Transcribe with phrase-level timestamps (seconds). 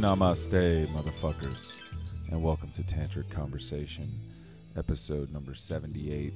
[0.00, 1.80] Namaste, motherfuckers,
[2.32, 4.08] and welcome to Tantric Conversation,
[4.76, 6.32] episode number 78.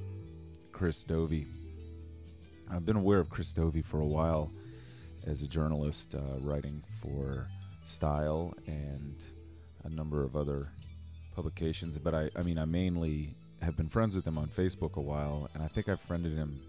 [0.71, 1.45] Chris Dovi.
[2.71, 4.49] I've been aware of Chris Dovi for a while
[5.27, 7.47] as a journalist, uh, writing for
[7.83, 9.25] Style and
[9.83, 10.69] a number of other
[11.35, 11.97] publications.
[11.97, 15.49] But I, I mean, I mainly have been friends with him on Facebook a while,
[15.53, 16.61] and I think I friended him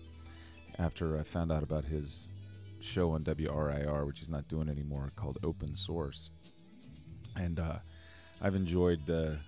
[0.80, 2.26] after I found out about his
[2.80, 6.30] show on WRIR, which he's not doing anymore, called Open Source.
[7.40, 7.78] And uh,
[8.42, 9.38] I've enjoyed the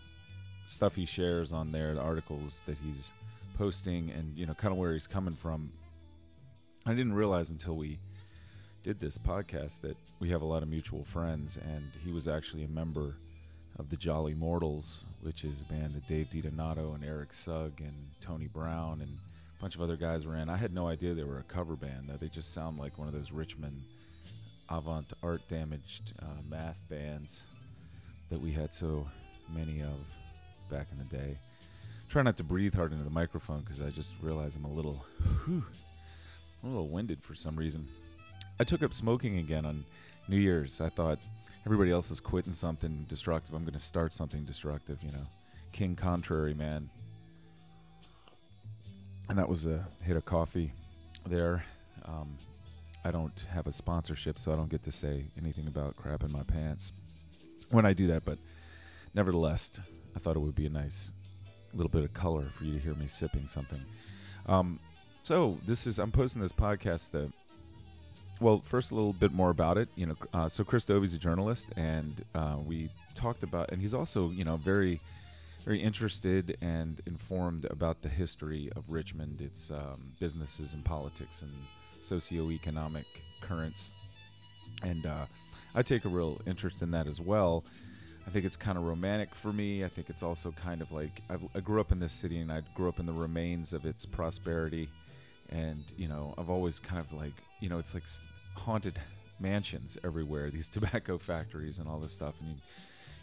[0.65, 3.13] stuff he shares on there, the articles that he's
[3.59, 5.71] posting, and you know, kind of where he's coming from.
[6.87, 7.99] I didn't realize until we
[8.83, 12.65] did this podcast that we have a lot of mutual friends, and he was actually
[12.65, 13.15] a member
[13.79, 17.95] of the Jolly Mortals, which is a band that Dave DiDonato and Eric Sugg and
[18.23, 19.11] Tony Brown and
[19.59, 20.49] a bunch of other guys were in.
[20.49, 22.09] I had no idea they were a cover band.
[22.09, 23.83] That they just sound like one of those Richmond
[24.71, 27.43] avant art damaged uh, math bands
[28.33, 29.07] that we had so
[29.55, 29.91] many of
[30.71, 31.37] back in the day.
[32.09, 35.05] Try not to breathe hard into the microphone because I just realized I'm a little,
[35.45, 35.63] whew,
[36.65, 37.87] a little winded for some reason.
[38.59, 39.85] I took up smoking again on
[40.29, 40.81] New Year's.
[40.81, 41.19] I thought
[41.67, 43.55] everybody else is quitting something destructive.
[43.55, 45.27] I'm going to start something destructive, you know.
[45.73, 46.89] King Contrary, man.
[49.29, 50.73] And that was a hit of coffee
[51.27, 51.63] there.
[52.07, 52.39] Um,
[53.05, 56.33] I don't have a sponsorship, so I don't get to say anything about crap in
[56.33, 56.93] my pants
[57.73, 58.25] when I do that.
[58.25, 58.39] But
[59.15, 59.81] nevertheless,
[60.15, 61.11] I thought it would be a nice
[61.75, 63.81] little bit of color for you to hear me sipping something.
[64.47, 64.79] Um,
[65.23, 67.15] so this is I'm posting this podcast.
[67.15, 67.29] Uh,
[68.41, 69.89] well, first a little bit more about it.
[69.97, 73.95] You know, uh, so Chris Dovi's a journalist, and uh, we talked about, and he's
[73.95, 75.01] also you know very
[75.65, 81.53] very interested and informed about the history of Richmond, its um, businesses and politics and
[82.03, 83.05] socioeconomic
[83.41, 83.93] currents.
[84.83, 85.27] And uh,
[85.75, 87.65] I take a real interest in that as well.
[88.27, 89.85] I think it's kind of romantic for me.
[89.85, 92.53] I think it's also kind of like I've, i grew up in this city and
[92.53, 94.89] I grew up in the remains of its prosperity.
[95.49, 98.05] And, you know, I've always kind of like, you know, it's like
[98.55, 98.99] haunted
[99.41, 102.35] mansions everywhere, these tobacco factories and all this stuff.
[102.41, 102.57] And you,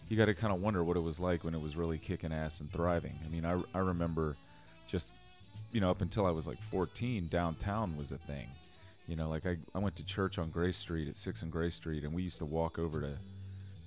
[0.10, 2.34] you got to kind of wonder what it was like when it was really kicking
[2.34, 3.14] ass and thriving.
[3.26, 4.36] I mean, I, I remember
[4.88, 5.12] just,
[5.72, 8.48] you know, up until I was like 14, downtown was a thing.
[9.09, 11.72] You know, like I, I went to church on Gray Street at 6 and Gray
[11.72, 13.18] Street, and we used to walk over to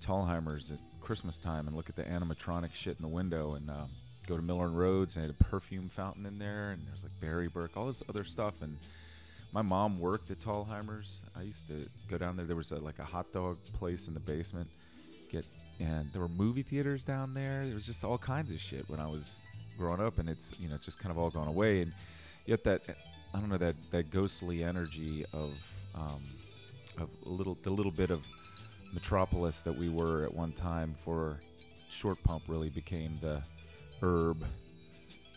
[0.05, 3.87] Thalhimer's at Christmas time and look at the animatronic shit in the window and um,
[4.27, 7.12] go to Miller and Rhoads and had a perfume fountain in there, and there's like
[7.21, 8.62] Berry-Burk, all this other stuff.
[8.62, 8.77] And
[9.53, 11.22] my mom worked at Thalhimer's.
[11.38, 12.44] I used to go down there.
[12.44, 14.66] There was a, like a hot dog place in the basement.
[15.31, 15.44] Get
[15.78, 17.65] and there were movie theaters down there.
[17.65, 19.41] There was just all kinds of shit when I was
[19.78, 21.82] growing up, and it's you know just kind of all gone away.
[21.82, 21.93] And
[22.44, 22.81] yet that
[23.34, 25.59] I don't know that that ghostly energy of
[25.94, 26.22] um,
[26.98, 28.25] of little the little bit of
[28.93, 31.38] metropolis that we were at one time for
[31.91, 33.43] short pump really became the
[34.03, 34.44] herb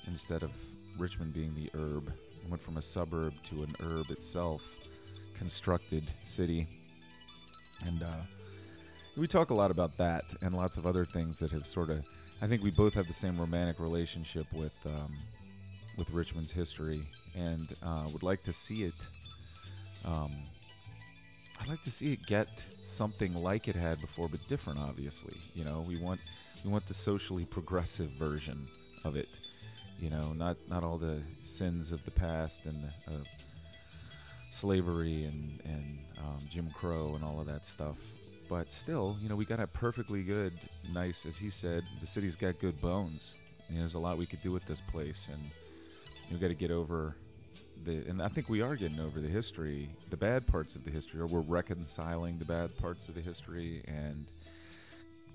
[0.07, 0.51] instead of
[0.97, 2.09] Richmond being the herb.
[2.09, 4.61] It went from a suburb to an herb itself,
[5.37, 6.67] constructed city,
[7.85, 8.03] and.
[8.03, 8.21] Uh,
[9.17, 12.05] we talk a lot about that and lots of other things that have sort of.
[12.41, 15.13] I think we both have the same romantic relationship with um,
[15.97, 17.01] with Richmond's history,
[17.35, 19.07] and uh, would like to see it.
[20.05, 20.31] Um,
[21.61, 22.47] I'd like to see it get
[22.83, 24.79] something like it had before, but different.
[24.79, 26.19] Obviously, you know, we want
[26.63, 28.57] we want the socially progressive version
[29.03, 29.29] of it.
[29.99, 32.77] You know, not not all the sins of the past and
[33.07, 33.23] uh,
[34.51, 37.97] slavery and and um, Jim Crow and all of that stuff
[38.49, 40.53] but still, you know, we got a perfectly good,
[40.93, 43.35] nice, as he said, the city's got good bones.
[43.69, 45.41] You know, there's a lot we could do with this place, and
[46.31, 47.15] we got to get over
[47.85, 48.03] the.
[48.09, 51.19] And I think we are getting over the history, the bad parts of the history,
[51.19, 54.25] or we're reconciling the bad parts of the history and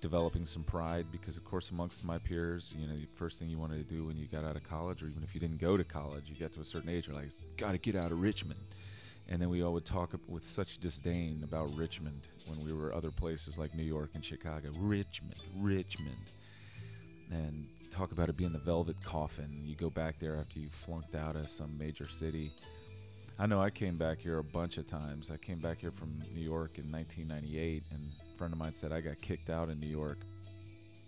[0.01, 1.07] developing some pride.
[1.13, 4.05] Because, of course, amongst my peers, you know, the first thing you wanted to do
[4.05, 6.35] when you got out of college, or even if you didn't go to college, you
[6.35, 8.61] get to a certain age, you're like, got to get out of Richmond
[9.31, 13.13] and then we all would talk with such disdain about Richmond when we were other
[13.13, 14.71] places like New York and Chicago.
[14.77, 16.17] Richmond, Richmond,
[17.31, 19.49] and talk about it being the velvet coffin.
[19.65, 22.51] You go back there after you flunked out of some major city.
[23.39, 25.31] I know I came back here a bunch of times.
[25.31, 28.93] I came back here from New York in 1998, and a friend of mine said
[28.93, 30.19] I got kicked out in New York.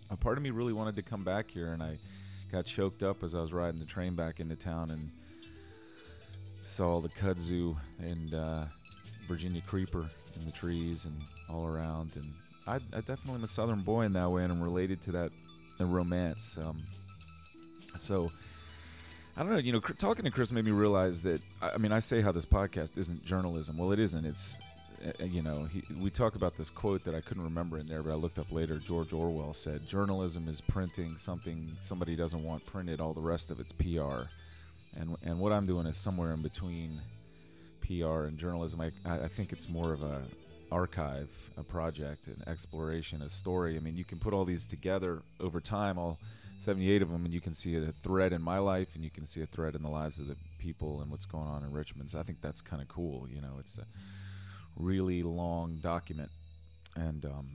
[0.09, 1.97] A part of me really wanted to come back here, and I
[2.51, 5.09] got choked up as I was riding the train back into town and
[6.63, 8.63] saw the kudzu and uh,
[9.27, 10.05] Virginia creeper
[10.39, 11.15] in the trees and
[11.49, 12.11] all around.
[12.15, 12.25] And
[12.67, 15.31] I, I definitely am a Southern boy in that way, and I'm related to that
[15.83, 16.57] the romance.
[16.57, 16.77] Um,
[17.97, 18.31] so
[19.35, 19.57] I don't know.
[19.57, 21.41] You know, talking to Chris made me realize that.
[21.61, 23.77] I mean, I say how this podcast isn't journalism.
[23.77, 24.25] Well, it isn't.
[24.25, 24.59] It's
[25.05, 28.01] uh, you know, he, we talk about this quote that I couldn't remember in there,
[28.01, 28.77] but I looked up later.
[28.77, 33.01] George Orwell said, "Journalism is printing something somebody doesn't want printed.
[33.01, 34.27] All the rest of it's PR."
[34.99, 36.91] And and what I'm doing is somewhere in between
[37.81, 38.79] PR and journalism.
[38.81, 40.21] I I think it's more of a
[40.73, 43.77] archive, a project, an exploration, a story.
[43.77, 46.17] I mean, you can put all these together over time, all
[46.59, 49.27] 78 of them, and you can see a thread in my life, and you can
[49.27, 52.09] see a thread in the lives of the people and what's going on in Richmond.
[52.09, 53.27] So I think that's kind of cool.
[53.29, 53.85] You know, it's a
[54.75, 56.29] really long document,
[56.95, 57.45] and um,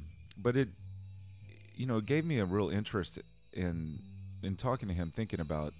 [0.40, 0.68] but it,
[1.76, 3.18] you know, it gave me a real interest
[3.52, 3.98] in
[4.44, 5.72] in talking to him, thinking about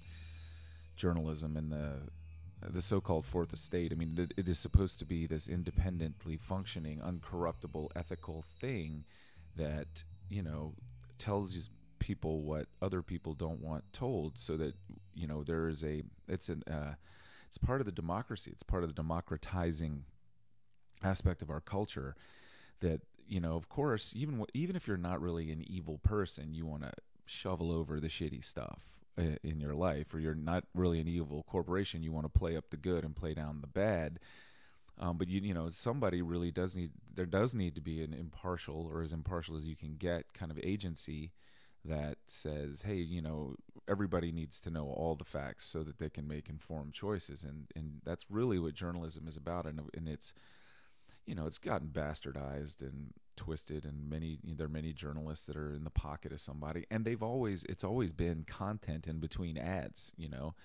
[0.97, 1.93] journalism and the
[2.61, 3.91] the so-called fourth estate.
[3.91, 9.05] I mean, it, is supposed to be this independently functioning, uncorruptible, ethical thing
[9.55, 10.73] that you know
[11.17, 11.69] tells
[11.99, 14.73] people what other people don't want told, so that
[15.13, 16.93] you know there is a it's an uh,
[17.47, 18.51] it's part of the democracy.
[18.51, 20.03] It's part of the democratizing
[21.03, 22.15] aspect of our culture
[22.81, 26.65] that you know of course even even if you're not really an evil person you
[26.65, 26.91] want to
[27.25, 28.98] shovel over the shitty stuff
[29.43, 32.69] in your life or you're not really an evil corporation you want to play up
[32.69, 34.19] the good and play down the bad.
[34.97, 38.13] Um, but you you know somebody really does need there does need to be an
[38.13, 41.31] impartial or as impartial as you can get kind of agency
[41.85, 43.55] that says hey you know
[43.87, 47.43] everybody needs to know all the facts so that they can make informed choices.
[47.43, 50.33] And and that's really what journalism is about and, and it's
[51.29, 55.75] you know, it's gotten bastardized and twisted, and many there are many journalists that are
[55.75, 60.11] in the pocket of somebody, and they've always it's always been content in between ads.
[60.17, 60.55] You know,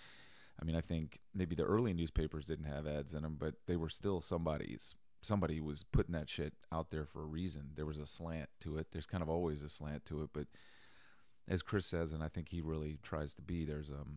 [0.58, 3.76] I mean, I think maybe the early newspapers didn't have ads in them, but they
[3.76, 4.94] were still somebody's.
[5.20, 7.68] Somebody was putting that shit out there for a reason.
[7.76, 8.86] There was a slant to it.
[8.90, 10.46] There's kind of always a slant to it, but
[11.46, 14.16] as Chris says, and I think he really tries to be, there's um,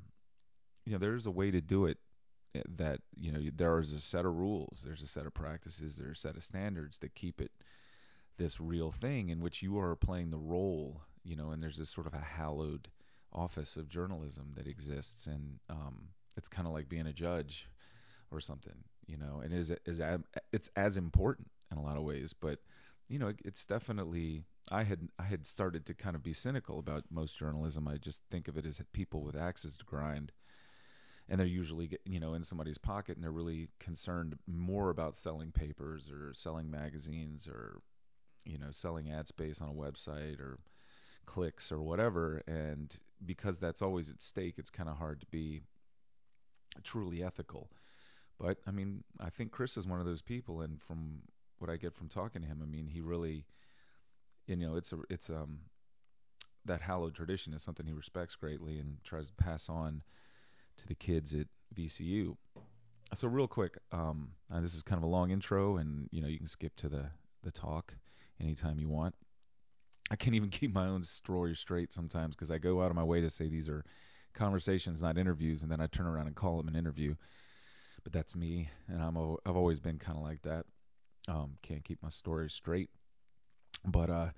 [0.85, 1.97] you know, there's a way to do it
[2.77, 6.17] that you know there is a set of rules there's a set of practices there's
[6.17, 7.51] a set of standards that keep it
[8.37, 11.89] this real thing in which you are playing the role you know and there's this
[11.89, 12.87] sort of a hallowed
[13.33, 16.07] office of journalism that exists and um,
[16.37, 17.67] it's kind of like being a judge
[18.31, 18.75] or something
[19.05, 20.01] you know and is is
[20.51, 22.59] it's as important in a lot of ways but
[23.09, 27.05] you know it's definitely I had I had started to kind of be cynical about
[27.09, 27.87] most journalism.
[27.87, 30.31] I just think of it as people with axes to grind
[31.29, 35.51] and they're usually you know in somebody's pocket and they're really concerned more about selling
[35.51, 37.81] papers or selling magazines or
[38.45, 40.57] you know selling ad space on a website or
[41.25, 42.41] clicks or whatever.
[42.47, 42.95] And
[43.25, 45.61] because that's always at stake it's kind of hard to be
[46.83, 47.69] truly ethical.
[48.39, 51.21] But i mean i think chris is one of those people and from
[51.59, 53.45] what i get from talking to him i mean he really
[54.47, 55.59] you know it's a it's um
[56.65, 60.03] that hallowed tradition is something he respects greatly and tries to pass on
[60.77, 62.35] to the kids at VCU.
[63.13, 64.29] So real quick, um,
[64.61, 67.05] this is kind of a long intro, and you know you can skip to the
[67.43, 67.93] the talk
[68.41, 69.15] anytime you want.
[70.11, 73.03] I can't even keep my own story straight sometimes because I go out of my
[73.03, 73.83] way to say these are
[74.33, 77.15] conversations, not interviews, and then I turn around and call them an interview.
[78.03, 80.65] But that's me, and I'm a, I've always been kind of like that.
[81.27, 82.89] Um, can't keep my story straight.
[83.85, 84.29] But uh,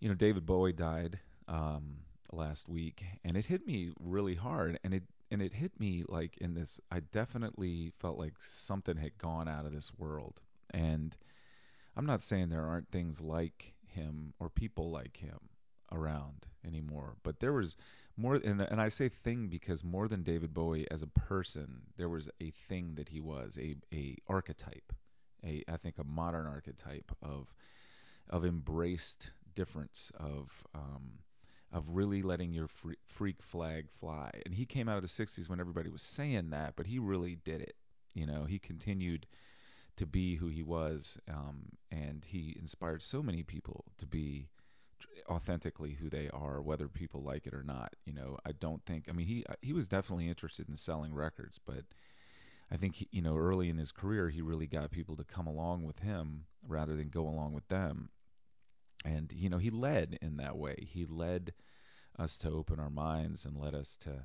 [0.00, 1.98] you know, David Bowie died um,
[2.32, 6.36] last week, and it hit me really hard, and it and it hit me like
[6.38, 10.40] in this I definitely felt like something had gone out of this world.
[10.70, 11.16] And
[11.96, 15.38] I'm not saying there aren't things like him or people like him
[15.92, 17.76] around anymore, but there was
[18.16, 22.08] more and and I say thing because more than David Bowie as a person, there
[22.08, 24.92] was a thing that he was, a a archetype,
[25.44, 27.54] a I think a modern archetype of
[28.28, 31.18] of embraced difference of um,
[31.72, 32.68] of really letting your
[33.08, 34.30] freak flag fly.
[34.44, 37.36] And he came out of the 60s when everybody was saying that, but he really
[37.36, 37.74] did it.
[38.14, 39.26] You know, he continued
[39.96, 44.46] to be who he was, um, and he inspired so many people to be
[45.28, 47.94] authentically who they are, whether people like it or not.
[48.04, 49.06] You know, I don't think.
[49.08, 51.84] I mean, he he was definitely interested in selling records, but
[52.70, 55.46] I think he, you know early in his career he really got people to come
[55.46, 58.08] along with him rather than go along with them
[59.04, 60.76] and you know he led in that way.
[60.88, 61.52] He led
[62.18, 64.24] us to open our minds and led us to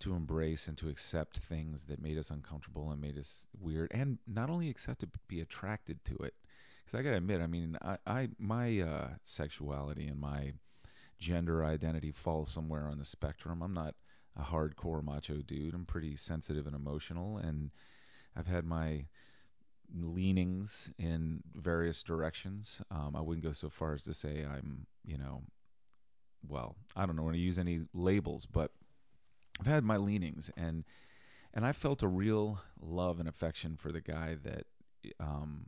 [0.00, 4.18] to embrace and to accept things that made us uncomfortable and made us weird and
[4.26, 6.34] not only accept to be attracted to it.
[6.84, 10.52] Because i gotta admit i mean i, I my uh, sexuality and my
[11.18, 13.62] gender identity falls somewhere on the spectrum.
[13.62, 13.94] I'm not
[14.36, 15.74] a hardcore macho dude.
[15.74, 17.38] I'm pretty sensitive and emotional.
[17.38, 17.70] And
[18.36, 19.06] i've had my
[19.94, 22.80] leanings in various directions.
[22.90, 25.42] Um, I wouldn't go so far as to say I'm, you know,
[26.48, 28.70] well, I don't know want to use any labels, but
[29.60, 30.84] I've had my leanings and
[31.52, 34.66] and I felt a real love and affection for the guy that
[35.18, 35.66] um,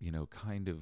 [0.00, 0.78] you know, kind of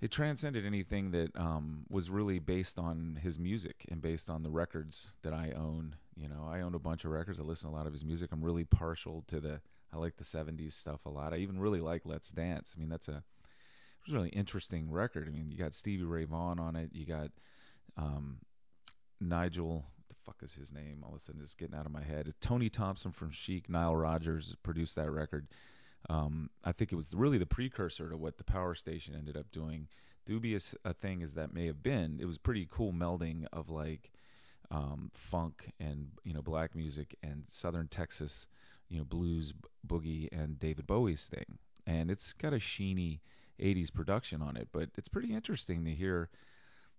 [0.00, 4.50] it transcended anything that um, was really based on his music and based on the
[4.50, 5.96] records that I own.
[6.16, 7.40] You know, I own a bunch of records.
[7.40, 8.30] I listen to a lot of his music.
[8.32, 9.60] I'm really partial to the.
[9.92, 11.32] I like the '70s stuff a lot.
[11.32, 12.74] I even really like Let's Dance.
[12.76, 15.28] I mean, that's a it was a really interesting record.
[15.28, 16.90] I mean, you got Stevie Ray Vaughan on it.
[16.92, 17.30] You got
[17.96, 18.38] um,
[19.20, 19.84] Nigel.
[20.08, 21.02] The fuck is his name?
[21.02, 22.28] All of a sudden, it's getting out of my head.
[22.28, 23.68] It's Tony Thompson from Chic.
[23.68, 25.46] Nile Rodgers produced that record.
[26.08, 29.50] Um, I think it was really the precursor to what the Power Station ended up
[29.52, 29.88] doing.
[30.26, 34.10] Dubious a thing as that may have been, it was pretty cool melding of like
[34.70, 38.46] um, funk and you know black music and Southern Texas,
[38.88, 39.52] you know blues,
[39.86, 41.58] boogie, and David Bowie's thing.
[41.86, 43.20] And it's got a sheeny
[43.60, 46.28] 80s production on it, but it's pretty interesting to hear,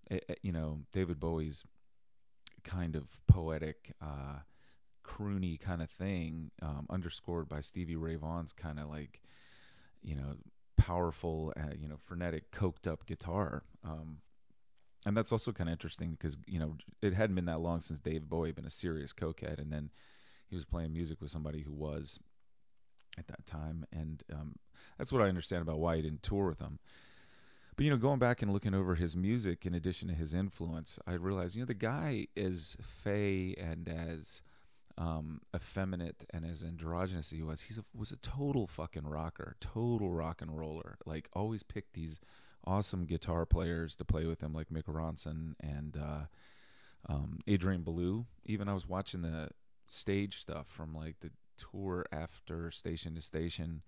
[0.10, 1.64] eh, eh, you know, David Bowie's
[2.64, 3.94] kind of poetic.
[4.02, 4.40] Uh,
[5.06, 9.22] croony kind of thing, um, underscored by Stevie Ray Vaughan's kind of like,
[10.04, 10.36] you know,
[10.78, 13.64] powerful, uh, you know, frenetic, coked up guitar.
[13.84, 14.20] Um,
[15.06, 18.00] and that's also kind of interesting because you know it hadn't been that long since
[18.00, 19.90] David Bowie had been a serious cokehead, and then
[20.50, 22.20] he was playing music with somebody who was
[23.18, 24.56] at that time, and um,
[24.98, 26.80] that's what I understand about why he didn't tour with him.
[27.76, 31.00] But you know, going back and looking over his music, in addition to his influence,
[31.08, 34.42] I realized you know the guy is fey and as
[34.98, 40.12] um, effeminate and as androgynous as he was, he was a total fucking rocker, total
[40.12, 40.98] rock and roller.
[41.06, 42.20] Like always picked these
[42.66, 46.26] awesome guitar players to play with him, like Mick Ronson and uh,
[47.08, 48.26] um, Adrian Belew.
[48.46, 49.50] Even I was watching the
[49.92, 53.82] stage stuff from like the tour after Station to Station,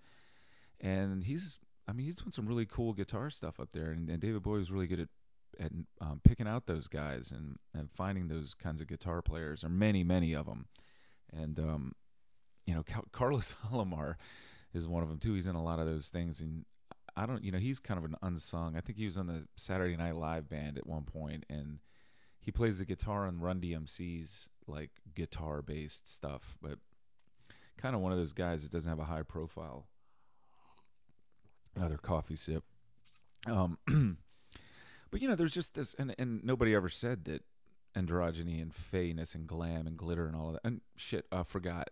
[0.80, 3.92] and he's, I mean, he's doing some really cool guitar stuff up there.
[3.92, 5.10] And, and David Bowie was really good at
[5.60, 9.64] at um, picking out those guys and and finding those kinds of guitar players.
[9.64, 10.66] Are many, many of them
[11.34, 11.94] and um,
[12.66, 14.16] you know, Carlos Alomar
[14.74, 15.34] is one of them too.
[15.34, 16.66] He's in a lot of those things, and
[17.16, 18.76] I don't, you know, he's kind of an unsung.
[18.76, 21.80] I think he was on the Saturday Night Live band at one point, and
[22.40, 26.78] he plays the guitar on Run DMC's like guitar-based stuff, but
[27.78, 29.86] kind of one of those guys that doesn't have a high profile.
[31.76, 32.64] Another coffee sip.
[33.48, 33.78] Um,
[35.12, 37.44] but you know, there's just this, and and nobody ever said that
[37.96, 40.66] androgyny and fayness and glam and glitter and all of that.
[40.66, 41.90] And shit, I forgot.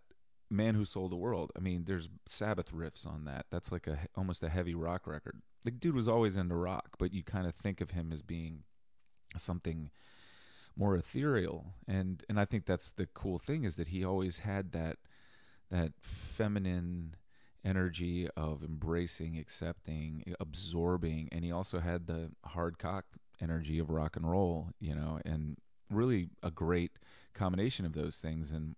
[0.51, 1.51] Man Who Sold the World.
[1.55, 3.45] I mean, there's Sabbath riffs on that.
[3.51, 5.39] That's like a almost a heavy rock record.
[5.63, 8.63] The dude was always into rock, but you kind of think of him as being
[9.37, 9.91] something
[10.79, 11.65] more ethereal.
[11.87, 14.97] And and I think that's the cool thing is that he always had that
[15.69, 17.15] that feminine
[17.65, 23.05] energy of embracing, accepting, absorbing, and he also had the hard cock
[23.41, 25.57] energy of rock and roll, you know, and
[25.91, 26.91] really a great
[27.33, 28.75] combination of those things and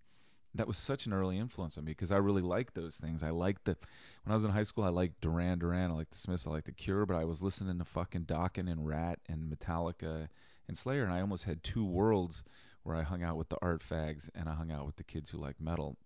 [0.56, 3.24] that was such an early influence on me because I really liked those things.
[3.24, 3.78] I liked the
[4.24, 6.52] when I was in high school, I liked Duran Duran, I liked the Smiths, I
[6.52, 10.28] liked the Cure, but I was listening to fucking Dokken and Ratt and Metallica
[10.72, 12.46] and Slayer, and I almost had two worlds
[12.84, 15.30] where I hung out with the art fags and I hung out with the kids
[15.30, 15.98] who liked metal,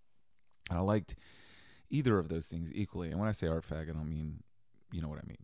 [0.71, 1.15] and I liked
[1.91, 3.11] either of those things equally.
[3.11, 4.41] And when I say art fag, I don't mean
[4.91, 5.37] you know what I mean.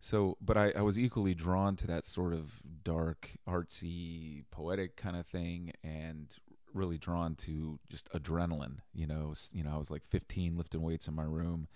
[0.00, 2.52] So, but I, I was equally drawn to that sort of
[2.84, 6.32] dark, artsy, poetic kind of thing, and
[6.74, 8.76] really drawn to just adrenaline.
[8.92, 11.66] You know, you know, I was like 15, lifting weights in my room,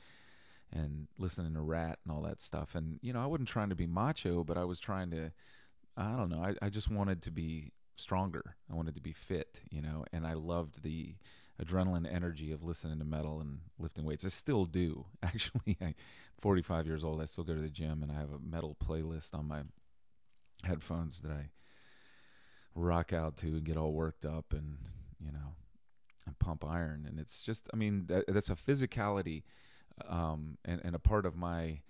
[0.73, 2.77] and listening to Ratt and all that stuff.
[2.77, 5.33] And you know, I wasn't trying to be macho, but I was trying to,
[5.99, 8.57] I don't know, I, I just wanted to be stronger.
[8.71, 11.17] I wanted to be fit, you know, and I loved the
[11.62, 14.25] adrenaline energy of listening to metal and lifting weights.
[14.25, 15.05] I still do.
[15.23, 15.95] Actually, I
[16.38, 17.21] 45 years old.
[17.21, 19.62] I still go to the gym and I have a metal playlist on my
[20.64, 21.50] headphones that I
[22.75, 24.78] rock out to and get all worked up and,
[25.21, 25.55] you know,
[26.26, 29.45] and pump iron and it's just I mean that, that's a physicality
[30.09, 31.81] um, and, and a part of my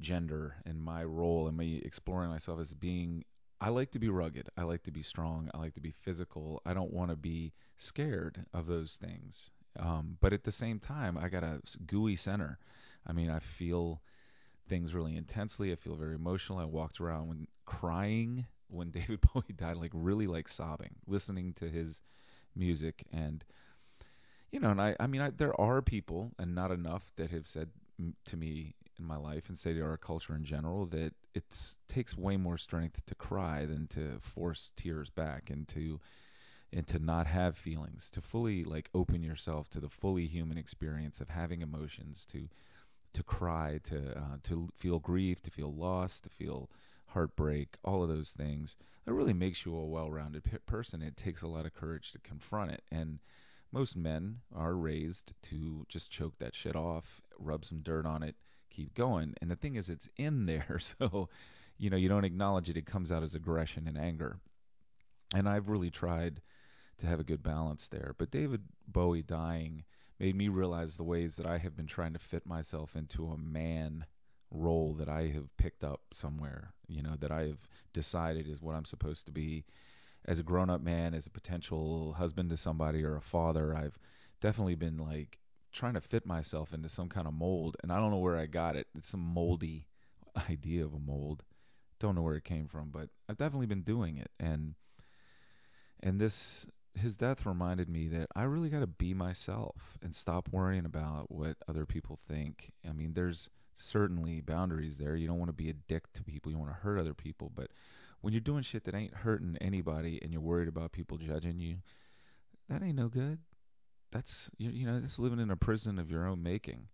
[0.00, 3.24] gender and my role and me exploring myself as being
[3.62, 4.48] I like to be rugged.
[4.56, 5.48] I like to be strong.
[5.54, 6.60] I like to be physical.
[6.66, 9.50] I don't want to be scared of those things.
[9.78, 12.58] Um, but at the same time, I got a gooey center.
[13.06, 14.02] I mean, I feel
[14.68, 15.70] things really intensely.
[15.70, 16.58] I feel very emotional.
[16.58, 21.68] I walked around when crying when David Bowie died, like really like sobbing, listening to
[21.68, 22.00] his
[22.56, 23.44] music and
[24.50, 27.46] you know, and I, I mean, I, there are people, and not enough, that have
[27.46, 27.70] said
[28.26, 31.44] to me in my life and say to our culture in general that it
[31.88, 36.00] takes way more strength to cry than to force tears back and to
[36.72, 41.20] and to not have feelings to fully like open yourself to the fully human experience
[41.20, 42.48] of having emotions to
[43.12, 46.70] to cry to uh, to feel grief to feel loss to feel
[47.12, 48.76] heartbreak all of those things.
[49.04, 51.02] That really makes you a well-rounded person.
[51.02, 52.82] It takes a lot of courage to confront it.
[52.90, 53.18] And
[53.70, 58.36] most men are raised to just choke that shit off rub some dirt on it
[58.72, 59.34] keep going.
[59.40, 61.28] And the thing is, it's in there, so
[61.78, 62.76] you know you don't acknowledge it.
[62.76, 64.38] It comes out as aggression and anger.
[65.34, 66.42] And I've really tried
[66.98, 68.14] to have a good balance there.
[68.18, 69.84] But David Bowie dying
[70.18, 73.38] made me realize the ways that I have been trying to fit myself into a
[73.38, 74.04] man
[74.50, 78.74] role that I have picked up somewhere, you know, that I have decided is what
[78.74, 79.64] I'm supposed to be
[80.26, 83.74] as a grown up man, as a potential husband to somebody or a father.
[83.74, 83.98] I've
[84.40, 85.38] definitely been like
[85.72, 88.46] trying to fit myself into some kind of mold, and I don't know where I
[88.46, 88.86] got it.
[88.94, 89.86] It's some moldy
[90.50, 91.44] idea of a mold.
[91.98, 94.74] Don't know where it came from, but I've definitely been doing it, and
[96.00, 100.48] and this his death reminded me that I really got to be myself and stop
[100.50, 102.70] worrying about what other people think.
[102.86, 105.16] I mean, there's certainly boundaries there.
[105.16, 106.52] You don't want to be a dick to people.
[106.52, 107.70] You want to hurt other people, but
[108.20, 111.76] when you're doing shit that ain't hurting anybody and you're worried about people judging you,
[112.68, 113.38] that ain't no good.
[114.12, 116.86] That's you, you know, that's living in a prison of your own making.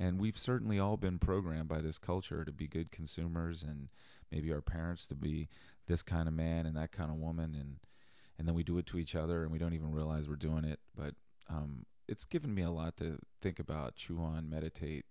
[0.00, 3.88] And we've certainly all been programmed by this culture to be good consumers and
[4.32, 5.48] maybe our parents to be
[5.86, 7.76] this kind of man and that kind of woman and
[8.38, 10.64] and then we do it to each other and we don't even realize we're doing
[10.64, 10.80] it.
[10.96, 11.14] But
[11.48, 15.04] um, it's given me a lot to think about, chew on, meditate,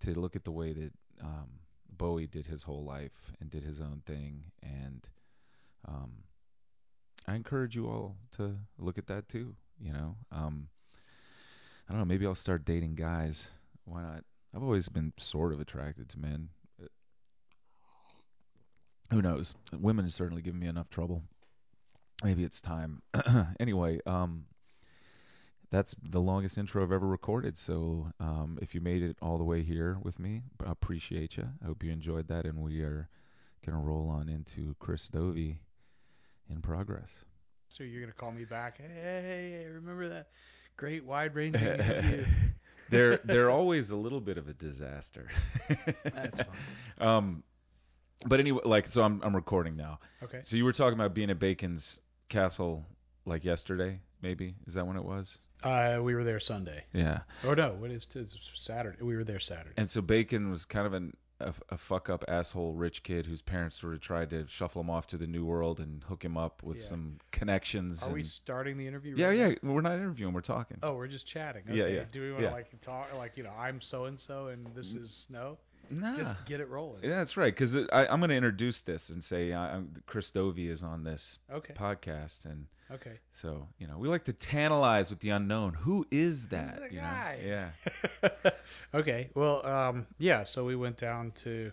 [0.00, 1.48] to look at the way that um,
[1.88, 4.44] Bowie did his whole life and did his own thing.
[4.62, 5.08] And
[5.88, 6.12] um,
[7.26, 9.54] I encourage you all to look at that too.
[9.80, 10.68] You know, um,
[11.88, 12.06] I don't know.
[12.06, 13.48] Maybe I'll start dating guys.
[13.84, 14.24] Why not?
[14.54, 16.48] I've always been sort of attracted to men.
[19.10, 19.54] Who knows?
[19.72, 21.22] Women have certainly given me enough trouble
[22.22, 23.02] maybe it's time.
[23.60, 24.44] anyway, um,
[25.70, 27.56] that's the longest intro I've ever recorded.
[27.56, 31.48] So um, if you made it all the way here with me, I appreciate you.
[31.62, 33.08] I hope you enjoyed that, and we are
[33.64, 35.56] gonna roll on into Chris Dovi
[36.50, 37.24] in progress.
[37.74, 38.78] So you're gonna call me back?
[38.78, 40.28] Hey, remember that
[40.76, 42.24] great wide range interview?
[42.88, 45.28] they're they're always a little bit of a disaster.
[46.04, 46.56] That's fine.
[47.00, 47.42] Um,
[48.26, 49.98] but anyway, like so, I'm I'm recording now.
[50.22, 50.38] Okay.
[50.44, 52.86] So you were talking about being at Bacon's Castle
[53.26, 55.40] like yesterday, maybe is that when it was?
[55.64, 56.84] Uh, we were there Sunday.
[56.92, 57.22] Yeah.
[57.42, 58.98] Oh no, what is t- Saturday?
[59.02, 59.74] We were there Saturday.
[59.76, 63.42] And so Bacon was kind of an a, a fuck up asshole rich kid whose
[63.42, 66.36] parents sort of tried to shuffle him off to the new world and hook him
[66.36, 66.82] up with Yeah.
[66.84, 68.02] some connections.
[68.02, 69.14] Are and, we starting the interview?
[69.16, 69.48] yeah, right yeah.
[69.62, 69.72] now?
[69.72, 70.32] We're not interviewing.
[70.34, 70.78] We're talking.
[70.82, 71.62] Oh, we're just chatting.
[71.68, 71.94] Yeah, Okay.
[71.96, 72.52] yeah, Do we want to yeah.
[72.52, 73.08] like talk?
[73.16, 75.58] Like you know, I'm so and so, and this is no.
[75.90, 76.14] Nah.
[76.16, 77.02] Just get it rolling.
[77.02, 77.52] yeah, that's right.
[77.54, 81.38] Because I'm going to introduce this and say I, I'm, Chris Dovi is on this
[81.52, 81.74] Okay.
[81.74, 83.18] podcast, and Okay.
[83.32, 85.74] so you know we like to tantalize with the unknown.
[85.74, 86.80] Who is that?
[86.90, 87.38] you guy?
[87.42, 87.48] Know?
[88.22, 88.50] Yeah.
[88.94, 89.30] okay.
[89.34, 90.44] Well, um, yeah.
[90.44, 91.72] So we went down to.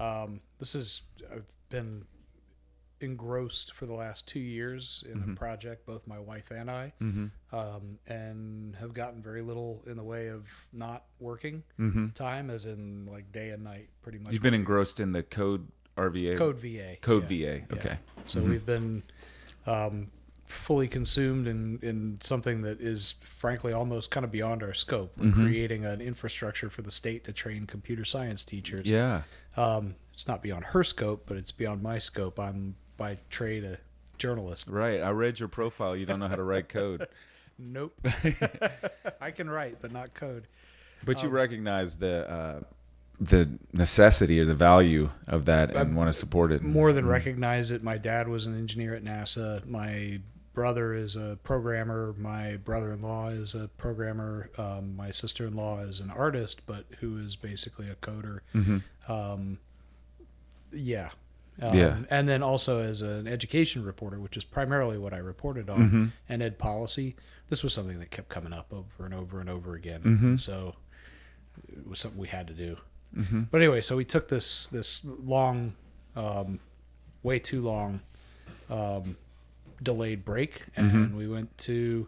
[0.00, 2.04] Um, this is I've been
[3.02, 5.32] engrossed for the last two years in Mhm.
[5.32, 7.26] a project, both my wife and I, Mm-hmm.
[7.56, 12.08] um, and have gotten very little in the way of not working Mm-hmm.
[12.10, 14.32] time, as in like day and night, pretty much.
[14.32, 16.36] You've been engrossed in the code RVA.
[16.38, 16.96] code VA.
[17.00, 17.58] Code yeah.
[17.58, 17.74] VA.
[17.74, 17.98] Okay.
[18.24, 18.48] So Mhm.
[18.48, 19.02] we've been
[19.66, 20.10] um,
[20.46, 25.16] fully consumed in, in something that is frankly almost kind of beyond our scope.
[25.16, 25.34] We're Mhm.
[25.46, 28.86] creating an infrastructure for the state to train computer science teachers.
[28.86, 29.22] Yeah.
[29.56, 32.38] Um, it's not beyond her scope, but it's beyond my scope.
[32.40, 33.78] I'm by trade a
[34.18, 34.68] journalist.
[34.68, 35.00] Right.
[35.02, 35.96] I read your profile.
[35.96, 37.08] You don't know how to write code,
[37.58, 37.94] Nope.
[39.20, 40.46] I can write, but not code.
[41.04, 42.60] but you Um, recognize the uh,
[43.20, 46.62] the necessity or the value of that and I'm- want to support it.
[46.62, 49.64] More than recognize it, my dad was an engineer at NASA.
[49.66, 50.20] My
[50.54, 52.14] brother is a programmer.
[52.18, 54.48] My brother-in-law is a programmer.
[54.58, 58.40] Um, my sister-in-law is an artist, but who is basically a coder.
[58.54, 58.82] Mhm.
[59.08, 59.58] Um,
[60.72, 61.10] yeah.
[61.60, 61.98] Um, Yeah.
[62.10, 66.12] And then also as an education reporter, which is primarily what I reported on, Mhm.
[66.28, 67.14] and ed policy.
[67.50, 70.02] This was something that kept coming up over and over and over again.
[70.02, 70.40] Mhm.
[70.40, 70.74] So
[71.68, 72.78] it was something we had to do.
[73.14, 73.48] Mhm.
[73.50, 75.74] But anyway, so we took this this long,
[76.16, 76.58] um,
[77.22, 78.00] way too long,
[78.70, 79.16] um,
[79.82, 81.14] delayed break, and Mhm.
[81.14, 82.06] we went to.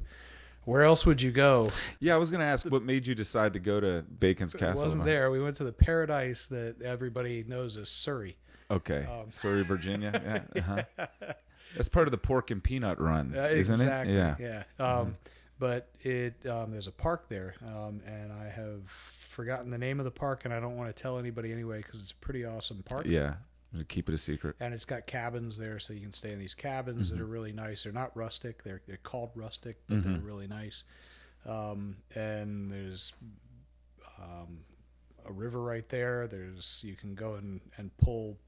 [0.65, 1.69] Where else would you go?
[2.01, 4.81] Yeah, I was going to ask what made you decide to go to Bacon's Castle.
[4.81, 5.31] It wasn't there.
[5.31, 8.39] We went to the paradise that everybody knows as Surrey.
[8.77, 9.07] Okay.
[9.11, 10.45] Um, Surrey, Virginia.
[10.55, 10.63] Yeah.
[10.63, 11.07] Uh-huh.
[11.77, 14.15] That's part of the pork and peanut run, Uh, isn't exactly.
[14.15, 14.17] it?
[14.17, 14.63] Yeah.
[14.79, 14.85] Yeah.
[14.85, 15.17] Um,
[15.59, 20.05] But it um, there's a park there, um, and I have forgotten the name of
[20.05, 22.83] the park, and I don't want to tell anybody anyway because it's a pretty awesome
[22.85, 23.07] park.
[23.07, 23.35] Yeah.
[23.89, 24.55] Keep it a secret.
[24.61, 27.19] And it's got cabins there, so you can stay in these cabins Mm-hmm.
[27.19, 27.83] that are really nice.
[27.85, 30.25] They're not rustic; they're they're called rustic, but they're Mhm.
[30.25, 30.85] really nice.
[31.47, 33.13] Um, and there's
[34.21, 34.59] um,
[35.27, 36.27] a river right there.
[36.29, 38.39] There's you can go and and pull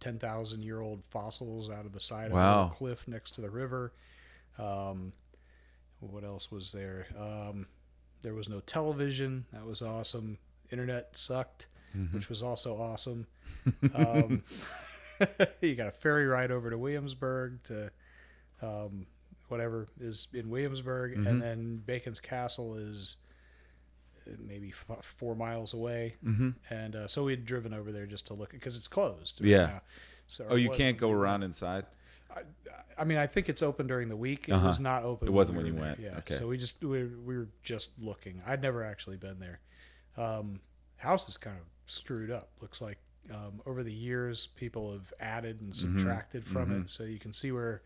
[0.00, 3.50] ten thousand year old fossils out of the side of a cliff next to the
[3.50, 3.92] river.
[4.58, 5.12] Um,
[6.00, 7.06] what else was there?
[7.18, 7.66] Um,
[8.22, 9.44] there was no television.
[9.52, 10.38] That was awesome.
[10.70, 11.66] Internet sucked.
[11.96, 12.12] Mhm.
[12.12, 13.26] which was also awesome.
[13.94, 14.42] Um,
[15.62, 17.90] you got a ferry ride over to Williamsburg to
[18.60, 19.06] um,
[19.48, 21.26] whatever is in Williamsburg, Mhm.
[21.26, 23.16] and then Bacon's Castle is
[24.38, 26.14] maybe f- four miles away.
[26.24, 26.50] Mm-hmm.
[26.70, 29.44] And uh, so we had driven over there just to look because it's closed.
[29.44, 29.66] Yeah.
[29.66, 29.80] now.
[30.26, 31.86] So Oh, you can't go around inside.
[32.98, 34.48] I mean, I think it's open during the week.
[34.48, 34.66] It Uh-huh.
[34.66, 35.28] was not open.
[35.28, 36.00] It wasn't we when you went.
[36.00, 36.18] Yeah.
[36.18, 36.34] Okay.
[36.34, 38.42] So we just we, we were just looking.
[38.46, 39.60] I'd never actually been there.
[40.16, 40.60] Um,
[40.96, 42.48] house is kind of screwed up.
[42.60, 42.98] Looks like
[43.30, 46.84] um, over the years people have added and subtracted from mhm.
[46.84, 46.90] it.
[46.90, 47.82] So you can see where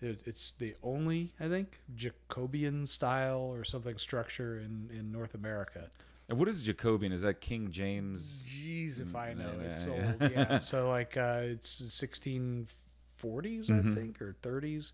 [0.00, 5.88] it, it's the only I think Jacobean style or something structure in in North America.
[6.28, 7.12] And what is Jacobean?
[7.12, 8.44] Is that King James?
[8.46, 10.20] Jeez, if I know, Mm, it's yeah, old.
[10.20, 10.28] yeah.
[10.50, 10.58] Yeah.
[10.58, 12.66] So like uh, it's 1640s,
[13.70, 13.92] Mhm.
[13.92, 14.92] I think, or 30s.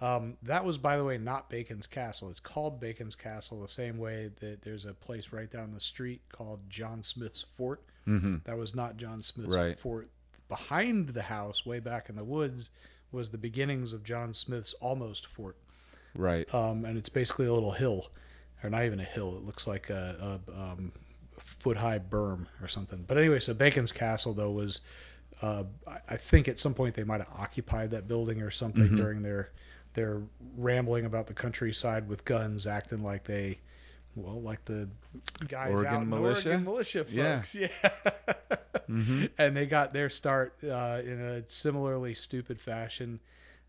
[0.00, 2.28] Um, that was, by the way, not Bacon's Castle.
[2.30, 6.20] It's called Bacon's Castle the same way that there's a place right down the street
[6.28, 7.82] called John Smith's Fort.
[8.08, 8.38] Mm-hmm.
[8.44, 9.78] That was not John Smith's Right.
[9.78, 10.08] fort.
[10.48, 12.70] Behind the house, way back in the woods,
[13.12, 15.56] was the beginnings of John Smith's almost fort.
[16.14, 16.52] Right.
[16.54, 18.08] Um, and it's basically a little hill,
[18.62, 19.36] or not even a hill.
[19.36, 20.92] It looks like a, a um,
[21.38, 23.04] foot high berm or something.
[23.06, 24.80] But anyway, so Bacon's Castle though was,
[25.40, 28.88] uh, I, I think at some point they might have occupied that building or something
[28.88, 28.96] Mhm.
[28.96, 29.50] during their
[29.94, 30.22] their
[30.56, 33.58] rambling about the countryside with guns, acting like they.
[34.14, 34.88] Well, like the
[35.48, 36.48] guys Oregon out in militia?
[36.50, 37.42] Oregon militia Yeah.
[37.54, 38.56] yeah.
[38.88, 39.26] Mm-hmm.
[39.38, 43.20] and they got their start uh, in a similarly stupid fashion.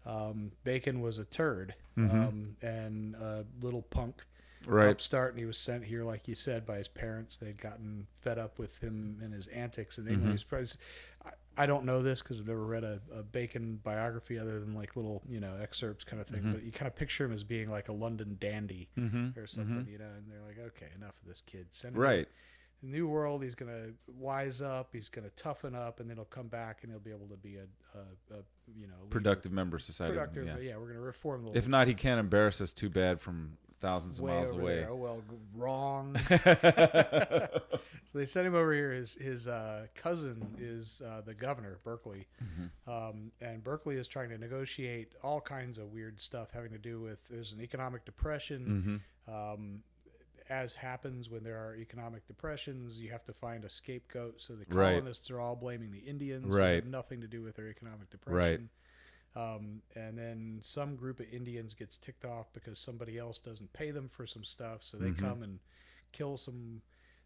[0.06, 2.12] Um, Bacon was a turd Mhm.
[2.28, 4.24] um, and a little punk
[4.68, 4.90] Right.
[4.90, 7.38] upstart, and he was sent here, like you said, by his parents.
[7.38, 10.30] They'd gotten fed up with him and his antics in England.
[10.30, 10.32] Mhm.
[10.32, 10.68] He's probably,
[11.26, 14.74] I, I don't know this because I've never read a, a Bacon biography other than
[14.74, 16.44] like little, you know, excerpts kind of thing.
[16.44, 16.54] Mhm.
[16.54, 19.38] But you kind of picture him as being like a London dandy Mm-hmm.
[19.38, 20.10] or something, you know.
[20.18, 21.68] And they're like, okay, enough of this kid.
[21.72, 22.28] Send him Right.
[22.84, 26.26] New world he's going to wise up he's going to toughen up and then he'll
[26.26, 28.42] come back and he'll be able to be a, a, a
[28.78, 29.10] you know leader.
[29.10, 30.14] Productive member of society.
[30.14, 30.58] productive Yeah.
[30.60, 33.58] yeah we're going to reform the If not, he can't embarrass us too bad from
[33.80, 34.76] thousands of miles away.
[34.80, 34.90] there.
[34.92, 35.22] oh well
[35.56, 36.16] wrong
[38.06, 42.28] so they sent him over here his his uh, cousin is uh, the governor berkeley
[42.44, 42.70] Mhm.
[43.10, 47.00] um, and berkeley is trying to negotiate all kinds of weird stuff having to do
[47.02, 49.34] with there's an economic depression Mhm.
[49.34, 49.84] um,
[50.50, 54.42] as happens when there are economic depressions, you have to find a scapegoat.
[54.42, 54.94] So the Right.
[54.94, 56.76] colonists are all blaming the Indians, who Right.
[56.76, 58.70] have nothing to do with their economic depression.
[59.36, 63.92] Um, and then some group of Indians gets ticked off because somebody else doesn't pay
[63.92, 65.18] them for some stuff, so they Mhm.
[65.18, 65.60] come and
[66.12, 66.82] kill some.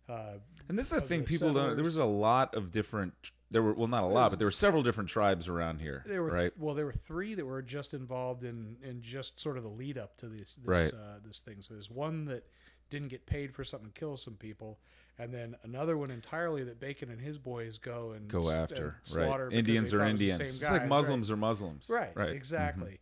[0.07, 0.37] Uh,
[0.69, 1.75] And this is the thing people don't.
[1.75, 3.31] There was a lot of different.
[3.51, 6.03] There were well, not a lot, but there were several different tribes around here.
[6.05, 6.57] there were right.
[6.57, 9.97] well, there were three that were just involved in in just sort of the lead
[9.97, 10.93] up to this this Right.
[10.93, 11.61] uh, this thing.
[11.61, 12.45] So there's one that
[12.89, 14.77] didn't get paid for something, kill some people,
[15.19, 18.75] and then another one entirely that Bacon and his boys go and Go after.
[18.85, 19.53] and slaughter Right.
[19.57, 20.61] Indians are thought it was the Indians.
[20.61, 21.89] It's like guys, Muslims are Muslims.
[21.89, 22.15] Right.
[22.15, 22.27] Right.
[22.27, 22.35] Right.
[22.35, 22.99] Exactly.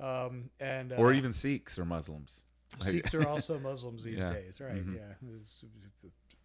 [0.00, 0.96] Um, and uh.
[0.96, 2.44] Or even Sikhs are Muslims.
[2.80, 4.32] Sikhs are also Muslims these Yeah.
[4.32, 4.76] days, right?
[4.76, 4.94] Mhm.
[4.96, 5.28] Yeah,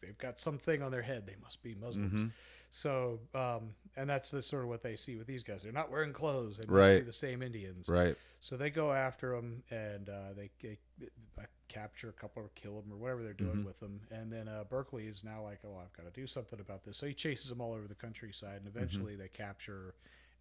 [0.01, 1.25] they've got something on their head.
[1.27, 2.23] They must be Muslims.
[2.23, 2.31] Mhm.
[2.71, 5.61] So, um, and that's the sort of what they see with these guys.
[5.63, 6.57] They're not wearing clothes.
[6.57, 7.87] They must be the same Indians.
[7.87, 8.15] Right.
[8.39, 10.79] So they go after them and uh, they, they
[11.37, 13.65] uh, capture a couple or kill them or whatever they're doing Mhm.
[13.65, 14.01] with them.
[14.11, 16.97] And then uh, Berkeley is now like, oh, I've got to do something about this.
[16.97, 19.03] So he chases them all over the countryside, and Mm-hmm.
[19.03, 19.95] eventually they capture.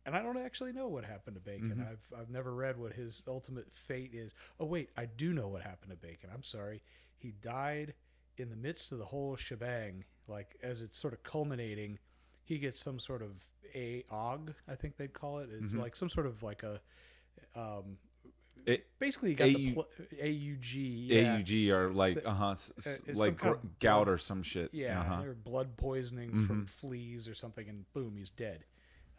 [0.04, 1.78] And I don't actually know what happened to Bacon.
[1.78, 1.80] Mhm.
[1.80, 4.34] I've I've never read what his ultimate fate is.
[4.58, 6.30] Oh wait, I do know what happened to Bacon.
[6.32, 6.82] I'm sorry.
[7.18, 7.94] He died
[8.38, 10.04] in the midst of the whole shebang.
[10.26, 11.98] Like as it's sort of culminating,
[12.44, 13.30] he gets some sort of
[13.74, 15.50] a og, I think they'd call it.
[15.52, 15.78] It's Mhm.
[15.78, 16.80] like some sort of like a
[17.54, 17.96] um,
[18.68, 19.88] A- basically he got the AU pl-
[20.22, 21.08] AUG.
[21.08, 21.36] Yeah.
[21.38, 23.48] AUG are like uh huh, s- s- uh, like gr-
[23.80, 24.72] gout blood- or some shit.
[24.72, 25.22] Yeah, Uh-huh.
[25.24, 26.68] or blood poisoning from Mhm.
[26.68, 28.64] fleas or something, and boom, he's dead.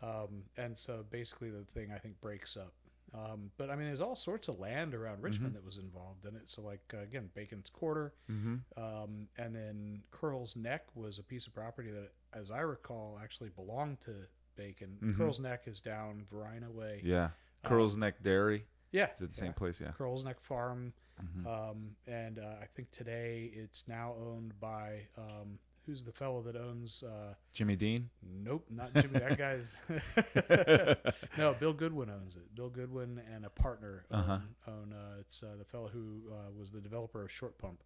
[0.01, 2.73] Um, and so basically, the thing I think breaks up.
[3.13, 5.55] Um, but I mean, there's all sorts of land around Richmond Mm-hmm.
[5.61, 6.49] that was involved in it.
[6.49, 8.61] So like uh, again, Bacon's Quarter, Mhm.
[8.75, 13.49] um, and then Curles Neck was a piece of property that, as I recall, actually
[13.49, 14.15] belonged to
[14.55, 14.97] Bacon.
[15.01, 15.17] Mhm.
[15.17, 17.01] Curles Neck is down Varina Way.
[17.03, 17.25] Yeah.
[17.63, 18.65] Um, Curles Neck Dairy.
[18.93, 19.47] Yeah, Is it the yeah.
[19.47, 19.81] same place?
[19.81, 19.91] Yeah.
[19.97, 21.45] Curles Neck Farm, Mhm.
[21.45, 26.55] um, and uh, I think today it's now owned by um, who's the fellow that
[26.55, 27.03] owns.
[27.03, 28.09] Uh, Jimmy Dean.
[28.43, 29.19] nope, not Jimmy.
[29.19, 29.75] that guy's.
[31.37, 32.55] no, Bill Goodwin owns it.
[32.55, 34.19] Bill Goodwin and a partner own.
[34.19, 34.39] Uh-huh.
[34.71, 37.83] own uh, it's uh, the fellow who uh, was the developer of Short Pump.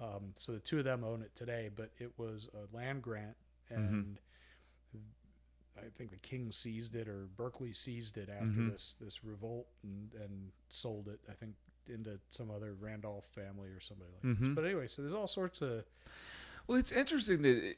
[0.00, 3.36] Um, so the two of them own it today, but it was a land grant,
[3.72, 4.12] Mm-hmm.
[5.78, 8.72] I think the King seized it or Berkeley seized it after Mhm.
[8.72, 11.20] this this revolt and, and sold it.
[11.28, 11.54] I think
[11.88, 14.40] into some other Randolph family or somebody like Mhm.
[14.40, 14.54] this.
[14.54, 15.84] But anyway, so there's all sorts of
[16.66, 17.76] Well, it's interesting that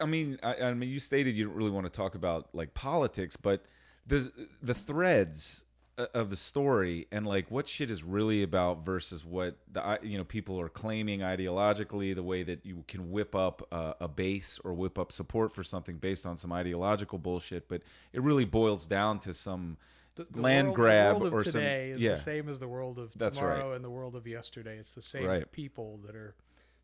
[0.00, 2.74] I mean, I, I mean, you stated you don't really want to talk about like
[2.74, 3.64] politics, but
[4.06, 4.30] the
[4.62, 5.64] the threads
[5.96, 10.24] of the story and like what shit is really about versus what the you know
[10.24, 14.74] people are claiming ideologically, the way that you can whip up uh, a base or
[14.74, 19.20] whip up support for something based on some ideological bullshit, but it really boils down
[19.20, 19.76] to some
[20.16, 22.10] The, the land world, grab the world of or some today is yeah.
[22.10, 23.76] the same as the world of That's tomorrow right.
[23.76, 24.78] and the world of yesterday.
[24.78, 25.50] It's the same Right.
[25.52, 26.34] people that are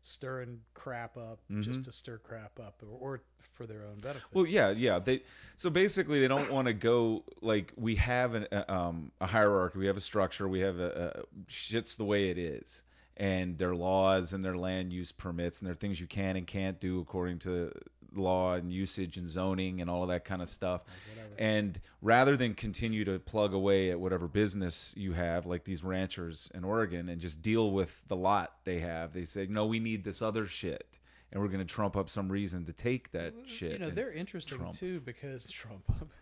[0.01, 1.61] stirring crap up Mm-hmm.
[1.61, 3.21] just to stir crap up or, or
[3.53, 4.23] for their own benefit.
[4.33, 4.99] Well, yeah, yeah.
[4.99, 5.21] They
[5.55, 9.79] so basically they don't want to go like we have an, uh, um, a hierarchy,
[9.79, 12.83] we have a structure, we have a, a shit's the way it is,
[13.17, 16.79] and their laws and their land use permits and their things you can and can't
[16.79, 17.71] do according to
[18.13, 20.83] law and usage and zoning and all of that kind of stuff.
[21.09, 21.35] whatever.
[21.37, 26.51] And rather than continue to plug away at whatever business you have, like these ranchers
[26.53, 30.03] in Oregon, and just deal with the lot they have, they say, no, we need
[30.03, 30.99] this other shit.
[31.31, 33.71] And we're going to trump up some reason to take that shit.
[33.71, 34.73] you know they're interesting Trump.
[34.73, 35.83] too because Trump.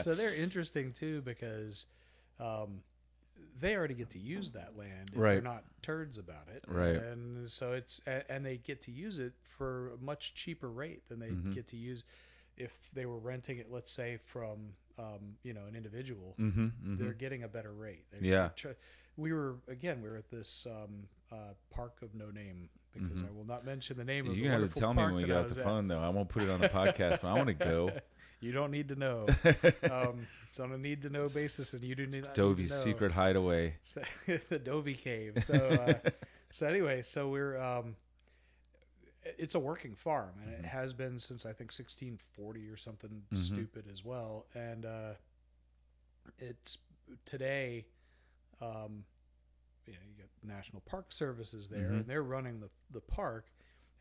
[0.00, 1.86] so they're interesting too because
[2.40, 2.80] um,
[3.60, 6.64] they already get to use that land if they're not turds about it.
[6.66, 6.96] Right.
[6.96, 11.18] And so it's and they get to use it for a much cheaper rate than
[11.20, 11.54] they Mhm.
[11.54, 12.04] get to use
[12.56, 13.70] if they were renting it.
[13.70, 16.34] Let's say from um, you know an individual.
[16.38, 16.96] Mm-hmm, mm-hmm.
[16.96, 18.04] They're getting a better rate.
[18.10, 18.50] They- Yeah.
[19.16, 20.02] we were again.
[20.02, 23.28] We were at this um, uh, park of no name because Mhm.
[23.28, 25.14] I will not mention the name of You're the gonna have to tell me when
[25.14, 25.64] we get off the was at.
[25.64, 25.98] phone, though.
[26.00, 27.90] I won't put it on the podcast, but I want to go.
[28.42, 29.26] You don't need to know.
[29.88, 32.24] Um, it's on a need to know basis, and you do need.
[32.34, 32.82] Dovi's need to know.
[32.84, 33.74] secret hideaway.
[33.82, 34.02] So,
[34.50, 35.42] the Dovey Cave.
[35.42, 36.10] So, uh,
[36.50, 37.56] so anyway, so we're.
[37.58, 37.96] Um,
[39.38, 40.64] it's a working farm, and Mm-hmm.
[40.64, 43.36] it has been since I think 1640 or something Mhm.
[43.36, 44.46] stupid as well.
[44.54, 45.14] And uh,
[46.38, 46.78] it's
[47.24, 47.86] today.
[48.60, 49.04] Um,
[49.86, 52.00] you know, you got National Park Services there, Mhm.
[52.00, 53.46] and they're running the the park,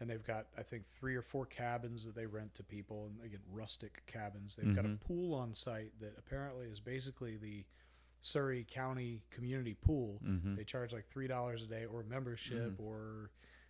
[0.01, 3.25] and they've got I think three or four cabins that they rent to people, and
[3.25, 4.57] again rustic cabins.
[4.57, 4.99] They've got a Mhm.
[5.01, 7.63] pool on site that apparently is basically the
[8.21, 10.19] Surrey County community pool.
[10.23, 10.55] Mm-hmm.
[10.55, 13.29] They charge like three dollars a day or membership or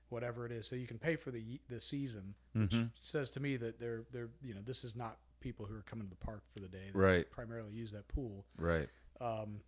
[0.10, 2.92] whatever it is, so you can pay for the ye- the season, which Mhm.
[3.02, 6.06] says to me that they're they're you know this is not people who are coming
[6.06, 6.92] to the park for the day.
[6.94, 7.30] They Right.
[7.32, 8.46] primarily use that pool.
[8.58, 8.90] Right.
[9.20, 9.62] Um,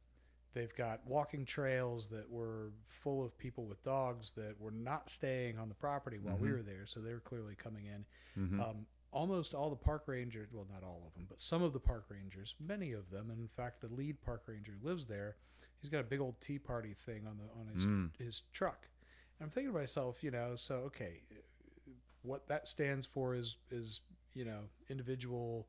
[0.53, 5.57] they've got walking trails that were full of people with dogs that were not staying
[5.57, 6.51] on the property while we Mhm.
[6.51, 8.05] were there, so they were clearly coming in.
[8.37, 8.59] Mm-hmm.
[8.61, 11.79] Um, almost all the park rangers, well, not all of them, but some of the
[11.79, 15.35] park rangers, many of them, and in fact, the lead park ranger who lives there,
[15.81, 18.09] he's got a big old tea party thing on the on his Mm.
[18.17, 18.87] his truck.
[19.39, 21.21] And I'm thinking to myself, you know, so okay,
[22.23, 24.01] what that stands for is is
[24.33, 25.67] you know individual,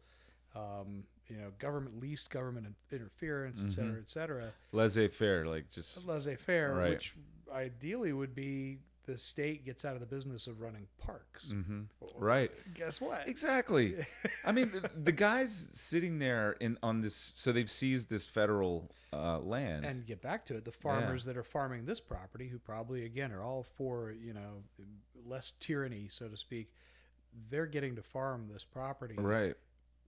[0.55, 5.71] um, you know, government least government in- interference, et cetera, et cetera Laissez faire, like
[5.71, 6.91] just laissez-faire, Right.
[6.91, 7.15] which
[7.53, 11.51] ideally would be the state gets out of the business of running parks.
[11.51, 12.51] hmm Well, Right.
[12.75, 13.29] Guess what?
[13.29, 13.97] Exactly.
[14.45, 18.91] I mean, the, the guys sitting there in on this, so they've seized this federal
[19.13, 19.85] uh, land.
[19.85, 23.31] and get back to it, the farmers that are farming this property, who probably again
[23.33, 24.63] are all for you know
[25.27, 26.71] less tyranny, so to speak,
[27.51, 29.17] they're getting to farm this property.
[29.19, 29.55] right.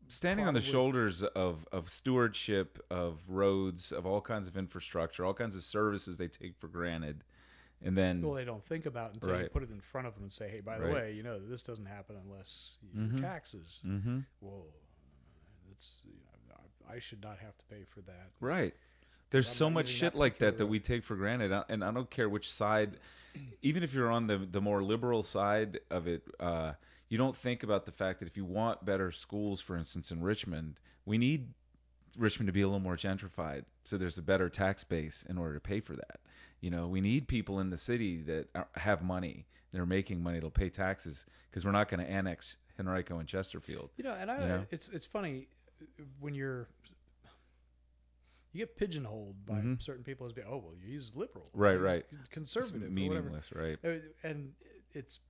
[0.08, 5.34] Standing on the shoulders of, of stewardship, of roads, of all kinds of infrastructure, all
[5.34, 7.22] kinds of services they take for granted.
[7.84, 10.14] And then, Well, they don't think about it until you put it in front of
[10.14, 10.92] them and say, "Hey, by the Right.
[10.94, 13.20] way, you know this doesn't happen unless your Mhm.
[13.20, 14.64] taxes." hmm Whoa,
[15.70, 16.12] it's you
[16.48, 16.54] know,
[16.88, 18.30] I, I should not have to pay for that.
[18.40, 18.74] Right.
[19.30, 22.08] There's so much shit like that that we take for granted, uh, and I don't
[22.08, 22.98] care which side.
[23.62, 26.72] Even if you're on the the more liberal side of it, uh,
[27.08, 30.22] you don't think about the fact that if you want better schools, for instance, in
[30.22, 31.48] Richmond, we need
[32.18, 35.54] Richmond to be a little more gentrified, so there's a better tax base in order
[35.54, 36.20] to pay for that.
[36.60, 40.40] You know, we need people in the city that are, have money, they're making money,
[40.40, 43.90] to pay taxes, because we're not going to annex Henrico and Chesterfield.
[43.96, 44.66] You know, and I, You know?
[44.70, 45.48] it's it's funny
[46.20, 46.66] when you're
[48.52, 49.82] you get pigeonholed by Mhm.
[49.82, 52.06] certain people as being, oh well, he's liberal, Right, he's right.
[52.30, 53.78] conservative, it's meaningless, right?
[54.22, 54.54] And
[54.92, 55.20] it's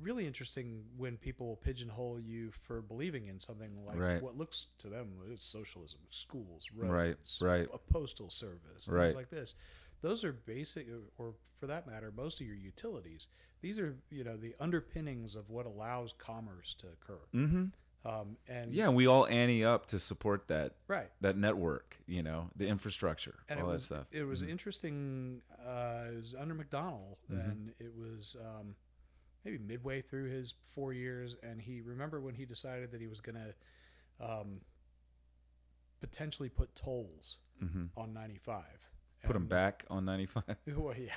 [0.00, 4.22] really interesting when people pigeonhole you for believing in something like Right.
[4.22, 7.68] what looks to them is socialism, schools, Right, roads, right.
[7.72, 9.04] a postal service, Right.
[9.04, 9.54] things like this.
[10.02, 13.28] Those are basic, or for that matter, most of your utilities.
[13.62, 17.20] These are, you know, the underpinnings of what allows commerce to occur.
[17.34, 17.66] Mm-hmm.
[18.06, 21.10] Um, and Yeah, we all ante up to support that right.
[21.22, 24.06] that network, you know, the infrastructure, and all it that was stuff.
[24.12, 24.48] it was Mhm.
[24.50, 25.42] interesting.
[25.58, 27.50] Uh, it was under McDonald, Mhm.
[27.50, 28.76] and it was um,
[29.46, 33.20] maybe midway through his four years, and he remember when he decided that he was
[33.20, 33.54] going to
[34.28, 34.60] um,
[36.00, 37.88] potentially put tolls Mhm.
[37.96, 38.64] on 95,
[39.24, 40.44] Put them back on 95.
[40.76, 41.14] Well, yeah.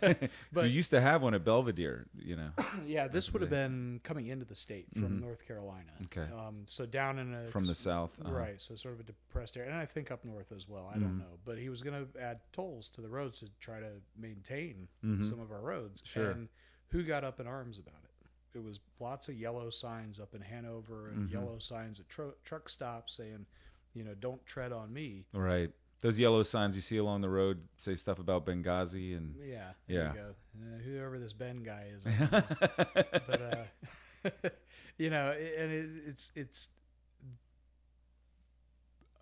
[0.00, 2.50] so But- you used to have one at Belvedere, you know,
[2.86, 5.92] yeah, this would have been coming into the state from North Carolina.
[6.02, 6.20] Mm-hmm.
[6.20, 6.32] Okay.
[6.34, 8.18] Um, so down in a from the south.
[8.20, 8.32] uh-huh.
[8.32, 10.86] right, so sort of a depressed area, and I think up north as well.
[10.90, 11.02] I Mm-hmm.
[11.02, 13.90] don't know, but he was going to add tolls to the roads to try to
[14.16, 16.00] maintain some of our roads.
[16.02, 16.20] Mm-hmm.
[16.20, 16.30] Sure.
[16.30, 16.48] And
[16.92, 18.58] who got up in arms about it?
[18.58, 21.34] It was lots of yellow signs up in Hanover and Mm-hmm.
[21.34, 23.46] yellow signs at tro- truck stops saying,
[23.94, 25.24] you know, don't tread on me.
[25.32, 25.70] Right.
[26.00, 29.96] Those yellow signs you see along the road say stuff about Benghazi and Yeah, there
[29.98, 30.12] Yeah.
[30.12, 30.34] you go.
[30.60, 32.42] Uh, whoever this Ben guy is, I don't know.
[33.26, 34.50] but uh,
[34.98, 36.68] you know, and it, it's it's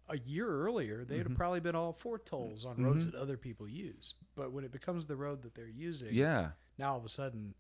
[0.09, 3.69] a year earlier they'd have probably been all for tolls on roads that other people
[3.69, 4.15] use.
[4.35, 6.49] But when it becomes the road that they're using, yeah.
[6.81, 7.55] Now all of a sudden,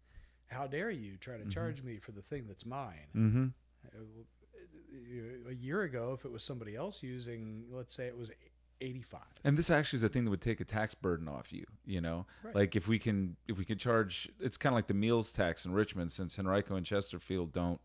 [0.48, 3.08] how dare you try to charge me for the thing that's mine?
[3.16, 3.46] Mm-hmm.
[3.86, 8.30] Uh, A year ago, if it was somebody else using, let's say it was
[8.80, 9.20] 85.
[9.44, 11.64] And this actually is a thing that would take a tax burden off you.
[11.84, 12.54] You know, Right.
[12.54, 15.64] like if we can if we can charge, it's kind of like the meals tax
[15.66, 16.10] in Richmond.
[16.10, 17.80] Since Henrico and Chesterfield don't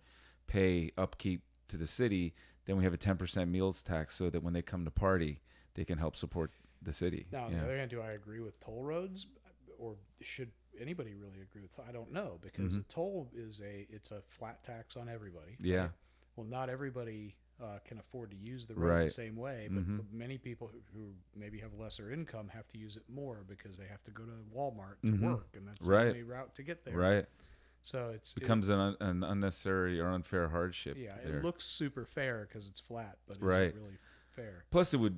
[0.47, 2.33] pay upkeep to the city,
[2.65, 5.41] then we have a 10% meals tax so that when they come to party,
[5.75, 7.25] they can help support the city.
[7.31, 9.27] Now, on the other hand, do I agree with toll roads,
[9.77, 11.77] or should anybody really agree with?
[11.87, 15.53] I don't know because a toll is a it's a flat tax on everybody.
[15.53, 15.65] Mm-hmm.
[15.65, 15.79] Yeah.
[15.81, 15.89] right?
[16.35, 18.99] Well, not everybody uh, can afford to use the road the Right.
[19.03, 19.09] Mm-hmm.
[19.09, 23.03] same way, but many people who, who maybe have lesser income have to use it
[23.07, 25.91] more because they have to go to Walmart to work, and that's Mm-hmm.
[25.91, 26.03] Right.
[26.03, 26.97] the only route to get there.
[26.97, 27.25] Right.
[27.83, 30.97] So it's it- Becomes an, un- an unnecessary or unfair hardship.
[30.99, 31.37] yeah, there.
[31.37, 33.73] it looks super fair because it's flat, but is Right.
[33.73, 33.97] really
[34.31, 34.65] fair?
[34.71, 35.17] Plus, it would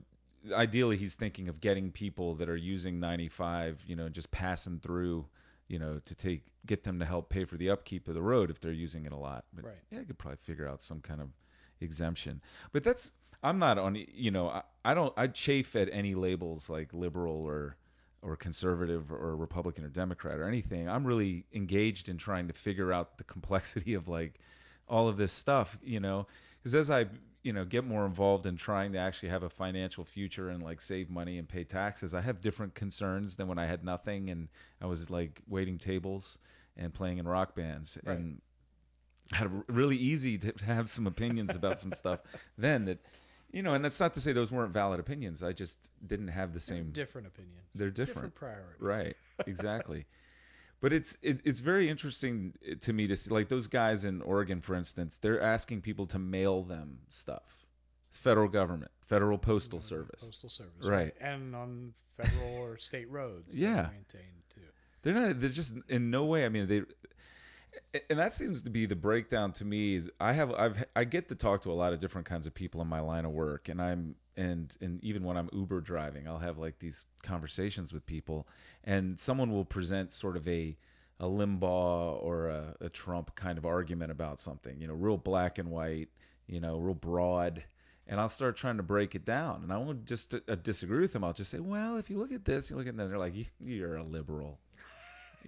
[0.54, 5.26] ideally he's thinking of getting people that are using 95, you know, just passing through,
[5.67, 8.49] you know, to take get them to help pay for the upkeep of the road
[8.49, 9.45] if they're using it a lot.
[9.53, 9.75] But Right.
[9.91, 11.30] yeah, I could probably figure out some kind of
[11.82, 12.41] exemption.
[12.71, 16.69] But that's I'm not on, you know, I, I don't I chafe at any labels
[16.69, 17.77] like liberal or
[18.21, 20.89] or conservative or Republican or Democrat or anything.
[20.89, 24.39] I'm really engaged in trying to figure out the complexity of like
[24.88, 26.27] all of this stuff, you know,
[26.62, 27.06] because as I,
[27.43, 30.82] you know, get more involved in trying to actually have a financial future and like
[30.82, 34.50] save money and pay taxes, I have different concerns than when I had nothing and
[34.82, 36.39] I was like waiting tables
[36.76, 38.17] and playing in rock bands Right.
[38.17, 38.41] and
[39.32, 42.20] had a- really easy to have some opinions about some stuff
[42.58, 43.00] then that
[43.52, 46.54] you know and that's not to say those weren't valid opinions i just didn't have
[46.54, 47.65] the same Different opinions.
[47.76, 48.36] They're different.
[48.36, 48.80] priorities.
[48.82, 49.15] Right.
[49.46, 50.06] Exactly.
[50.82, 54.22] but it's it, it's very interesting eh, to me to see like those guys in
[54.22, 55.18] Oregon, for instance.
[55.18, 57.66] They're asking people to mail them stuff.
[58.10, 59.84] It's federal government, federal postal mm-hmm.
[59.84, 60.24] service.
[60.24, 61.13] Postal Service, Right.
[61.20, 63.90] And on federal or state roads, Yeah.
[63.92, 64.62] maintained too.
[65.02, 65.40] They're not.
[65.40, 66.46] They're just in no way.
[66.46, 66.84] I mean, they.
[68.10, 69.96] And that seems to be the breakdown to me.
[69.96, 72.54] Is I have I've I get to talk to a lot of different kinds of
[72.54, 76.28] people in my line of work, and I'm and and even when I'm Uber driving,
[76.28, 78.47] I'll have like these conversations with people,
[78.84, 80.78] and someone will present sort of a
[81.19, 85.58] a Limbaugh or a, a Trump kind of argument about something, you know, real black
[85.58, 86.10] and white,
[86.47, 87.63] you know, real broad,
[88.08, 91.13] and I'll start trying to break it down, and I won't just uh, disagree with
[91.13, 91.23] them.
[91.23, 93.36] I'll just say, well, if you look at this, you look at that, they're like,
[93.36, 94.60] "You- you're a liberal,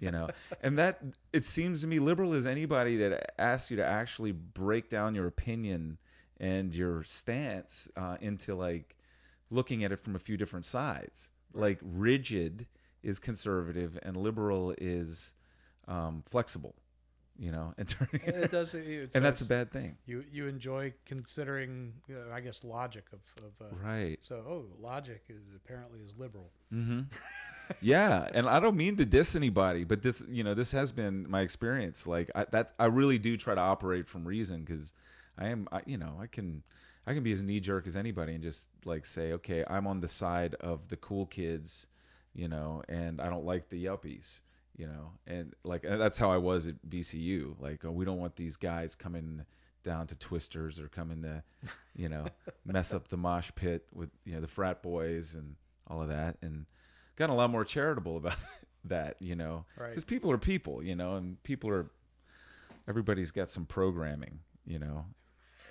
[0.00, 0.28] you know,
[0.62, 1.00] and that
[1.32, 5.26] it seems to me liberal is anybody that asks you to actually break down your
[5.26, 5.98] opinion
[6.40, 8.96] and your stance uh, into like
[9.50, 11.30] looking at it from a few different sides.
[11.52, 12.66] Like rigid
[13.02, 15.34] is conservative and liberal is
[15.88, 16.74] um, flexible,
[17.38, 18.74] you know, and turning It does.
[18.74, 23.20] It, and that's a bad thing, You you enjoy considering, uh, I guess, logic of
[23.44, 23.66] of.
[23.66, 24.16] Uh, right?
[24.20, 26.50] So, oh, logic is apparently is liberal.
[26.72, 27.00] Mm-hmm.
[27.80, 31.28] yeah, and I don't mean to diss anybody, but this, you know, this has been
[31.28, 32.06] my experience.
[32.06, 34.94] Like I, that, I really do try to operate from reason because
[35.40, 36.62] I am, I, you know, I can,
[37.06, 40.00] I can be as knee jerk as anybody and just like say, okay, I'm on
[40.00, 41.86] the side of the cool kids,
[42.34, 44.40] you know, and I don't like the yuppies,
[44.76, 47.54] you know, and like and that's how I was at VCU.
[47.58, 49.44] Like, oh, we don't want these guys coming
[49.82, 51.42] down to twisters or coming to,
[51.96, 52.26] you know,
[52.66, 55.56] mess up the mosh pit with you know the frat boys and
[55.88, 56.66] all of that, and
[57.16, 58.36] got a lot more charitable about
[58.84, 59.88] that, you know, Right.
[59.88, 61.90] because people are people, you know, and people are
[62.88, 65.04] everybody's got some programming, you know,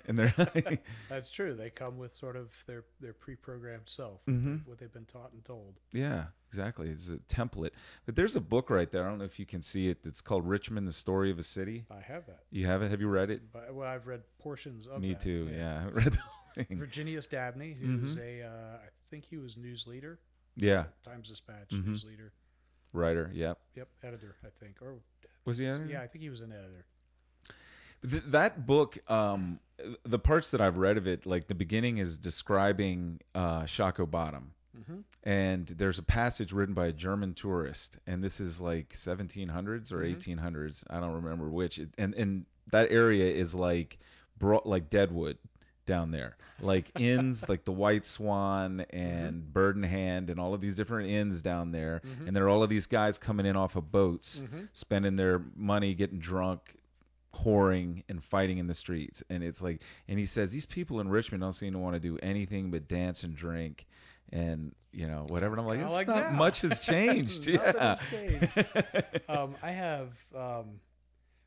[0.06, 0.32] and they're
[1.08, 1.54] That's true.
[1.54, 4.66] They come with sort of their their pre-programmed self, Mhm.
[4.66, 5.74] what they've been taught and told.
[5.92, 6.88] yeah, exactly.
[6.88, 7.70] It's a template.
[8.06, 9.04] But there's a book right there.
[9.04, 9.98] I don't know if you can see it.
[10.04, 11.84] It's called Richmond: The Story of a City.
[11.90, 12.40] I have that.
[12.50, 12.90] You have it?
[12.90, 13.42] Have you read it?
[13.72, 15.00] Well, I've read portions of it.
[15.00, 15.50] Me that, too.
[15.52, 16.78] Yeah, I read the whole thing.
[16.78, 20.18] Virginius Dabney, who's a, uh, I think he was news leader,
[20.56, 21.86] Yeah, Times Dispatch Mhm.
[21.86, 22.32] news leader.
[22.92, 23.30] writer.
[23.32, 23.58] Yep.
[23.76, 24.82] Yep, editor, I think.
[24.82, 24.96] Or
[25.44, 25.86] Was he editor?
[25.90, 26.84] yeah, I think he was an editor.
[28.08, 29.60] Th- that book, um,
[30.04, 34.52] the parts that I've read of it, like the beginning is describing uh, Shockoe Bottom,
[34.78, 35.04] Mhm.
[35.24, 39.98] and there's a passage written by a German tourist, and this is like 1700s or
[40.00, 40.16] Mhm.
[40.16, 40.84] 1800s.
[40.88, 41.78] I don't remember which.
[41.78, 43.98] It, and and that area is like
[44.38, 45.36] bro- like Deadwood
[45.86, 50.60] down there, like inns like the White Swan and Bird in Hand and all of
[50.60, 52.28] these different inns down there, Mhm.
[52.28, 54.68] and there are all of these guys coming in off of boats, Mhm.
[54.72, 56.76] spending their money, getting drunk.
[57.34, 61.08] Whoring and fighting in the streets, and it's like, and he says these people in
[61.08, 63.86] Richmond don't seem to want to do anything but dance and drink,
[64.32, 65.54] and you know whatever.
[65.54, 66.38] And I'm like, it's like not now.
[66.38, 67.46] much has changed.
[67.46, 68.64] Yeah, changed.
[69.28, 70.08] Um, I have.
[70.34, 70.80] Um,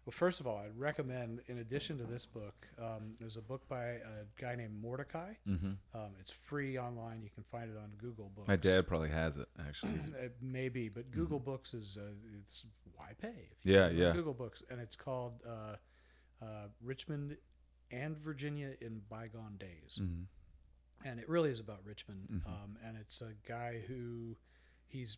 [0.05, 3.67] well, first of all, I'd recommend, in addition to this book, um, there's a book
[3.69, 5.33] by a guy named Mordecai.
[5.45, 7.21] hmm Um, it's free online.
[7.21, 8.47] You can find it on Google Books.
[8.47, 9.93] My dad probably has it actually.
[10.11, 13.49] Maybe, may be, but Google Books is uh, it's why pay?
[13.63, 14.11] Yeah, yeah.
[14.13, 15.75] Google Books, and it's called uh,
[16.43, 17.37] uh, Richmond
[17.91, 20.23] and Virginia in Bygone Days, hmm
[21.05, 22.29] and it really is about Richmond.
[22.31, 22.47] Mhm.
[22.47, 24.37] Um, and it's a guy who
[24.87, 25.17] he's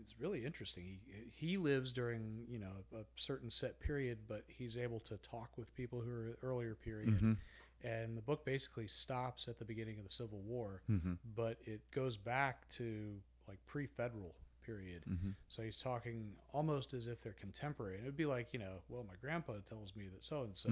[0.00, 0.84] it's really interesting.
[0.84, 5.56] He he lives during you know a certain set period, but he's able to talk
[5.56, 7.20] with people who are earlier period.
[7.20, 7.34] hmm
[7.82, 11.80] And the book basically stops at the beginning of the Civil War, hmm but it
[11.92, 13.16] goes back to
[13.48, 15.02] like pre-federal period.
[15.06, 17.96] hmm So he's talking almost as if they're contemporary.
[17.96, 20.56] And it would be like, you know, well, my grandpa tells me that so and
[20.56, 20.70] so,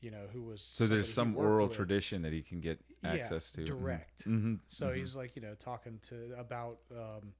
[0.00, 1.68] you know, who was So there's some oral with.
[1.68, 3.64] tradition that he can get Yeah, access to.
[3.64, 4.24] direct.
[4.24, 7.32] hmm So he's like, you know, talking to about, um,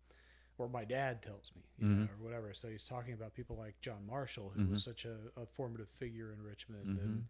[0.58, 2.08] or my dad tells me, you know, Mhm.
[2.10, 2.52] or whatever.
[2.54, 4.74] So he's talking about people like John Marshall, who Mhm.
[4.74, 7.22] was such a, a formative figure in Richmond, and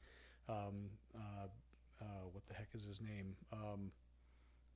[0.48, 1.46] um, uh,
[2.00, 3.36] uh, what the heck is his name?
[3.52, 3.92] Um,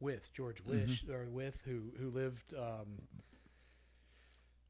[0.00, 3.00] with George Wythe or with who who lived um,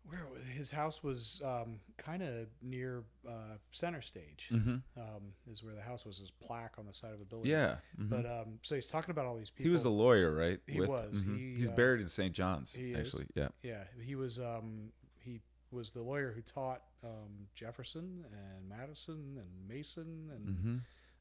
[0.09, 5.63] where wa- his house was um, kind of near uh, Center Stage hmm um, is
[5.65, 6.19] where the house was.
[6.19, 7.51] His plaque on the side of the building.
[7.51, 7.77] Yeah.
[8.01, 8.09] mhm.
[8.11, 9.65] But um, so he's talking about all these people.
[9.65, 10.59] he was a lawyer, right?
[10.67, 11.23] He was.
[11.25, 11.37] mhm.
[11.39, 12.33] He, He's uh, buried in St.
[12.35, 12.99] John's, he is.
[13.09, 13.27] actually.
[13.35, 13.49] Yeah.
[13.63, 14.39] Yeah, he was.
[14.41, 15.41] Um, he
[15.73, 20.77] was the lawyer who taught um, Jefferson and Madison and Mason and hmm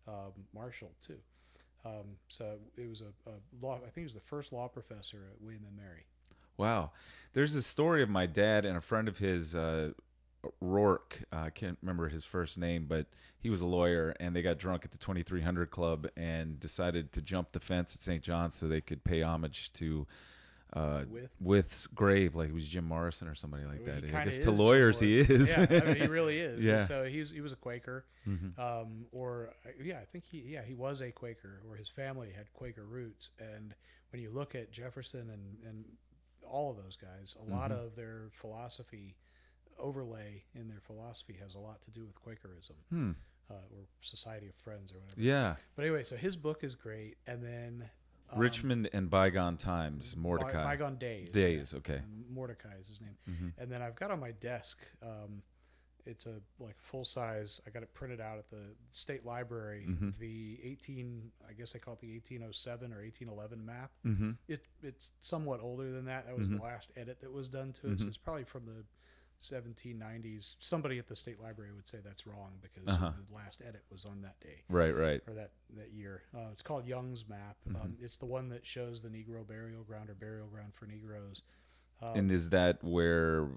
[0.08, 1.18] um, Marshall too.
[1.84, 3.76] Um, so it was a, a law.
[3.78, 6.06] I think he was the first law professor at William and Mary.
[6.58, 6.92] Wow.
[7.34, 9.92] There's a story of my dad and a friend of his, uh,
[10.62, 11.20] Rourke.
[11.34, 13.08] uh, I can't remember his first name, but
[13.40, 17.22] he was a lawyer, and they got drunk at the 2300 Club and decided to
[17.22, 18.24] jump the fence at St.
[18.24, 20.06] John's so they could pay homage to
[20.74, 24.04] uh, Wythe Wythe's grave, like it was Jim Morrison or somebody like that.
[24.14, 25.52] I guess to lawyers he is.
[25.56, 26.66] Yeah, I mean, he really is.
[26.66, 26.82] Yeah.
[26.82, 28.60] So he's he was a Quaker, Mhm.
[28.60, 32.30] um, or uh, yeah, I think he yeah he was a Quaker, or his family
[32.36, 33.30] had Quaker roots.
[33.40, 33.74] And
[34.12, 35.86] when you look at Jefferson and and
[36.46, 37.86] all of those guys, a lot Mhm.
[37.86, 39.16] of their philosophy
[39.78, 42.76] overlay in their philosophy has a lot to do with Quakerism.
[42.90, 43.12] Hmm.
[43.50, 45.22] Uh, or Society of Friends or whatever.
[45.22, 45.56] Yeah.
[45.76, 47.88] But anyway, so his book is great, and then
[48.32, 50.64] um, Richmond and Bygone Times, By- Mordecai.
[50.64, 51.32] Bygone Days.
[51.32, 51.78] Days, yeah.
[51.78, 51.98] okay.
[51.98, 53.16] And Mordecai is his name.
[53.28, 55.44] hmm And then I've got on my desk, um,
[56.06, 57.62] it's a like full size.
[57.66, 59.86] I got it printed out at the state library.
[59.88, 60.18] Mhm.
[60.18, 63.92] The 18, I guess they call it the 1807 or 1811 map.
[64.04, 66.26] hmm It it's somewhat older than that.
[66.28, 66.58] That was Mhm.
[66.58, 68.00] the last edit that was done to it.
[68.00, 68.10] So Mhm.
[68.10, 68.86] it's probably from the
[69.40, 70.56] 1790s.
[70.60, 73.12] Somebody at the state library would say that's wrong because Uh-huh.
[73.28, 75.22] the last edit was on that day Right, right.
[75.28, 76.24] or that that year.
[76.34, 77.58] Uh, it's called Young's map.
[77.68, 78.06] Um, Mm-hmm.
[78.06, 81.42] it's the one that shows the Negro burial ground or burial ground for Negroes.
[82.02, 83.50] Um, and is that where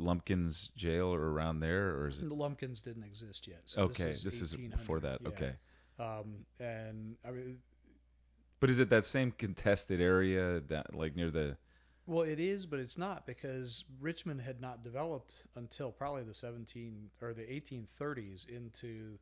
[0.00, 2.28] Lumpkin's jail or around there, or is it?
[2.28, 3.62] the Lumpkins didn't exist yet.
[3.64, 5.20] So Okay, this is, this is before that.
[5.22, 5.28] yeah.
[5.28, 5.52] Okay.
[5.98, 7.58] Um, and I mean,
[8.60, 11.56] But is it that same contested area that, like near the?
[12.06, 17.10] well, it is, but it's not because Richmond had not developed until probably the 17
[17.20, 19.18] or the 1830s into.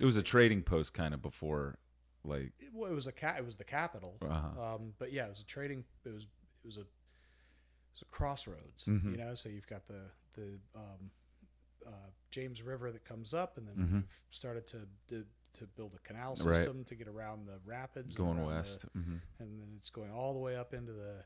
[0.00, 1.78] It was a trading post kind of before,
[2.24, 2.52] like.
[2.58, 4.16] It, well, it was a ca- it was the capital.
[4.22, 4.74] Uh-huh.
[4.74, 5.84] Um, but yeah, it was a trading.
[6.04, 6.84] It was it was a
[7.90, 8.84] it was a crossroads.
[8.86, 9.10] Mhm.
[9.12, 10.02] You know, so you've got the
[10.34, 11.10] the um,
[11.86, 11.90] uh,
[12.30, 13.92] James River that comes up, and then Mhm.
[13.94, 16.54] we've started to, to to build a canal Right.
[16.56, 18.82] system to get around the rapids, and Going around the- west.
[18.92, 21.24] hmm and then it's going all the way up into the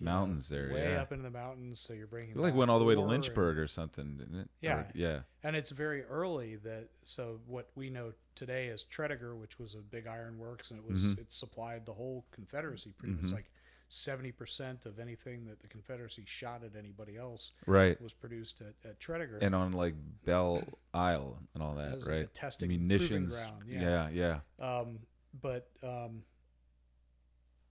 [0.00, 1.00] you Mountains know, there, way yeah.
[1.02, 1.78] up into the mountains.
[1.80, 3.68] So you're bringing It like back went all the way to ore and- Lynchburg or
[3.68, 4.50] something, didn't it?
[4.60, 4.80] Yeah.
[4.80, 5.22] Or- yeah.
[5.44, 9.82] and it's very early that so what we know today as Tredegar, which was a
[9.82, 11.18] big iron works, and it was Mhm.
[11.20, 12.92] it supplied the whole Confederacy.
[12.94, 13.34] Pretty much Mhm.
[13.34, 13.50] like
[13.90, 18.00] seventy percent of anything that the Confederacy shot at anybody else Right.
[18.00, 19.38] was produced at, at Tredegar.
[19.42, 20.62] And on like Belle
[20.94, 22.34] Isle and all That that, was like right?
[22.34, 23.44] testing Munitions.
[23.44, 24.40] ground, yeah, yeah.
[24.58, 25.00] Um,
[25.42, 26.22] but um,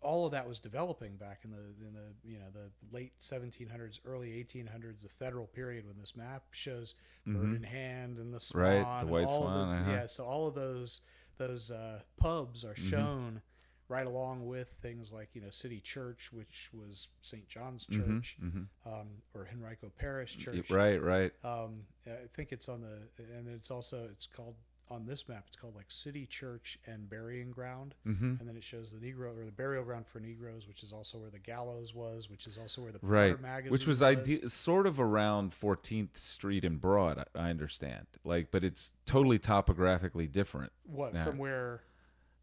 [0.02, 4.00] all of that was developing back in the in the you know the late 1700s,
[4.06, 6.96] early 1800s, the federal period when this map shows
[7.26, 7.56] Bird Mhm.
[7.58, 9.92] in Hand and the Swan, Right, the White Swan, those, uh-huh.
[9.92, 11.02] Yeah, so all of those
[11.38, 12.90] those uh, pubs are Mhm.
[12.90, 13.42] shown
[13.90, 17.48] right along with things like you know City Church, which was St.
[17.50, 18.38] John's Mm-hmm, Church,
[18.86, 20.70] Um, or Henrico Parish Church.
[20.70, 21.32] Right, right.
[21.44, 24.56] Um, I think it's on the, and it's also it's called
[24.92, 25.44] on this map.
[25.48, 28.36] It's called like City Church and Burying Ground, Mm-hmm.
[28.40, 31.20] and then it shows the Negro or the burial ground for Negroes, which is also
[31.20, 34.88] where the gallows was, which is also where the Right, magazine which was, ide- sort
[34.88, 37.20] of around 14th Street and Broad.
[37.36, 40.72] I, I understand, like, but it's totally topographically different.
[40.88, 41.24] What now.
[41.24, 41.82] from where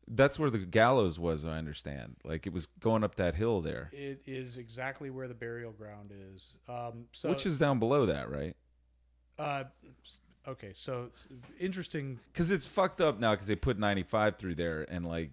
[0.08, 1.44] That's where the gallows was.
[1.44, 5.34] I understand, like it was going up that hill there, it is exactly where the
[5.34, 6.56] burial ground is.
[6.68, 8.54] Um, so which is down below that, right?
[9.38, 9.64] uh,
[10.46, 10.70] okay.
[10.74, 11.10] So
[11.58, 12.20] interesting.
[12.32, 15.32] Because it's fucked up now because they put 95 through there and like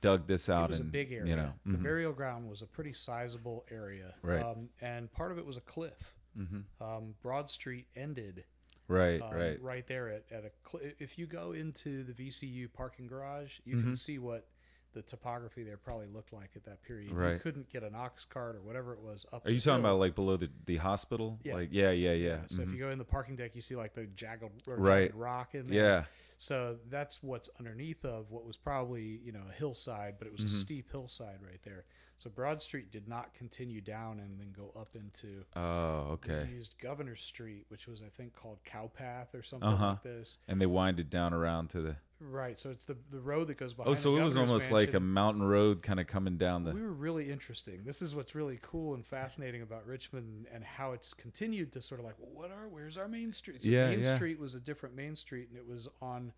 [0.00, 0.64] dug this out.
[0.64, 1.30] It was and, a big area.
[1.30, 1.82] You know, The mhm.
[1.82, 4.42] burial ground was a pretty sizable area, Right.
[4.42, 6.14] um, and part of it was a cliff.
[6.38, 6.64] Mhm.
[6.80, 8.44] Um, Broad Street ended
[8.88, 13.52] right, um, right, there at, at a if you go into the VCU parking garage,
[13.64, 13.86] you Mm-hmm.
[13.88, 14.46] can see what
[14.94, 17.10] the topography there probably looked like at that period.
[17.10, 17.40] You Right.
[17.40, 19.46] couldn't get an ox cart or whatever it was up.
[19.46, 19.90] Are you talking hill.
[19.90, 21.38] about like below the the hospital?
[21.44, 21.54] Yeah.
[21.54, 22.38] Like yeah, yeah, yeah.
[22.48, 22.74] So if mhm.
[22.74, 25.02] you go in the parking deck, you see like the jagged, Right.
[25.08, 25.76] jagged rock in there.
[25.76, 26.04] yeah,
[26.38, 30.42] So that's what's underneath of what was probably you know a hillside, but it was
[30.42, 30.46] Mm-hmm.
[30.46, 31.84] a steep hillside right there.
[32.18, 35.44] So Broad Street did not continue down and then go up into.
[35.54, 36.50] oh, They okay.
[36.50, 39.88] used Governor Street, which was I think called Cowpath or something Uh-huh.
[39.90, 40.38] like this.
[40.48, 41.96] And they winded down around to the.
[42.18, 42.58] Right.
[42.58, 43.90] So it's the the road that goes behind.
[43.90, 45.12] Oh, so the it was governor's almost like a mansion.
[45.12, 46.72] mountain road kind of coming down the.
[46.72, 47.82] We were really interesting.
[47.84, 52.00] This is what's really cool and fascinating about Richmond and how it's continued to sort
[52.00, 53.62] of like, well, what are, where's our main street?
[53.64, 54.16] So Yeah, Main yeah.
[54.16, 56.32] Street was a different Main Street, and it was on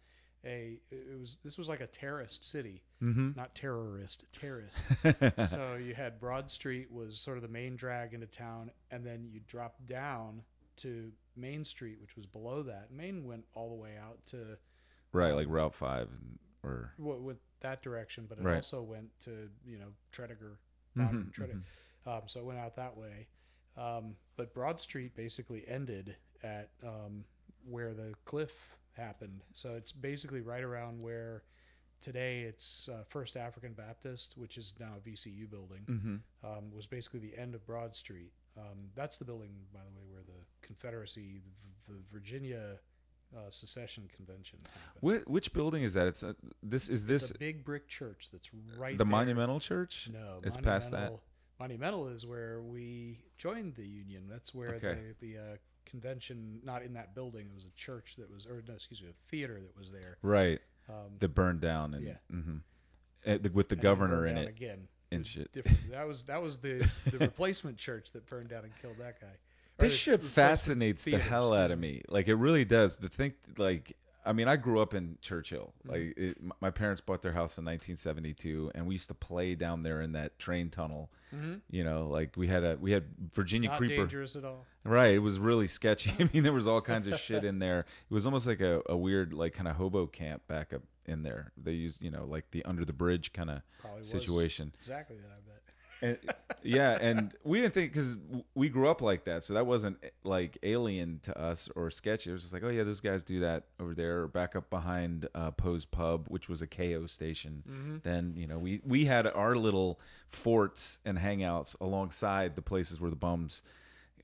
[0.45, 3.35] a, it was, this was like a terraced city, Mhm.
[3.37, 4.85] not terrorist, terraced.
[5.49, 9.29] so you had Broad Street was sort of the main drag into town, and then
[9.33, 10.43] you drop down
[10.77, 12.91] to Main Street, which was below that.
[12.93, 14.57] Main went all the way out to
[15.13, 16.09] right, like Route Five,
[16.63, 18.57] or w- with that direction, but it Right.
[18.57, 20.57] also went to you know Tredegar,
[20.97, 21.63] Mhm, um, Trede-
[22.07, 23.27] um, so it went out that way.
[23.77, 27.25] Um, but Broad Street basically ended at um,
[27.65, 29.43] where the cliff happened.
[29.55, 31.43] So it's basically right around where
[32.01, 36.21] today it's uh, First African Baptist, which is now a VCU building, Mhm.
[36.49, 38.33] um, was basically the end of Broad Street.
[38.57, 42.79] Um, that's the building, by the way, where the Confederacy, the, V- the Virginia
[43.37, 44.59] uh, Secession Convention
[44.95, 45.23] happened.
[45.27, 46.07] Wh- which building is that?
[46.07, 46.33] It's uh,
[46.63, 49.11] this is this It's a big brick church that's right the there.
[49.11, 50.09] Monumental Church?
[50.13, 50.97] No, it's past that.
[51.13, 51.23] Monumental-
[51.61, 54.29] Monumental is where we joined the union.
[54.29, 55.15] That's where Okay.
[55.21, 55.57] the the uh,
[55.89, 59.09] convention, not in that building, it was a church that was, or no, excuse me,
[59.11, 60.17] a theater that was there.
[60.23, 62.17] Right, Um, that burned down and Yeah.
[62.33, 62.61] mhm.
[63.27, 64.89] Uh, the- with the and governor in it again.
[65.11, 65.51] and shit.
[65.53, 65.91] Different.
[65.91, 69.27] That was that was the the replacement church that burned down and killed that guy.
[69.27, 72.03] Or This the shit fascinates the theater, hell out of me.
[72.09, 72.97] Like it really does.
[72.99, 73.97] The think like
[74.29, 75.73] I mean, I grew up in Church Hill.
[75.87, 75.91] Mm-hmm.
[75.91, 79.81] Like it, my parents bought their house in 1972, and we used to play down
[79.81, 81.11] there in that train tunnel.
[81.35, 81.61] Mhm.
[81.71, 83.97] You know, like we had a we had Virginia Not Creeper.
[83.97, 84.67] dangerous at all.
[84.85, 85.15] Right.
[85.15, 86.13] It was really sketchy.
[86.21, 87.81] I mean, there was all kinds of shit in there.
[87.81, 91.23] It was almost like a, a weird, like, kind of hobo camp back up in
[91.23, 91.53] there.
[91.57, 94.73] They used, you know, like the under the bridge kind of Probably was situation.
[94.79, 95.27] exactly that.
[95.27, 95.48] I bet.
[96.01, 96.17] And,
[96.63, 98.19] yeah, and we didn't think because
[98.55, 102.31] we grew up like that, so that wasn't like alien to us or sketchy.
[102.31, 104.71] It was just like, oh yeah, those guys do that over there, or back up
[104.71, 107.63] behind uh, Poe's Pub, which was a KO station.
[107.69, 107.97] Mm-hmm.
[108.05, 113.11] Then you know we we had our little forts and hangouts alongside the places where
[113.11, 113.63] the bums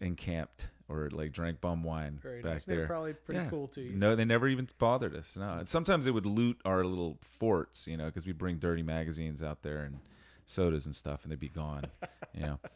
[0.01, 2.65] encamped or like drank bum wine Very back nice.
[2.67, 2.87] They there.
[2.87, 3.49] probably pretty Yeah.
[3.51, 3.97] cool to you.
[3.97, 5.37] No, they never even bothered us.
[5.37, 8.83] No, and sometimes they would loot our little forts, you know, because we'd bring dirty
[8.83, 9.99] magazines out there and
[10.47, 11.85] sodas and stuff, and they'd be gone,
[12.35, 12.59] you know.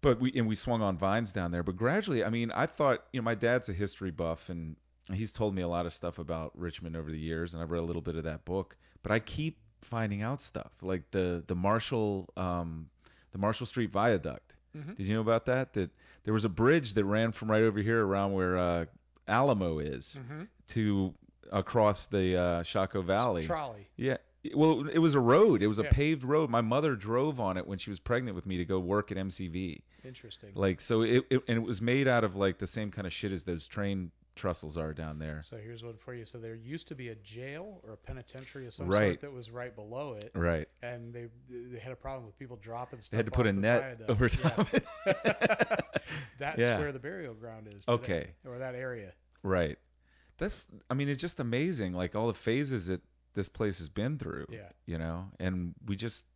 [0.00, 1.62] But we and we swung on vines down there.
[1.62, 4.76] But gradually, I mean, I thought, you know, my dad's a history buff, and
[5.10, 7.78] he's told me a lot of stuff about Richmond over the years, and I've read
[7.80, 8.76] a little bit of that book.
[9.02, 12.90] But I keep finding out stuff like the the Marshall um,
[13.32, 14.56] the Marshall Street Viaduct.
[14.76, 14.94] Mhm.
[14.96, 15.72] Did you know about that?
[15.72, 15.90] That
[16.24, 18.84] there was a bridge that ran from right over here around where uh,
[19.26, 20.48] Alamo is Mhm.
[20.68, 21.14] to
[21.50, 23.42] across the uh, Shockoe Valley.
[23.42, 23.86] Trolley.
[23.96, 24.18] Yeah.
[24.54, 25.62] Well, it was a road.
[25.62, 25.90] It was a Yeah.
[25.92, 26.50] paved road.
[26.50, 29.16] My mother drove on it when she was pregnant with me to go work at
[29.16, 29.82] MCV.
[30.04, 30.50] Interesting.
[30.54, 33.12] Like so, it, it and it was made out of like the same kind of
[33.12, 35.40] shit as those train trestles are down there.
[35.42, 36.24] So here's one for you.
[36.24, 39.10] So there used to be a jail or a penitentiary of some Right.
[39.12, 40.68] sort that was right below it, Right.
[40.82, 43.12] and they they had a problem with people dropping stuff.
[43.12, 44.10] They had to put off a the net viaduct.
[44.10, 44.50] over Yeah.
[44.50, 45.84] top.
[46.38, 46.78] That's Yeah.
[46.78, 47.82] where the burial ground is.
[47.86, 48.30] Today, Okay.
[48.44, 49.12] or that area.
[49.42, 49.78] right.
[50.36, 50.66] That's.
[50.90, 51.92] I mean, it's just amazing.
[51.94, 53.00] Like all the phases that
[53.34, 54.46] this place has been through.
[54.50, 54.68] Yeah.
[54.86, 56.26] You know, and we just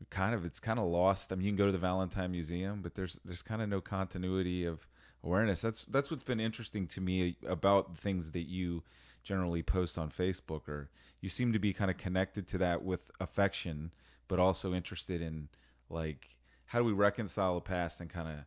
[0.00, 1.32] we kind of it's kind of lost.
[1.32, 3.80] I mean, you can go to the Valentine Museum, but there's there's kind of no
[3.80, 4.86] continuity of
[5.22, 5.62] awareness.
[5.62, 8.82] That's that's what's been interesting to me about the things that you
[9.22, 10.88] generally post on Facebook, or
[11.20, 13.92] you seem to be kind of connected to that with affection,
[14.28, 15.48] but also interested in
[15.90, 16.28] like
[16.66, 18.44] how do we reconcile the past and kind of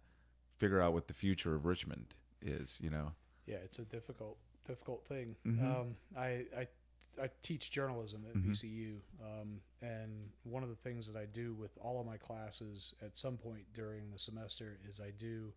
[0.57, 2.05] figure out what the future of Richmond
[2.41, 3.13] is, you know?
[3.47, 4.37] Yeah, it's a difficult
[4.67, 5.35] difficult thing.
[5.47, 5.63] Mhm.
[5.63, 6.67] Um, I, I
[7.21, 8.43] I teach journalism at Mhm.
[8.51, 12.93] VCU, um, and one of the things that I do with all of my classes
[13.01, 15.53] at some point during the semester is I do.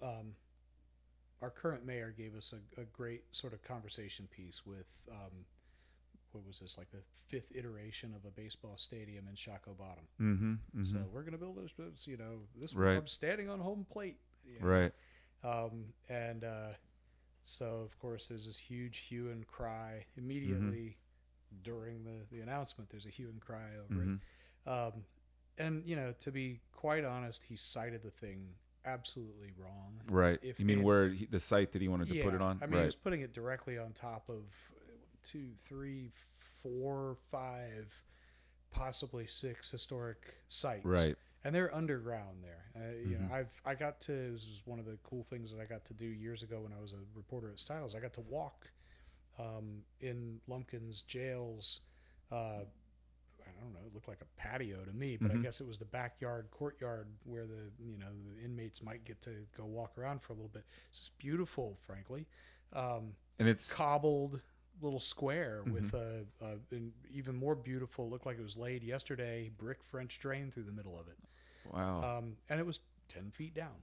[0.00, 0.34] Um,
[1.40, 5.44] our current mayor gave us a, a great sort of conversation piece with um,
[6.32, 10.04] what was this like the fifth iteration of a baseball stadium in Shockoe Bottom.
[10.20, 10.52] Mm-hmm.
[10.52, 10.84] mm-hmm.
[10.84, 12.96] So we're going to build this, this, you know, this Right.
[12.96, 14.18] I'm standing on home plate.
[14.44, 14.66] you know.
[14.66, 14.92] right.
[15.44, 16.72] Um, and uh,
[17.42, 20.98] so, of course, there's this huge hue and cry immediately
[21.62, 22.90] during the, the announcement.
[22.90, 24.20] There's a hue and cry over Mhm.
[24.66, 24.70] it.
[24.70, 25.04] Um,
[25.58, 30.00] and, you know, to be quite honest, he cited the thing absolutely wrong.
[30.08, 30.38] Right.
[30.42, 32.60] If you mean where he, the site that he wanted to put it on?
[32.62, 34.44] I mean, he was putting it directly on top of
[35.24, 36.12] two, three,
[36.62, 37.92] four, five,
[38.70, 40.84] possibly six historic sites.
[40.84, 41.16] Right.
[41.44, 42.64] And they're underground there.
[42.76, 43.30] Uh, You know, Mhm.
[43.30, 45.94] I've I got to this is one of the cool things that I got to
[45.94, 47.94] do years ago when I was a reporter at Styles.
[47.94, 48.70] I got to walk
[49.38, 51.80] um, in Lumpkin's jails.
[52.30, 52.64] Uh,
[53.46, 53.80] I don't know.
[53.86, 55.38] It looked like a patio to me, but I Mhm.
[55.38, 59.30] guess it was the backyard courtyard where the you know the inmates might get to
[59.56, 60.64] go walk around for a little bit.
[60.90, 62.26] It's just beautiful, frankly.
[62.72, 64.40] Um, And it's cobbled
[64.80, 65.72] little square Mm-hmm.
[65.74, 68.08] with a, a an even more beautiful.
[68.10, 69.50] Looked like it was laid yesterday.
[69.58, 71.18] Brick French drain through the middle of it,
[71.72, 72.18] wow.
[72.18, 73.82] um, and it was ten feet down.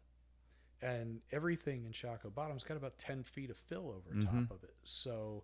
[0.81, 4.23] And everything in Shockoe Bottom's got about ten feet of fill over Mhm.
[4.25, 4.75] top of it.
[4.83, 5.43] So,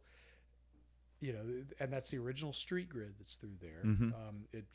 [1.20, 3.82] you know, and that's the original street grid that's through there.
[3.84, 4.14] Mhm.
[4.14, 4.66] Um, it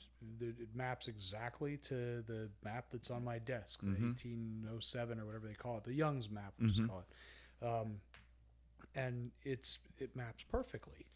[0.40, 4.00] it maps exactly to the map that's on my desk, the Mhm.
[4.16, 6.74] 1807 or whatever they call it, the Young's map, we'll Mhm.
[6.74, 7.64] just call it.
[7.64, 8.00] Um,
[8.94, 11.06] and it's it maps perfectly.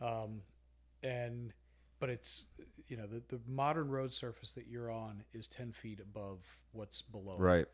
[0.00, 0.42] Um,
[1.02, 1.52] and
[2.00, 2.46] but it's
[2.88, 6.40] you know the, the modern road surface that you're on is 10 feet above
[6.72, 7.40] what's below it.
[7.40, 7.66] right.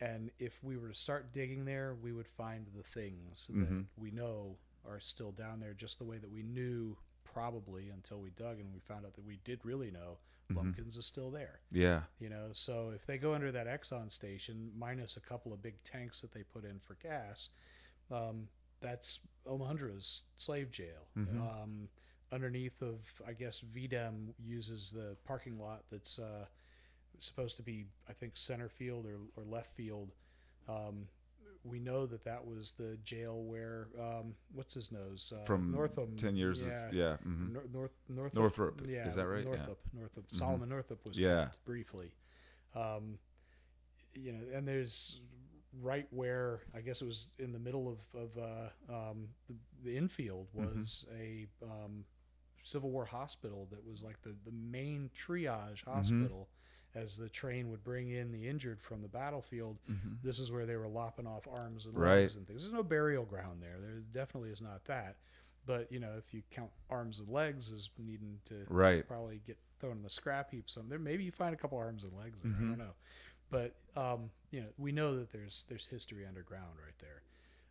[0.00, 3.86] and if we were to start digging there we would find the things that Mhm.
[3.96, 8.30] we know are still down there just the way that we knew probably until we
[8.30, 10.18] dug and we found out that we did really know
[10.50, 10.56] Mhm.
[10.56, 12.02] lumpkins is still there Yeah.
[12.18, 15.80] you know so if they go under that exxon station minus a couple of big
[15.82, 17.50] tanks that they put in for gas
[18.10, 18.48] um,
[18.86, 21.40] that's Omohundro's slave jail Mhm.
[21.40, 21.88] um,
[22.32, 26.44] underneath of i guess vdem uses the parking lot that's uh,
[27.20, 30.10] supposed to be i think center field or, or left field
[30.68, 31.06] um,
[31.64, 36.14] we know that that was the jail where um, what's his nose uh, From northam
[36.16, 36.64] ten years.
[36.64, 37.16] yeah, Is, yeah.
[37.26, 37.52] mhm.
[37.52, 38.34] Nor- North Northrop.
[38.34, 39.44] Northrop, Yeah, is that right?
[39.44, 39.66] Yeah.
[39.96, 40.22] Mhm.
[40.30, 41.48] Solomon Northrop was Yeah.
[41.64, 42.12] briefly.
[42.74, 43.18] Um,
[44.14, 45.20] you know, and there's
[45.82, 49.54] right where I guess it was in the middle of of uh, um, the,
[49.84, 50.86] the infield Mhm.
[50.86, 52.04] was a um,
[52.64, 56.24] Civil War hospital that was like the the main triage Mm-hmm.
[56.24, 56.48] hospital.
[56.94, 60.16] As the train would bring in the injured from the battlefield, Mhm.
[60.22, 62.20] this is where they were lopping off arms and Right.
[62.22, 62.62] legs and things.
[62.62, 63.78] There's no burial ground there.
[63.78, 65.16] There definitely is not that.
[65.66, 69.04] But you know, if you count arms and legs as needing to Right.
[69.06, 72.04] probably get thrown in the scrap heap some there, maybe you find a couple arms
[72.04, 72.52] and legs there.
[72.56, 72.68] I Mhm.
[72.68, 72.94] don't know.
[73.50, 77.22] But um, you know, we know that there's there's history underground right there.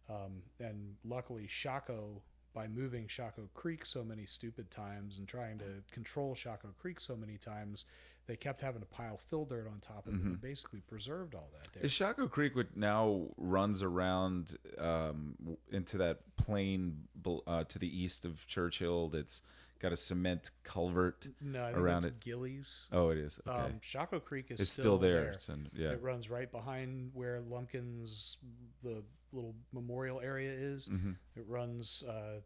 [0.08, 2.22] Um, and luckily, Shockoe,
[2.54, 7.16] by moving Shockoe Creek so many stupid times and trying to control Shockoe Creek so
[7.16, 7.86] many times,
[8.28, 10.26] they kept having to pile fill dirt on top of it Mhm.
[10.26, 11.84] and basically preserved all that there.
[11.84, 17.08] Is Shockoe Creek what now runs around um, into that plain
[17.48, 19.42] uh, to the east of Church Hill that's
[19.80, 21.28] got a cement culvert?
[21.42, 22.20] no, I think around that's it?
[22.20, 22.88] Gillies.
[22.92, 23.40] Oh, it is.
[23.48, 23.58] Okay.
[23.58, 25.36] Um, Shockoe Creek is it's still, still there.
[25.38, 25.92] So, yeah.
[25.92, 28.38] It runs right behind where Lumpkin's
[28.82, 30.88] the little memorial area is.
[30.88, 32.40] hmm It runs uh,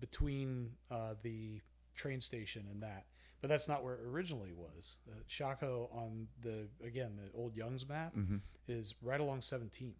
[0.00, 1.60] between uh, the
[1.94, 3.04] train station and that.
[3.40, 4.96] But that's not where it originally was.
[5.06, 8.36] Uh, Shockoe on the again the old Young's map hmm
[8.68, 9.92] is right along 17th.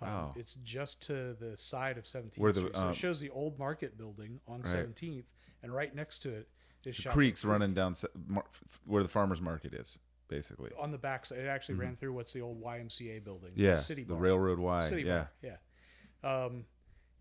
[0.00, 0.32] Wow.
[0.34, 2.76] Um, it's just to the side of 17th the, Street.
[2.76, 4.66] So um, it shows the old market building on Right.
[4.94, 5.24] 17th,
[5.62, 6.48] and right next to it
[6.84, 7.50] is The creek's Creek.
[7.52, 9.98] running down se- mar- f- where the farmers market is,
[10.28, 10.70] basically.
[10.78, 11.38] on the back side.
[11.38, 11.80] It actually Mhm.
[11.80, 13.50] ran through what's the old YMCA building.
[13.56, 13.76] Yeah.
[13.76, 14.22] City the Bar.
[14.22, 14.82] railroad Y.
[14.82, 15.18] City yeah.
[15.18, 15.56] Bar, yeah.
[16.22, 16.66] Um,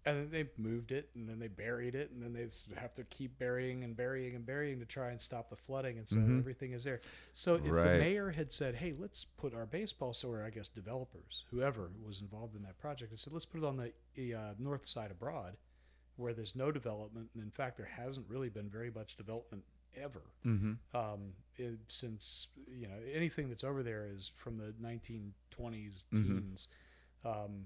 [0.08, 2.94] and then they moved it, and then they buried it, and then they s- have
[2.94, 6.18] to keep burying and burying and burying to try and stop the flooding, and so
[6.18, 6.38] Mhm.
[6.38, 7.02] everything is there.
[7.34, 8.00] So if the Right.
[8.00, 12.22] mayor had said, "Hey, let's put our baseball," so or I guess developers, whoever was
[12.22, 15.10] involved in that project, and said, "Let's put it on the, the uh, north side
[15.10, 15.58] of Broad,
[16.18, 19.64] where there's no development, and in fact there hasn't really been very much development
[19.96, 26.04] ever." hmm um, it, since you know anything that's over there is from the 1920s
[26.12, 26.24] Mhm.
[26.24, 26.68] teens,
[27.24, 27.66] um,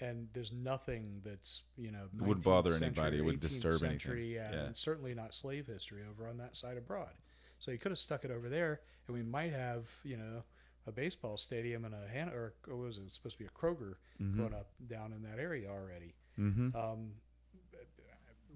[0.00, 3.16] and there's nothing that's you know It 19th bother century anybody.
[3.18, 3.90] It 18th disturb anything.
[3.90, 4.64] century, yeah, Yeah.
[4.66, 7.14] and certainly not slave history over on that side abroad.
[7.58, 10.44] So he could have stuck it over there, and we might have, you know,
[10.86, 14.36] a baseball stadium and a Han or was it supposed to be a Kroger Mhm.
[14.36, 16.14] going up down in that area already.
[16.38, 16.76] Mm-hmm.
[16.76, 17.14] Um,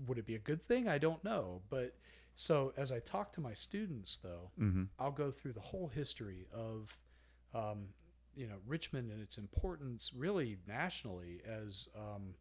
[0.07, 0.89] would it be a good thing?
[0.89, 1.63] I don't know.
[1.71, 1.95] But
[2.35, 4.85] so as I talk to my students, though, Mm-hmm.
[4.99, 6.97] I'll go through the whole history of,
[7.55, 7.89] um,
[8.37, 12.35] you know, Richmond and its importance, really nationally, as um,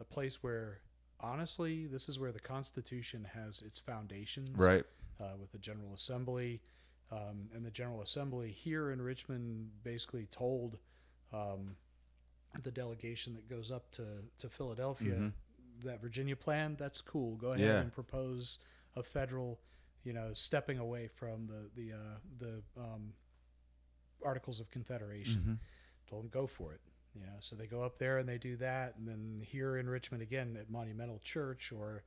[0.00, 0.80] a place where,
[1.20, 4.84] honestly, this is where the Constitution has its foundations Right.
[5.20, 6.60] uh, with the General Assembly.
[7.10, 10.78] Um, and the General Assembly here in Richmond basically told
[11.32, 11.76] um,
[12.62, 14.04] the delegation that goes up to,
[14.38, 15.32] to Philadelphia Mhm.
[15.84, 17.36] That Virginia plan, that's cool.
[17.36, 17.80] Go ahead Yeah.
[17.80, 18.58] and propose
[18.96, 19.58] a federal,
[20.04, 23.12] you know, stepping away from the the uh, the um,
[24.24, 25.40] Articles of Confederation.
[25.40, 25.54] Mm-hmm.
[26.10, 26.80] Told them go for it.
[27.14, 29.86] You know, so they go up there and they do that, and then here in
[29.88, 32.02] Richmond again at Monumental Church or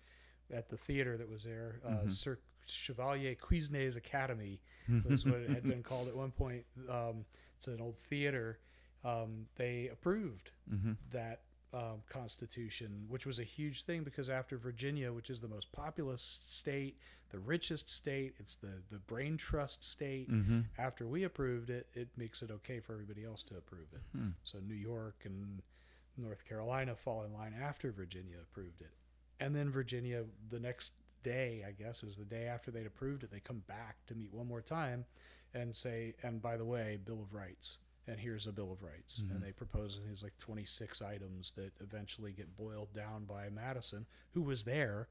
[0.52, 2.12] at the theater that was there, uh, Mhm.
[2.12, 4.62] Sir Chevalier Quesnay's Academy
[5.08, 6.66] was what it had been called at one point.
[6.90, 7.26] Um,
[7.58, 8.58] it's an old theater.
[9.04, 10.94] Um, they approved Mm-hmm.
[11.12, 11.44] that
[11.74, 16.42] um, Constitution, which was a huge thing because after Virginia, which is the most populous
[16.44, 16.98] state,
[17.32, 20.32] the richest state, it's the the brain trust state.
[20.32, 20.62] Mm-hmm.
[20.78, 24.02] After we approved it, it makes it okay for everybody else to approve it.
[24.18, 24.30] Hmm.
[24.44, 25.62] So New York and
[26.18, 28.92] North Carolina fall in line after Virginia approved it.
[29.40, 30.94] And then Virginia, the next
[31.24, 34.34] day, I guess, is the day after they'd approved it, they come back to meet
[34.34, 35.06] one more time
[35.54, 37.80] and say, and by the way, Bill of Rights.
[38.08, 39.20] And here's a Bill of Rights.
[39.22, 39.32] Mhm.
[39.32, 44.06] And they propose, and there's like 26 items that eventually get boiled down by Madison,
[44.34, 45.08] who was there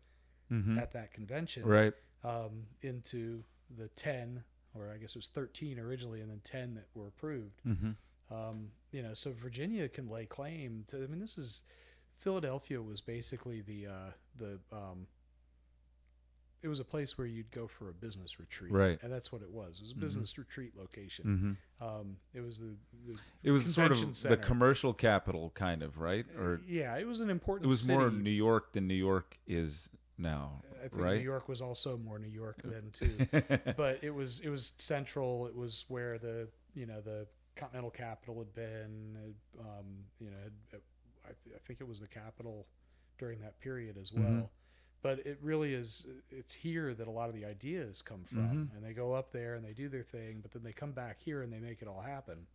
[0.53, 0.79] Mm-hmm.
[0.79, 1.95] at that convention, Right.
[2.23, 3.43] um, into
[3.79, 7.63] the 10, or I guess it was 13 originally, and then 10 that were approved.
[7.67, 7.93] Mm-hmm.
[8.33, 11.03] Um, you know, so Virginia can lay claim to.
[11.03, 11.63] I mean, this is
[12.19, 15.07] Philadelphia was basically the uh, the um,
[16.65, 18.99] it was a place where you'd go for a business retreat, Right.
[19.03, 19.77] And that's what it was.
[19.77, 20.01] It was a Mhm.
[20.01, 21.59] business retreat location.
[21.81, 21.85] Mm-hmm.
[21.87, 22.75] Um, it was the,
[23.07, 26.25] the It was sort of Convention the commercial capital, kind of, right?
[26.39, 27.67] Or yeah, it was an important.
[27.67, 27.93] it was city.
[27.97, 31.17] more New York than New York is now, I think right?
[31.19, 33.17] New York was also more New York then too.
[33.77, 35.47] but it was it was central.
[35.47, 39.35] It was where the you know the continental capital had been.
[39.61, 39.85] Um,
[40.19, 40.39] you know,
[40.73, 40.81] had,
[41.27, 42.67] I, th- I think it was the capital
[43.19, 44.25] during that period as well.
[44.25, 44.49] Mhm.
[45.05, 46.07] But it really is.
[46.31, 48.39] It's here that a lot of the ideas come from,
[48.71, 48.75] Mhm.
[48.75, 51.21] and they go up there and they do their thing, but then they come back
[51.21, 52.47] here and they make it all happen.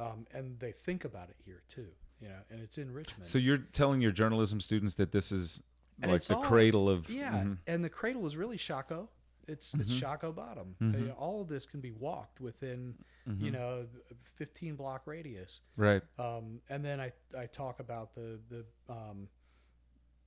[0.00, 1.92] Um, and they think about it here too.
[2.22, 3.26] You know, and it's in Richmond.
[3.26, 5.62] so you're telling your journalism students that this is
[6.00, 7.58] And like the all- cradle of Yeah, Mhm.
[7.66, 9.06] and the cradle is really Shockoe.
[9.46, 10.00] It's it's Mhm.
[10.00, 10.74] Shockoe Bottom.
[10.80, 10.98] Mhm.
[10.98, 13.52] You know, all of this can be walked within you Mhm.
[13.52, 13.88] know
[14.36, 15.60] 15 block radius.
[15.76, 19.28] right Um, and then I I talk about the the um,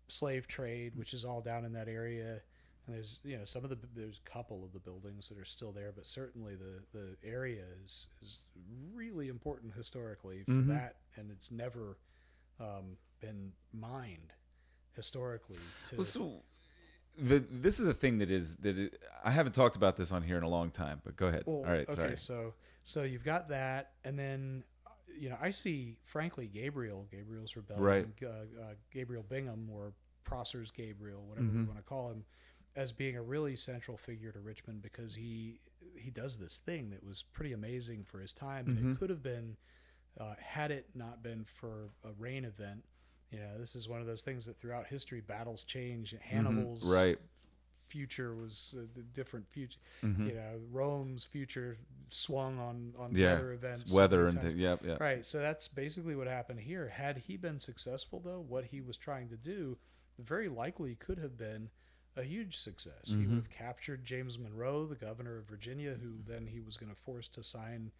[0.07, 2.41] slave trade, which is all down in that area.
[2.87, 5.45] And there's you know some of the there's a couple of the buildings that are
[5.45, 8.45] still there, but certainly the the area is is
[8.93, 10.67] really important historically for Mhm.
[10.67, 11.97] that, and it's never
[12.59, 14.33] um, been mined
[14.95, 16.43] historically to Well, so
[17.17, 20.21] the this is a thing that is that it, I haven't talked about this on
[20.23, 21.45] here in a long time, but go ahead.
[21.45, 22.15] Well, All right, okay, sorry.
[22.15, 22.53] so
[22.83, 24.63] so you've got that, and then
[25.17, 29.93] you know I see, frankly, Gabriel, Gabriel's rebellion, uh, uh, Gabriel Bingham, or
[30.23, 31.67] Prosser's Gabriel, whatever we Mhm.
[31.67, 32.25] want to call him,
[32.75, 35.59] as being a really central figure to Richmond because he
[35.97, 38.91] he does this thing that was pretty amazing for his time, and Mhm.
[38.93, 39.57] it could have been
[40.19, 42.83] uh, had it not been for a rain event.
[43.31, 46.15] You know, this is one of those things that throughout history battles change.
[46.21, 46.93] Hannibal's Mm-hmm.
[46.93, 47.17] right.
[47.95, 50.27] Future was a d- different future Mhm.
[50.29, 51.77] you know Rome's future
[52.09, 54.53] swung on on Yeah, weather events It's weather and times.
[54.53, 54.97] th- yep, yeah.
[54.99, 58.97] right so that's basically what happened here had he been successful though what he was
[58.97, 59.77] trying to do
[60.19, 61.69] very likely could have been
[62.17, 63.29] a huge success he Mhm.
[63.29, 67.01] would have captured James Monroe the governor of Virginia who then he was going to
[67.01, 67.91] force to sign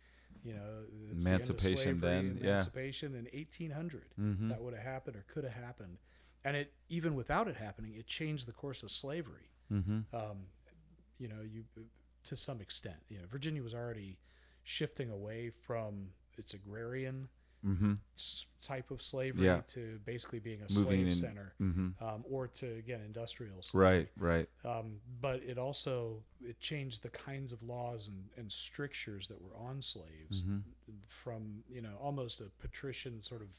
[0.44, 0.72] you know
[1.12, 2.50] it's the end of Emancipation slavery, then, yeah.
[2.52, 4.50] emancipation in 1800 Mhm.
[4.50, 5.98] that would have happened or could have happened
[6.46, 10.06] and it even without it happening it changed the course of slavery Mhm.
[10.14, 10.38] um,
[11.18, 11.66] you know, you
[12.24, 14.18] to some extent, you know, Virginia was already
[14.64, 17.30] shifting away from its agrarian
[17.64, 17.98] Mhm.
[18.62, 19.62] type of slavery Yeah.
[19.62, 22.02] to basically being a Moving slave in- center, Mhm.
[22.02, 24.10] um, or to again industrial slavery.
[24.18, 24.66] Right, right.
[24.66, 29.56] Um, but it also it changed the kinds of laws and, and strictures that were
[29.56, 30.64] on slaves Mhm.
[31.08, 33.50] from you know almost a patrician sort of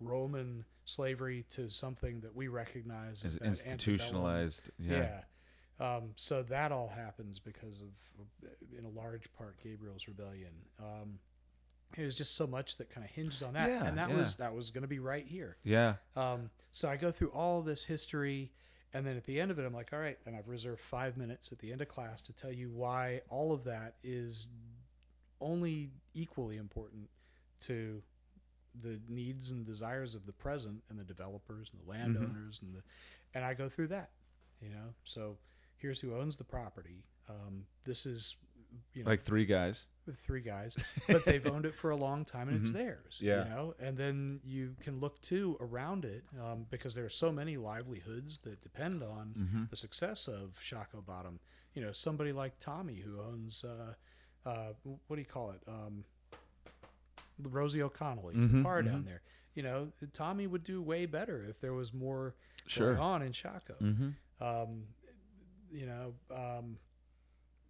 [0.00, 4.70] Roman slavery to something that we recognize as antebellum institutionalized.
[4.78, 4.92] Yeah.
[4.98, 5.24] yeah.
[5.80, 7.88] Um, so that all happens because of,
[8.78, 10.52] in a large part, Gabriel's rebellion.
[10.78, 11.18] Um,
[11.96, 14.16] it was just so much that kind of hinged on that, Yeah, and that yeah.
[14.16, 15.56] was that was going to be right here.
[15.64, 15.94] Yeah.
[16.16, 18.52] Um, so I go through all this history,
[18.92, 21.16] And then at the end of it, I'm like, all right, and I've reserved five
[21.16, 24.48] minutes at the end of class to tell you why all of that is
[25.40, 27.08] only equally important
[27.60, 28.02] to
[28.80, 32.82] the needs and desires of the present and the developers and the landowners and the
[33.34, 34.10] and I go through that
[34.60, 35.36] you know so
[35.84, 38.36] here's who owns the property um, this is
[38.94, 39.86] you know Like three guys.
[40.06, 40.76] with three guys
[41.06, 43.44] but they've owned it for a long time and it's theirs Yeah.
[43.44, 47.30] you know and then you can look too around it um, because there are so
[47.30, 51.38] many livelihoods that depend on the success of Shockoe Bottom
[51.74, 54.72] you know somebody like Tommy who owns uh, uh,
[55.06, 56.02] what do you call it um,
[57.50, 58.28] Rosie O'Connell.
[58.28, 59.20] He's Mm-hmm, the bar down there.
[59.54, 62.34] You know, Tommy would do way better if there was more
[62.66, 62.94] Sure.
[62.94, 63.80] going on in Shockoe.
[63.82, 64.08] Mm-hmm.
[64.44, 64.84] Um,
[65.70, 66.78] you know, um,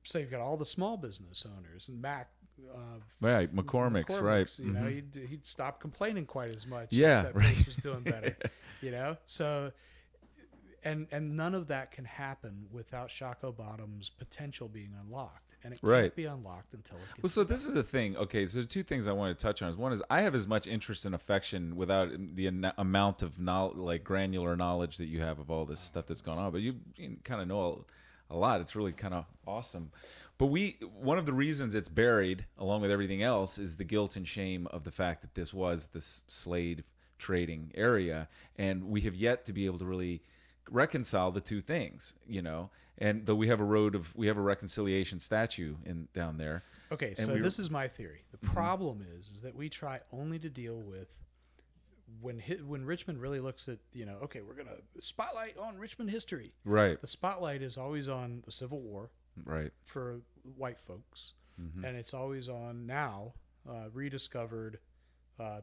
[0.05, 2.31] so you've got all the small business owners and Mac.
[2.73, 4.59] Uh, Right, McCormick's, right.
[4.59, 4.95] You know, Mhm.
[5.15, 6.93] he'd, he'd stop complaining quite as much.
[6.93, 7.45] Yeah, that right.
[7.45, 8.37] place was doing better.
[8.83, 9.73] you know, so
[10.85, 15.81] and and none of that can happen without Shockoe Bottom's potential being unlocked, and it
[15.81, 16.15] can't Right.
[16.15, 17.23] be unlocked until it gets.
[17.23, 18.17] Well, so this is the thing.
[18.17, 20.47] Okay, so two things I want to touch on is one is I have as
[20.47, 25.21] much interest and affection without the an- amount of knowledge, like granular knowledge that you
[25.21, 26.53] have of all this stuff that's gone on.
[26.53, 27.85] But you, you kind of know
[28.31, 28.61] a, a lot.
[28.61, 29.91] It's really kind of awesome.
[30.37, 34.17] But we, one of the reasons it's buried along with everything else is the guilt
[34.17, 36.83] and shame of the fact that this was this slave
[37.19, 40.21] trading area, and we have yet to be able to really
[40.71, 42.15] reconcile the two things.
[42.27, 46.09] You know, and though we have a road of we have a reconciliation statue in
[46.13, 46.63] down there.
[46.93, 47.43] Okay, so we- Mm-hmm.
[47.45, 48.25] this is my theory.
[48.31, 51.13] The problem is, is that we try only to deal with
[52.21, 56.53] when when Richmond really looks at you know okay we're gonna spotlight on Richmond history.
[56.65, 59.11] Right, The spotlight is always on the Civil War
[59.45, 60.21] right, for
[60.57, 61.85] white folks, Mm-hmm.
[61.85, 63.33] and it's always on now
[63.69, 64.79] uh, rediscovered.
[65.39, 65.61] Uh,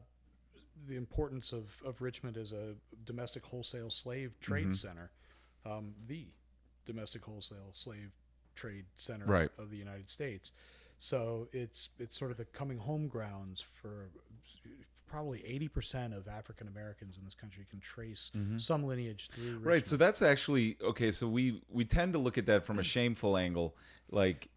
[0.88, 2.74] the importance of, of Richmond as a
[3.04, 4.72] domestic wholesale slave trade Mm-hmm.
[4.74, 5.10] center,
[5.64, 6.26] um, the
[6.86, 8.10] domestic wholesale slave
[8.54, 9.50] trade center Right.
[9.58, 10.52] of the United States.
[10.98, 14.08] So it's it's sort of the coming home grounds for
[15.08, 19.60] probably 80% of African Americans in this country can trace some lineage through Richmond.
[19.60, 19.68] Mm-hmm.
[19.68, 19.86] right.
[19.86, 21.10] So that's actually okay.
[21.10, 23.76] So we we tend to look at that from a shameful angle,
[24.10, 24.48] like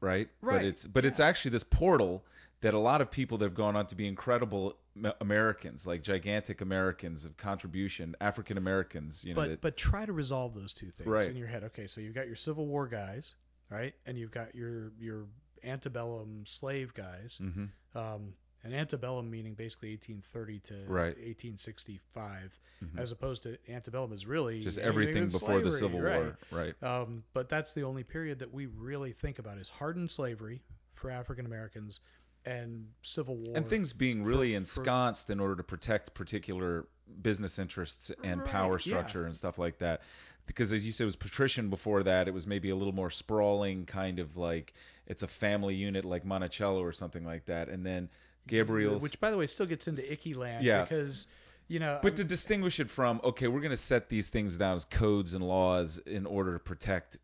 [0.00, 2.24] right, But it's but it's actually this portal
[2.60, 4.76] that a lot of people that have gone on to be incredible
[5.20, 9.24] Americans, like gigantic Americans of contribution, African Americans.
[9.24, 11.28] You know, but that, but try to resolve those two things Right.
[11.28, 11.64] in your head.
[11.64, 13.34] Okay, so you've got your Civil War guys,
[13.70, 15.26] right, and you've got your your
[15.64, 17.38] antebellum slave guys.
[17.42, 17.68] Mhm.
[17.94, 18.34] Um,
[18.66, 21.16] and antebellum meaning basically 1830 to Right.
[21.16, 21.26] Mm-hmm.
[21.28, 22.58] 1865,
[22.98, 26.00] as opposed to antebellum is really just everything before the Civil.
[26.00, 26.74] War, right?
[26.82, 30.62] Um, but that's the only period that we really think about is hardened slavery
[30.94, 32.00] for African Americans
[32.44, 33.56] and Civil War.
[33.56, 36.86] and things being really for- ensconced in order to protect particular
[37.22, 38.90] business interests and power Right, yeah.
[38.92, 40.02] structure and stuff like that.
[40.46, 42.28] Because as you said, it was patrician before that.
[42.28, 44.74] It was maybe a little more sprawling, kind of like
[45.06, 47.68] it's a family unit like Monticello or something like that.
[47.68, 48.08] And then
[48.46, 49.02] Gabriel's.
[49.02, 50.82] which by the way still gets into icky land Yeah.
[50.82, 51.26] because
[51.68, 54.76] you know but to distinguish it from, okay, we're going to set these things down
[54.76, 57.18] as codes and laws in order to protect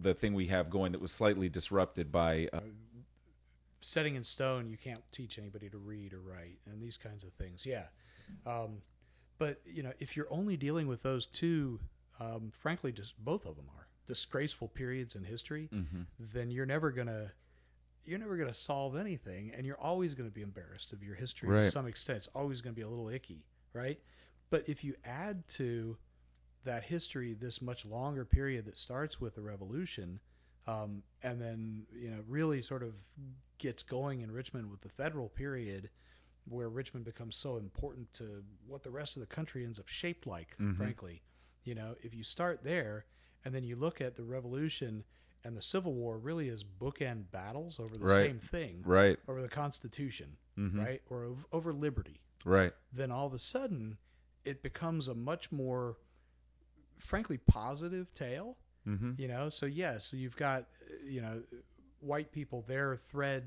[0.00, 2.48] the thing we have going that was slightly disrupted by.
[2.52, 2.60] Uh,
[3.80, 7.32] setting in stone you can't teach anybody to read or write and these kinds of
[7.34, 7.84] things yeah
[8.44, 8.78] um,
[9.38, 11.78] but you know if you're only dealing with those two
[12.18, 16.02] um, frankly just both of them are disgraceful periods in history Mm-hmm.
[16.34, 17.30] then you're never gonna
[18.04, 21.64] you're never gonna solve anything and you're always gonna be embarrassed of your history Right.
[21.64, 22.18] to some extent.
[22.18, 23.44] It's always gonna be a little icky
[23.74, 24.00] right?
[24.50, 25.96] But if you add to
[26.64, 30.18] that history this much longer period that starts with the revolution
[30.66, 32.94] um, and then you know really sort of
[33.58, 35.90] gets going in Richmond with the federal period
[36.48, 40.26] where Richmond becomes so important to what the rest of the country ends up shaped
[40.26, 41.22] like frankly
[41.64, 43.04] you know if you start there
[43.44, 45.04] and then you look at the revolution
[45.44, 48.16] and the civil war really is bookend battles over the Right.
[48.16, 50.78] same thing right, over the constitution Mhm.
[50.78, 52.72] right or ov- over liberty right.
[52.92, 53.96] then all of a sudden
[54.44, 55.96] it becomes a much more
[56.98, 59.12] frankly positive tale Mm-hmm.
[59.18, 60.64] you know so yes you've got
[61.04, 61.42] you know
[62.00, 63.44] white people their thread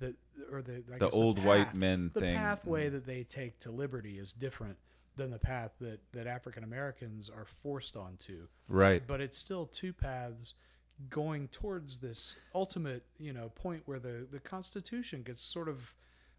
[0.00, 0.16] the
[0.50, 2.34] or the I The old path- white men the thing.
[2.34, 4.76] pathway that they take to liberty is different
[5.16, 9.06] than the path that that African Americans are forced onto Right.
[9.06, 10.54] but it's still two paths
[11.10, 15.94] going towards this ultimate you know point where the the constitution gets sort of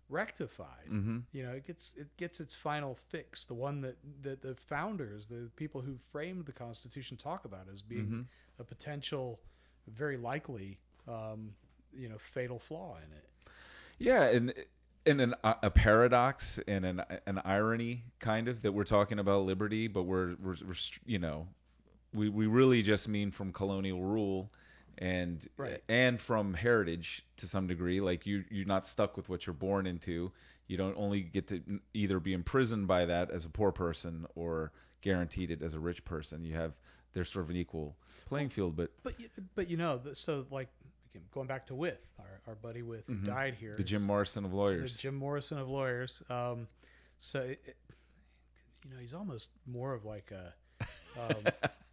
[0.10, 1.20] rectified Mm-hmm.
[1.32, 5.28] you know it gets it gets its final fix the one that that the founders
[5.28, 8.22] the people who framed the constitution talk about as being Mm-hmm.
[8.60, 9.40] a potential
[9.88, 11.52] very likely um,
[11.94, 13.26] you know fatal flaw in it
[14.00, 14.54] Yeah, and
[15.06, 19.88] and an, a paradox and an an irony kind of that we're talking about liberty,
[19.88, 20.76] but we're we're, we're
[21.06, 21.48] you know
[22.16, 24.52] we we really just mean from colonial rule
[24.98, 25.82] and Right.
[25.90, 29.86] and from heritage to some degree like you you're not stuck with what you're born
[29.88, 30.32] into
[30.68, 31.62] you don't only get to
[31.94, 36.06] either be imprisoned by that as a poor person or guaranteed it as a rich
[36.06, 36.74] person you have
[37.14, 37.96] there's sort of an equal
[38.26, 40.70] playing field but But you, but you know, so like
[41.32, 43.72] going back to Wythe, our, our buddy Wythe who died here.
[43.72, 43.78] Mm-hmm.
[43.78, 44.96] the Jim Morrison of lawyers.
[44.98, 46.22] the Jim Morrison of lawyers.
[46.30, 46.68] Um,
[47.20, 47.76] so it-
[48.84, 50.54] you know, he's almost more of like a
[51.20, 51.36] um,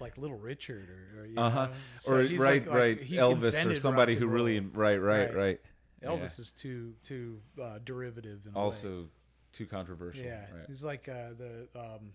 [0.00, 1.72] like Little Richard or, or you uh-huh know?
[2.00, 5.34] So or right like- like right Elvis or somebody who really right right Right.
[5.34, 5.60] right
[6.02, 6.42] Elvis yeah.
[6.42, 8.62] is too too uh, derivative in a way.
[8.64, 9.08] also
[9.52, 10.64] too controversial Yeah, right.
[10.68, 12.12] he's like uh, the um,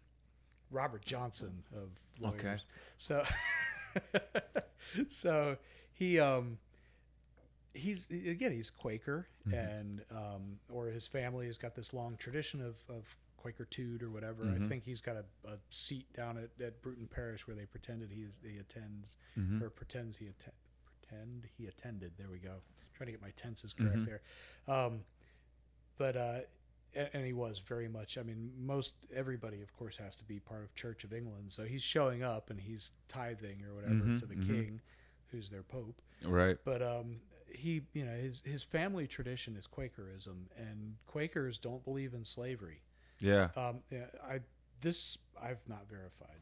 [0.71, 2.39] Robert Johnson of lawyers.
[2.41, 2.57] Okay.
[2.97, 3.23] So,
[5.09, 5.57] so
[5.93, 6.57] he um,
[7.73, 9.57] he's again he's Quaker Mm-hmm.
[9.59, 13.15] and um, or his family has got this long tradition of of
[13.45, 14.43] Quakertude or whatever.
[14.45, 14.65] Mm-hmm.
[14.65, 18.09] I think he's got a, a seat down at, at Bruton Parish where they pretended
[18.11, 19.63] he is, he attends Mm-hmm.
[19.63, 20.53] or pretends he atten-
[21.07, 22.11] pretend he attended.
[22.17, 22.55] There we go.
[22.97, 23.87] trying to get my tenses Mm-hmm.
[23.87, 24.21] correct there.
[24.75, 24.99] Um,
[25.97, 26.39] but uh,
[27.13, 28.17] and he was very much.
[28.17, 31.51] I mean, most everybody, of course, has to be part of Church of England.
[31.51, 34.47] So he's showing up and he's tithing or whatever Mhm, to the mhm.
[34.47, 34.81] king,
[35.31, 36.01] who's their pope.
[36.23, 37.17] right But um,
[37.53, 42.81] he, you know, his his family tradition is Quakerism, and Quakers don't believe in slavery.
[43.19, 44.39] Yeah Um, yeah, I
[44.81, 46.39] this I've not verified,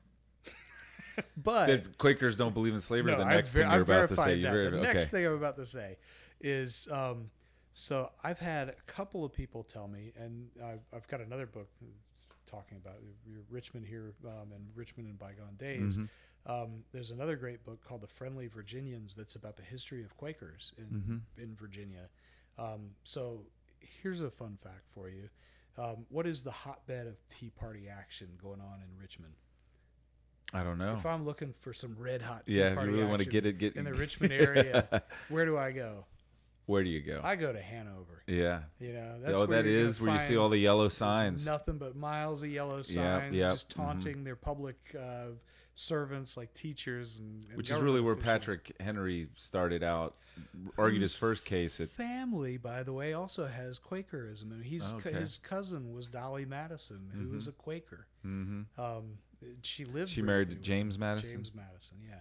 [1.38, 3.12] but that Quakers don't believe in slavery.
[3.12, 4.52] no, the next ver- thing you're I've about to say, that.
[4.52, 4.94] ver- The okay.
[4.94, 5.98] next thing I'm about to say
[6.42, 7.30] is um,
[7.72, 11.68] so I've had a couple of people tell me, and I've, I've got another book
[12.48, 12.96] talking about
[13.50, 15.98] Richmond here um, and Richmond in bygone days.
[15.98, 16.10] Mhm.
[16.46, 20.74] Um, there's another great book called The Friendly Virginians that's about the history of Quakers
[20.78, 21.42] in Mm-hmm.
[21.42, 22.10] in Virginia.
[22.60, 23.46] Um, so
[24.02, 25.30] here's a fun fact for you.
[25.78, 29.34] Um, what is the hotbed of Tea Party action going on in Richmond?
[30.54, 30.94] I don't know.
[30.94, 33.46] If I'm looking for some red hot Tea Yeah, if you really want to get
[33.46, 36.06] it, get in the Richmond area, where do I go?
[36.66, 37.20] Where do you go?
[37.24, 38.24] I go to Hanover.
[38.28, 38.62] yeah.
[38.80, 41.46] You know, that's oh, where that is where you see all the yellow signs.
[41.46, 43.76] Nothing but miles of yellow signs, yep, just mhm.
[43.76, 45.30] taunting their public uh,
[45.76, 48.32] servants like teachers and, and Which is really where officials.
[48.40, 50.16] Patrick Henry started out,
[50.78, 51.90] argued his first case at.
[51.90, 54.52] family, by the way, also has Quakerism.
[54.52, 55.12] And he's Okay.
[55.12, 58.06] his cousin was Dolly Madison, who was a Quaker.
[58.26, 58.82] Mm-hmm.
[58.82, 59.18] Um,
[59.64, 60.10] she lived.
[60.10, 60.98] She married James.
[61.00, 61.38] Madison?
[61.38, 62.20] James Madison, yeah.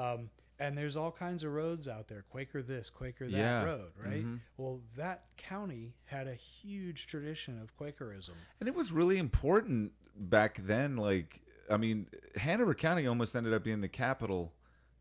[0.00, 0.30] Um,
[0.60, 2.24] and there's all kinds of roads out there.
[2.30, 3.64] Quaker this, Quaker that Yeah.
[3.64, 4.24] road, right?
[4.24, 4.40] Mhm.
[4.56, 8.34] Well, that county had a huge tradition of Quakerism.
[8.60, 10.96] And it was really important back then.
[10.96, 11.40] Like,
[11.70, 12.06] I mean,
[12.36, 14.52] Hanover County almost ended up being the capital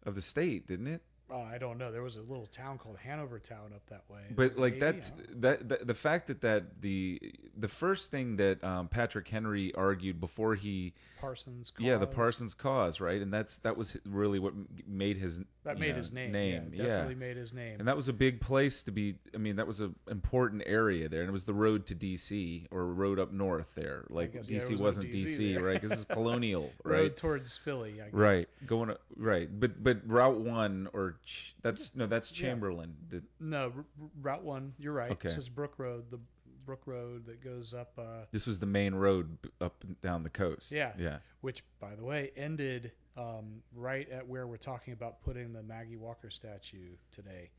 [0.06, 1.02] of the state, didn't it?
[1.34, 1.92] Uh, I don't know.
[1.92, 4.22] There was a little town called Hanover Town up that way.
[4.30, 5.02] But like Maybe,
[5.40, 7.20] that, that, the fact that that the
[7.58, 11.74] the first thing that um, Patrick Henry argued before he, Parsons.
[11.80, 14.54] yeah, the Parsons cause, right, and that's that was really what
[14.88, 16.32] made his That made know, his name.
[16.32, 17.80] Name, yeah, definitely made his name.
[17.80, 19.16] And that was a big place to be.
[19.34, 22.68] I mean, that was an important area there, and it was the road to D.C.
[22.70, 24.06] or road up north there.
[24.10, 24.74] Like guess, yeah, D.C.
[24.74, 25.58] was wasn't DC D.C.
[25.58, 25.74] right?
[25.74, 28.02] Because it's colonial, right Road towards Philly.
[28.02, 28.14] I guess.
[28.14, 32.54] Right, going right, but but Route One or Ch- that's no, that's Yeah.
[32.54, 32.94] Chamberlayne.
[33.10, 33.86] The- No, R-
[34.22, 34.74] Route One.
[34.78, 35.12] You're right.
[35.12, 35.30] Okay.
[35.30, 36.20] So it's Brook Road, the
[36.66, 37.92] Brook Road that goes up.
[37.98, 40.72] Uh, this was the main road up and down the coast.
[40.72, 40.94] Yeah.
[40.98, 45.62] yeah, which by the way ended um, right at where we're talking about putting the
[45.64, 47.52] Maggie Walker statue today.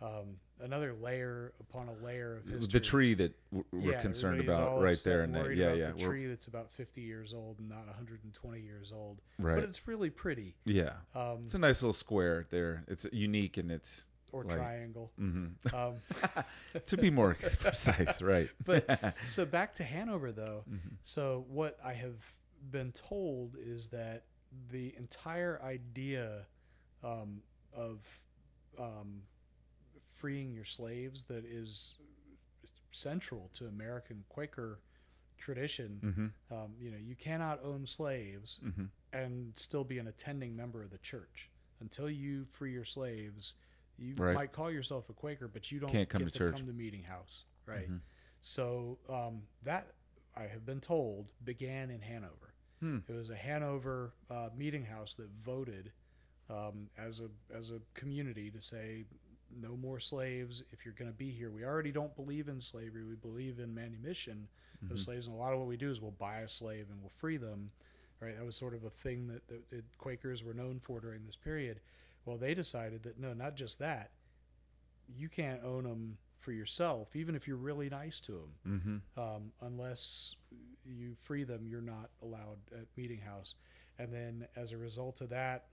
[0.00, 2.66] Um, another layer upon a layer of history.
[2.72, 6.04] the tree that we're Yeah, concerned about right there, and that, yeah, yeah, the we're-
[6.06, 10.10] tree that's about 50 years old and not 120 years old, right, but it's really
[10.10, 10.54] pretty.
[10.64, 10.92] yeah.
[11.14, 12.84] Um, It's a nice little square there.
[12.88, 15.12] It's unique and it's or like- triangle.
[15.16, 15.94] hmm Um,
[16.86, 18.50] to be more precise, right?
[18.66, 20.64] But so back to Hanover though.
[20.70, 20.96] Mhm.
[21.04, 22.34] So what I have
[22.70, 24.24] been told is that
[24.70, 26.46] the entire idea
[27.02, 27.42] um,
[27.72, 27.98] of
[28.78, 29.22] um,
[30.26, 31.98] freeing your slaves that is
[32.92, 34.80] central to American Quaker
[35.38, 36.02] tradition.
[36.02, 40.82] hmm Um, you know, you cannot own slaves hmm and still be an attending member
[40.82, 41.50] of the church
[41.80, 43.54] until you free your slaves.
[43.98, 44.32] You Right.
[44.32, 46.72] might call yourself a Quaker, but you don't Can't come get to to, come to
[46.72, 47.90] meeting house, right?
[47.90, 48.00] Mhm.
[48.42, 49.94] So um, that
[50.36, 52.54] I have been told began in Hanover.
[52.80, 52.98] Hmm.
[53.08, 55.92] It was a Hanover uh, meeting house that voted
[56.50, 59.06] um, as a as a community to say
[59.50, 61.50] no more slaves if you're going to be here.
[61.50, 63.04] We already don't believe in slavery.
[63.04, 64.48] We believe in manumission
[64.84, 64.90] Mhm.
[64.90, 67.00] of slaves, and a lot of what we do is we'll buy a slave and
[67.00, 67.70] we'll free them.
[68.20, 68.36] Right?
[68.36, 71.80] That was sort of a thing that, that Quakers were known for during this period.
[72.24, 74.10] Well, they decided that no, not just that.
[75.08, 79.52] You can't own them for yourself, even if you're really nice to them hmm um,
[79.62, 80.34] unless
[80.84, 83.54] you free them, you're not allowed at meeting house.
[83.98, 85.64] And then, as a result of that,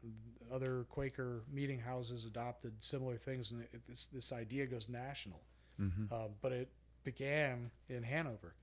[0.52, 5.42] other Quaker meeting houses adopted similar things, and it, this this idea goes national.
[5.78, 6.70] hmm Uh, but it
[7.04, 8.54] began in Hanover,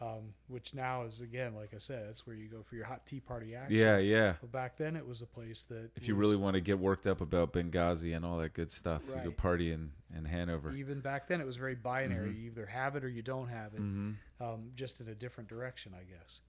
[0.00, 3.04] um, which now is again, like I said, that's where you go for your hot
[3.04, 3.74] tea party action.
[3.74, 4.34] Yeah, yeah.
[4.40, 6.78] But back then, it was a place that If you was- really want to get
[6.78, 10.72] worked up about Benghazi and all that good stuff, you go party in, in Hanover.
[10.72, 12.30] even back then, it was very binary.
[12.30, 12.38] Mhm.
[12.40, 13.80] You either have it or you don't have it.
[13.80, 16.40] hmm Um, just in a different direction, I guess.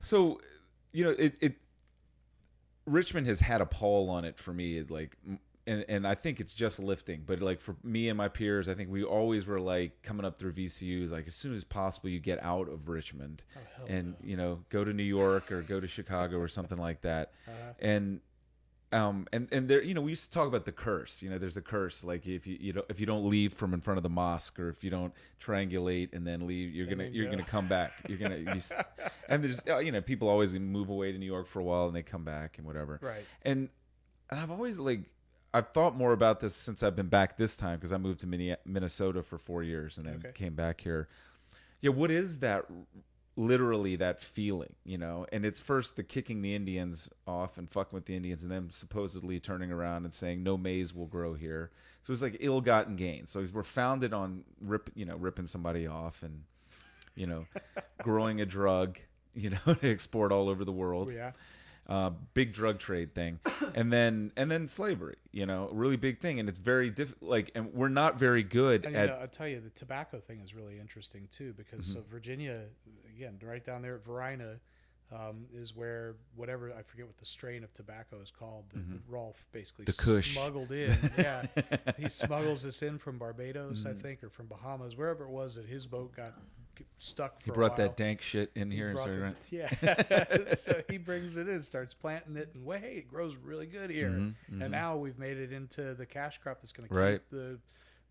[0.00, 0.40] So,
[0.92, 1.54] you know, it, it
[2.86, 4.76] Richmond has had a pall on it for me.
[4.76, 5.16] Is like,
[5.66, 7.22] and and I think it's just lifting.
[7.24, 10.38] But like for me and my peers, I think we always were like coming up
[10.38, 14.16] through VCU's like as soon as possible you get out of Richmond Oh and no.
[14.24, 17.32] you know go to New York or go to Chicago or something like that.
[17.46, 18.20] Uh, And
[18.92, 21.22] um and and there you know we used to talk about the curse.
[21.22, 23.74] You know, there's a curse like if you you know if you don't leave from
[23.74, 27.04] in front of the mosque or if you don't triangulate and then leave, you're gonna
[27.04, 27.32] you're go.
[27.32, 27.92] gonna come back.
[28.08, 28.72] You're gonna s-
[29.28, 31.86] and there's uh, you know people always move away to New York for a while
[31.86, 32.98] and they come back and whatever.
[33.02, 33.24] right.
[33.42, 33.68] And
[34.30, 35.00] and I've always like
[35.54, 38.26] I've thought more about this since I've been back this time because I moved to
[38.26, 40.32] Minne- Minnesota for four years and then Okay.
[40.32, 41.08] came back here.
[41.82, 42.66] Yeah, what is that?
[43.36, 47.94] Literally that feeling, you know, and it's first the kicking the Indians off and fucking
[47.94, 51.70] with the Indians, and then supposedly turning around and saying no maize will grow here.
[52.02, 53.30] So it's like ill-gotten gains.
[53.30, 56.42] So we're founded on rip, you know, ripping somebody off and,
[57.14, 57.46] you know,
[58.02, 58.98] growing a drug,
[59.34, 61.32] you know, to export all over the world Yeah.
[61.92, 63.38] Uh, big drug trade thing,
[63.74, 65.16] and then and then slavery.
[65.30, 67.14] You know, a really big thing, and it's very diff.
[67.20, 69.00] Like, and we're not very good And at.
[69.02, 71.92] you know, I'll tell you, the tobacco thing is really interesting too, because Mm-hmm.
[71.92, 72.62] so Virginia,
[73.14, 74.58] again, right down there at Varina,
[75.12, 79.46] um, is where whatever I forget what the strain of tobacco is called that Rolfe
[79.52, 79.92] basically Mm-hmm.
[79.92, 80.34] The Kush.
[80.34, 80.96] smuggled in.
[81.18, 81.44] Yeah,
[81.98, 85.66] he smuggles this in from Barbados, I think, or from Bahamas, wherever it was that
[85.66, 86.32] his boat got
[86.98, 89.36] stuck for he brought that dank shit in He here and started.
[89.50, 90.54] Yeah.
[90.54, 94.10] so he brings it in, starts planting it, and hey, it grows really good here.
[94.10, 94.62] Mhm, mhm.
[94.62, 97.58] And now we've made it into the cash crop that's going to keep the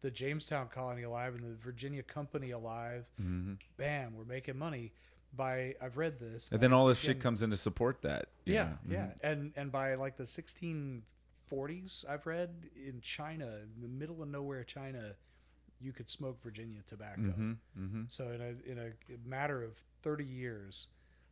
[0.02, 3.06] the Jamestown colony alive and the Virginia company alive.
[3.22, 3.60] Mhm.
[3.78, 4.94] Bam, we're making money
[5.34, 6.50] by I've read this.
[6.52, 8.30] And then all this Again, shit comes in to support that.
[8.46, 8.78] Yeah, know?
[8.90, 9.14] yeah.
[9.22, 13.46] And and by like the 1640s, I've read in China,
[13.76, 15.16] in the middle of nowhere China,
[15.82, 17.22] you could smoke Virginia tobacco.
[17.22, 18.12] Mhm, mhm.
[18.12, 20.88] So in a in a matter of 30 years,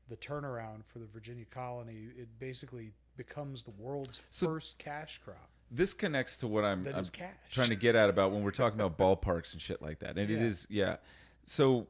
[0.09, 5.49] the turnaround for the Virginia colony it basically becomes the world's So- first cash crop.
[5.71, 7.03] This connects to what I'm, I'm
[7.51, 10.17] trying to get at about when we're talking about ballparks and shit like that.
[10.17, 10.45] And it Yeah.
[10.45, 10.97] is, yeah.
[11.45, 11.87] So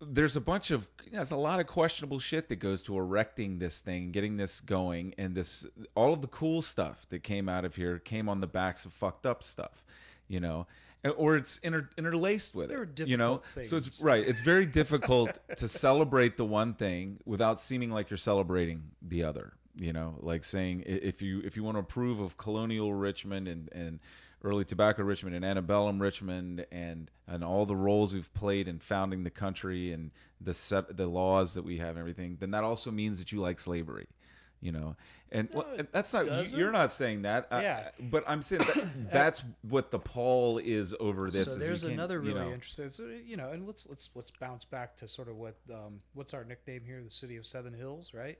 [0.00, 2.98] there's a bunch of, you know, there's a lot of questionable shit that goes to
[2.98, 7.48] erecting this thing, getting this going, and this, all of the cool stuff that came
[7.48, 9.82] out of here came on the backs of fucked up stuff,
[10.28, 10.66] you know,
[11.10, 13.42] or it's inter, interlaced with There it, are you know.
[13.54, 14.26] difficult So it's right.
[14.26, 19.52] It's very difficult to celebrate the one thing without seeming like you're celebrating the other.
[19.76, 23.68] You know, like saying if you if you want to approve of colonial Richmond and
[23.72, 23.98] and
[24.44, 29.24] early tobacco Richmond and antebellum Richmond and and all the roles we've played in founding
[29.24, 32.90] the country and the set the laws that we have and everything, then that also
[32.90, 34.06] means that you like slavery.
[34.64, 34.96] You know,
[35.30, 36.58] and, No, well, and that's not you, doesn't.
[36.58, 37.48] you're not saying that.
[37.50, 37.88] I- Yeah.
[38.00, 41.52] but I'm saying that, that's what the pall is over this.
[41.52, 44.64] so there's another you really know, interesting, so, you know, and let's let's let's bounce
[44.64, 48.14] back to sort of what um, what's our nickname here, the city of seven hills,
[48.14, 48.38] right?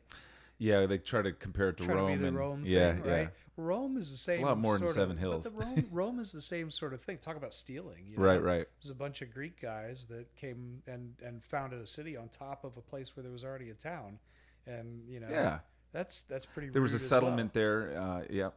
[0.56, 2.12] Yeah, they try to compare it to Try Rome.
[2.12, 3.12] to be the Rome yeah, thing, yeah.
[3.12, 3.28] right?
[3.56, 4.42] Rome is the same.
[4.42, 5.50] a lot more than Seven of, Hills.
[5.52, 7.18] But Rome, Rome is the same sort of thing.
[7.18, 8.04] Talk about stealing.
[8.08, 8.24] You know?
[8.24, 8.66] Right, right.
[8.80, 12.64] There's a bunch of Greek guys that came and and founded a city on top
[12.64, 14.18] of a place where there was already a town,
[14.66, 15.58] and you know, Yeah.
[15.94, 16.68] That's that's pretty.
[16.68, 17.62] There was a settlement well.
[17.62, 17.98] there.
[17.98, 18.50] Uh, yeah.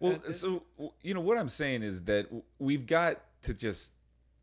[0.00, 0.62] Well, And- and- so
[1.02, 2.28] you know what I'm saying is that
[2.58, 3.92] we've got to just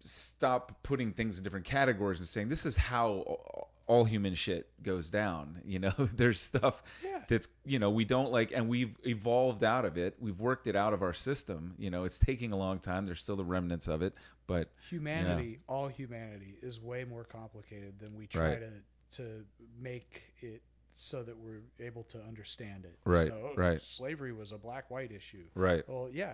[0.02, 5.10] stop putting things in different categories and saying this is how all human shit goes
[5.10, 5.62] down.
[5.66, 7.24] You know, there's stuff Yeah.
[7.28, 10.16] that's you know we don't like, and we've evolved out of it.
[10.20, 11.74] We've worked it out of our system.
[11.80, 13.06] You know, it's taking a long time.
[13.06, 14.14] There's still the remnants of it,
[14.48, 18.60] but Humanity, all humanity, is way more complicated than we try Right.
[18.62, 19.46] to to
[19.80, 20.62] make it
[20.96, 22.98] so that we're able to understand it.
[23.06, 23.82] Right, So, right.
[23.82, 25.44] Slavery was a black-white issue.
[25.54, 25.84] right.
[25.88, 26.34] Well, yeah,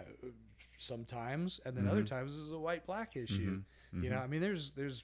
[0.77, 3.61] sometimes, and then other times is a white-black issue.
[3.93, 5.03] You know, I mean, there's there's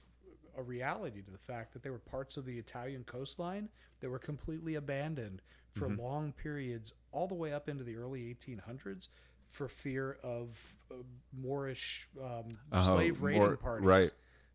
[0.56, 3.68] a reality to the fact that there were parts of the Italian coastline
[4.00, 5.42] that were completely abandoned
[5.74, 9.08] for long periods, all the way up into the early 1800s,
[9.50, 10.94] for fear of uh,
[11.32, 13.86] Moorish um, Uh-huh, slave raiding Moor- parties.
[13.86, 14.10] right.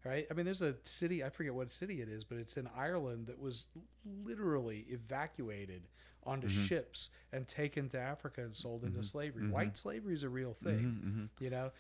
[0.06, 0.26] Right.
[0.30, 1.24] I mean, there's a city.
[1.24, 3.66] I forget what city it is, but it's in Ireland that was
[4.26, 5.82] literally evacuated
[6.26, 6.64] onto Mm-hmm.
[6.66, 9.44] ships and taken to Africa and sold into slavery.
[9.44, 9.52] Mm-hmm.
[9.54, 11.30] White slavery is a real thing.
[11.40, 11.72] You know,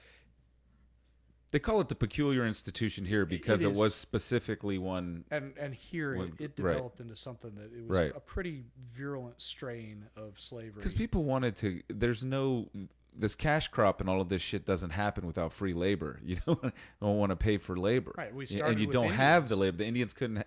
[1.51, 5.23] They call it the peculiar institution here because it was specifically one.
[5.29, 6.73] and and here Well, it, it right.
[6.73, 8.11] developed into something that it was Right.
[8.15, 8.63] a pretty
[8.97, 10.77] virulent strain of slavery.
[10.77, 11.81] Because people wanted to.
[11.89, 12.69] There's no.
[13.17, 16.19] This cash crop and all of this shit doesn't happen without free labor.
[16.25, 16.61] You don't,
[17.01, 18.13] don't want to pay for labor.
[18.17, 19.77] Right, we started and you don't have the labor.
[19.77, 20.43] The Indians couldn't.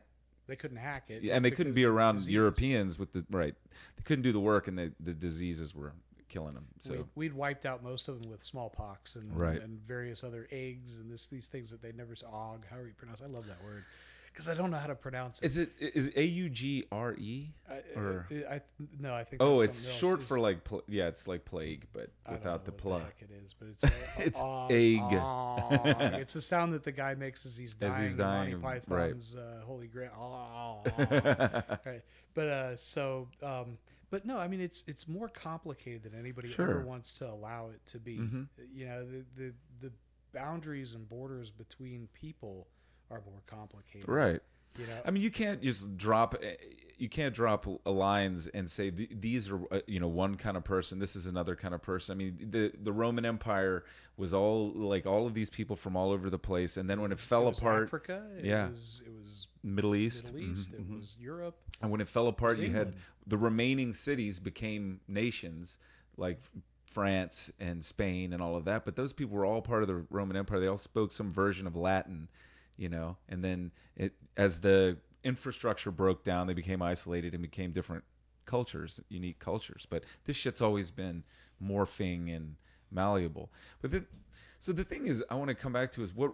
[0.48, 2.30] They couldn't hack it, and they couldn't be around disease.
[2.34, 3.54] Europeans with the right.
[3.96, 5.92] They couldn't do the work, and the the diseases were
[6.28, 6.66] killing them.
[6.78, 9.60] So we'd, we'd wiped out most of them with smallpox and Right.
[9.60, 12.52] and various other eggs and this these things that they never saw.
[12.52, 13.20] Og, how are you pronounce?
[13.22, 13.84] I love that word
[14.36, 15.46] because I don't know how to pronounce it.
[15.46, 17.54] is it is A U G R E?
[17.96, 18.60] Or- I, I
[19.00, 19.42] no, I think.
[19.42, 19.98] Oh, it's something else.
[20.00, 22.98] short for like pl- yeah, it's like plague, but I don't without the pla.
[22.98, 25.00] what it is, but it's uh, It's og, egg.
[25.00, 25.72] og.
[26.20, 27.92] It's the sound that the guy makes as he's dying.
[27.92, 29.14] As he's dying, Monty right.
[29.36, 30.82] Uh, Holy Grail.
[31.84, 32.02] Right.
[32.34, 33.78] But uh, so, um,
[34.10, 36.68] but no, I mean it's it's more complicated than anybody Sure.
[36.70, 38.18] ever wants to allow it to be.
[38.18, 38.48] Mhm.
[38.74, 39.92] You know, the, the the
[40.34, 42.66] boundaries and borders between people
[43.10, 44.08] are more complicated.
[44.08, 44.40] right.
[44.78, 46.54] You know, I mean, you can't just drop eh,
[46.98, 50.98] you can't drop lines and say these are uh, you know one kind of person.
[50.98, 52.14] This is another kind of person.
[52.14, 53.84] I mean, the the Roman Empire
[54.18, 57.12] was all like all of these people from all over the place, and then when
[57.12, 58.22] it fell it was apart, Africa.
[58.38, 58.68] It yeah.
[58.68, 60.72] was it was Middle East, Middle East.
[60.72, 60.98] mhm, It mhm.
[60.98, 61.56] was Europe.
[61.80, 62.92] and when it fell apart, was you had
[63.26, 65.78] the remaining cities became nations
[66.18, 66.38] like
[66.86, 68.84] France and Spain and all of that.
[68.84, 70.60] But those people were all part of the Roman Empire.
[70.60, 72.28] They all spoke some version of Latin,
[72.76, 73.16] you know.
[73.28, 78.04] And then it, as the infrastructure broke down, they became isolated and became different
[78.44, 79.86] cultures, unique cultures.
[79.88, 81.24] But this shit's always been
[81.62, 82.56] morphing and
[82.90, 83.50] malleable.
[83.82, 84.06] But the,
[84.58, 86.32] so the thing is, I want to come back to is what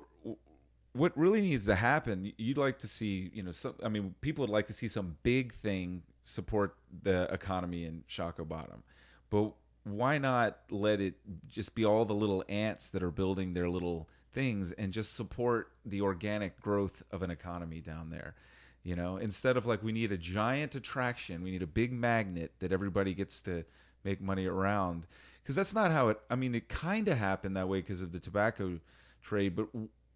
[0.94, 4.42] what really needs to happen you'd like to see you know some i mean people
[4.42, 8.82] would like to see some big thing support the economy in Shockoe Bottom
[9.30, 9.52] but
[9.84, 11.14] why not let it
[11.48, 15.70] just be all the little ants that are building their little things and just support
[15.84, 18.34] the organic growth of an economy down there
[18.82, 22.52] you know instead of like we need a giant attraction we need a big magnet
[22.58, 23.64] that everybody gets to
[24.04, 25.06] make money around
[25.42, 28.12] because that's not how it i mean it kind of happened that way because of
[28.12, 28.78] the tobacco
[29.22, 29.68] trade but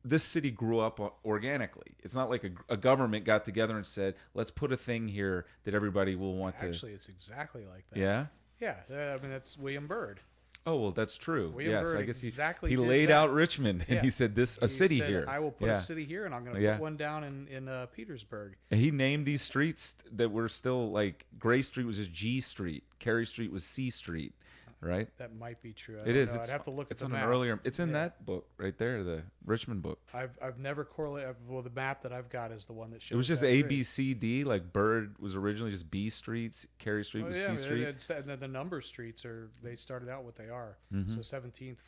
[0.07, 1.97] this city grew up organically.
[2.03, 5.47] It's not like a, a government got together and said, "Let's put a thing here
[5.65, 7.99] that everybody will want to Actually, it's exactly like that.
[7.99, 8.27] Yeah.
[8.61, 10.21] Yeah, I mean that's William Byrd.
[10.69, 11.55] Oh well, that's true.
[11.61, 13.15] Yes, I guess he exactly he did laid that.
[13.15, 14.03] out Richmond and Yeah.
[14.03, 15.25] he said this a He city said, here.
[15.29, 15.75] I will put yeah.
[15.75, 16.73] a city here, and I'm going to Yeah.
[16.75, 18.57] put one down in in uh, Petersburg.
[18.71, 22.83] And he named these streets that were still like Gray Street was just G Street,
[22.99, 24.35] Carey Street was C Street,
[24.81, 25.09] right?
[25.19, 25.99] That might be true.
[26.05, 26.35] I It is.
[26.37, 27.61] I'd have to look It's at on the an earlier.
[27.65, 27.95] It's in Yeah.
[27.95, 29.99] that book right there, the Richmond book.
[30.13, 31.37] I've I've never correlated.
[31.49, 33.13] Well, the map that I've got is the one that shows.
[33.15, 33.63] It was just A.
[33.63, 34.45] B C D.
[34.45, 37.59] Like Byrd was originally just B Streets, Carey Street Oh, was yeah, C I mean,
[37.99, 38.17] Street.
[38.19, 40.77] and then the number streets are they started out what they are.
[40.93, 41.11] Mhm.
[41.13, 41.79] So 17th,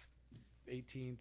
[0.68, 1.18] 18th.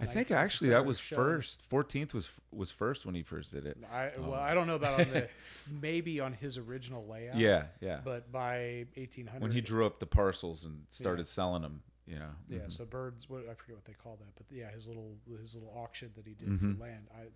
[0.00, 1.16] I think actually that was shown.
[1.18, 1.62] first.
[1.68, 3.76] Fourteenth was was first when he first did it.
[3.92, 4.34] I well, Oh.
[4.34, 5.28] I don't know about on the
[5.82, 7.36] maybe on his original layout.
[7.36, 8.00] Yeah, yeah.
[8.04, 11.24] But by 1800, When he drew up the parcels and started Yeah.
[11.26, 12.30] selling them, you know.
[12.48, 12.72] Yeah, mhm.
[12.72, 13.28] so birds.
[13.28, 16.26] What I forget what they call that, but yeah, his little his little auction that
[16.26, 16.76] he did Mhm.
[16.76, 17.26] for land, I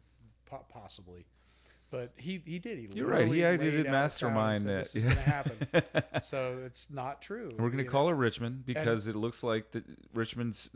[0.71, 1.27] possibly,
[1.91, 2.79] but he he did.
[2.79, 3.27] He You're right.
[3.29, 4.79] He did out a town and mastermind said, that.
[4.79, 5.11] This is yeah.
[5.15, 6.23] going to happen.
[6.23, 7.55] so it's not true.
[7.59, 8.13] We're gonna call know?
[8.13, 9.83] it Richmond because it looks like the
[10.15, 10.71] Richmond's,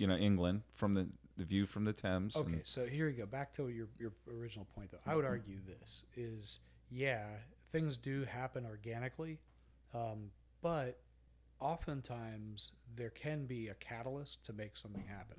[0.00, 1.06] you know, England from the
[1.36, 2.34] the view from the Thames.
[2.36, 3.26] and- Okay, so here we go.
[3.26, 4.98] Back to your your original point, though.
[5.06, 6.58] I would argue this is
[6.90, 7.26] yeah,
[7.72, 9.38] things do happen organically,
[9.94, 10.30] um,
[10.62, 10.98] but
[11.60, 15.36] oftentimes there can be a catalyst to make something happen.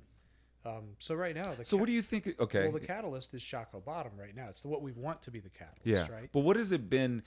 [0.64, 2.36] Um, so right now, the so ca- what do you think?
[2.38, 2.62] Okay.
[2.62, 4.46] Well, the catalyst is Shockoe Bottom right now.
[4.48, 6.06] It's the, what we want to be the catalyst, Yeah.
[6.08, 6.30] right?
[6.32, 7.22] But what has it been?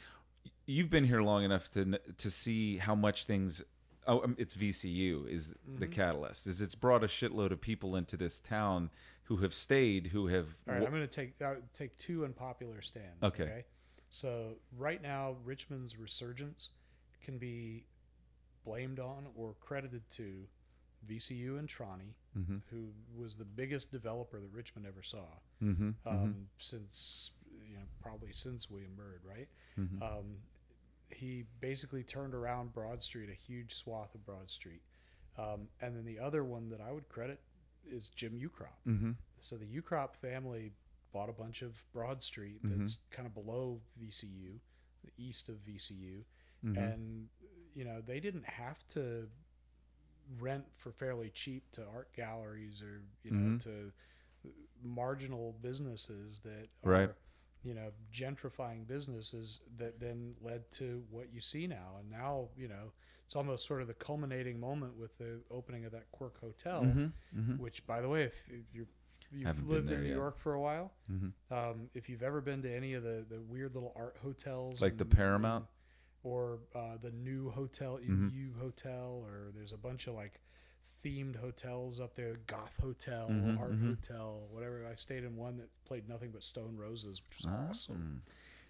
[0.66, 3.62] You've been here long enough to to see how much things.
[4.07, 5.91] Oh, um, it's VCU is the Mhm.
[5.91, 6.48] catalyst.
[6.48, 8.91] Is it's brought a shitload of people into this town
[9.23, 10.48] who have stayed, who have.
[10.68, 13.23] All right, I'm going to take uh, take two unpopular stands.
[13.23, 13.65] Okay.
[14.11, 16.69] So right now, Richmond's resurgence
[17.23, 17.86] can be
[18.64, 20.48] blamed on or credited to
[21.07, 22.61] VCU and Trani, Mhm.
[22.69, 25.26] who was the biggest developer that Richmond ever saw
[25.61, 27.32] Mhm, um, mhm, since
[27.68, 29.48] you know probably since William Byrd, right?
[29.77, 30.02] mhm.
[30.02, 30.38] Um,
[31.10, 34.82] he basically turned around Broad Street, a huge swath of Broad Street.
[35.38, 37.40] Um, and then the other one that I would credit
[37.86, 38.77] is Jim Ukrop.
[38.88, 39.15] Mhm.
[39.40, 40.72] So the Ukrop family
[41.11, 42.80] bought a bunch of Broad Street Mhm.
[42.80, 44.60] that's kind of below VCU,
[45.03, 46.23] the east of VCU,
[46.64, 46.77] Mhm.
[46.77, 47.30] and
[47.73, 49.30] you know they didn't have to
[50.40, 53.61] rent for fairly cheap to art galleries or you know Mhm.
[53.64, 53.94] to
[54.84, 57.14] marginal businesses that Right.
[57.65, 62.67] You know gentrifying businesses that then led to what you see now and now you
[62.67, 62.91] know
[63.25, 67.11] it's almost sort of the culminating moment with the opening of that Quirk Hotel Mhm,
[67.35, 67.57] mhm.
[67.59, 68.85] which by the way if, if you're
[69.31, 70.15] you've lived in New yet.
[70.15, 71.33] York for a while, Mhm.
[71.49, 74.97] um, if you've ever been to any of the, the weird little art hotels, Like
[74.97, 75.65] the and- Paramount?
[76.23, 78.31] or uh, the new hotel, Mhm.
[78.31, 80.39] U Hotel, or there's a bunch of like
[81.06, 83.86] themed hotels up there, Goth Hotel, Mhm, Art mhm.
[83.86, 84.86] Hotel, whatever.
[84.88, 88.23] I stayed in one that played nothing but Stone Roses, which was awesome.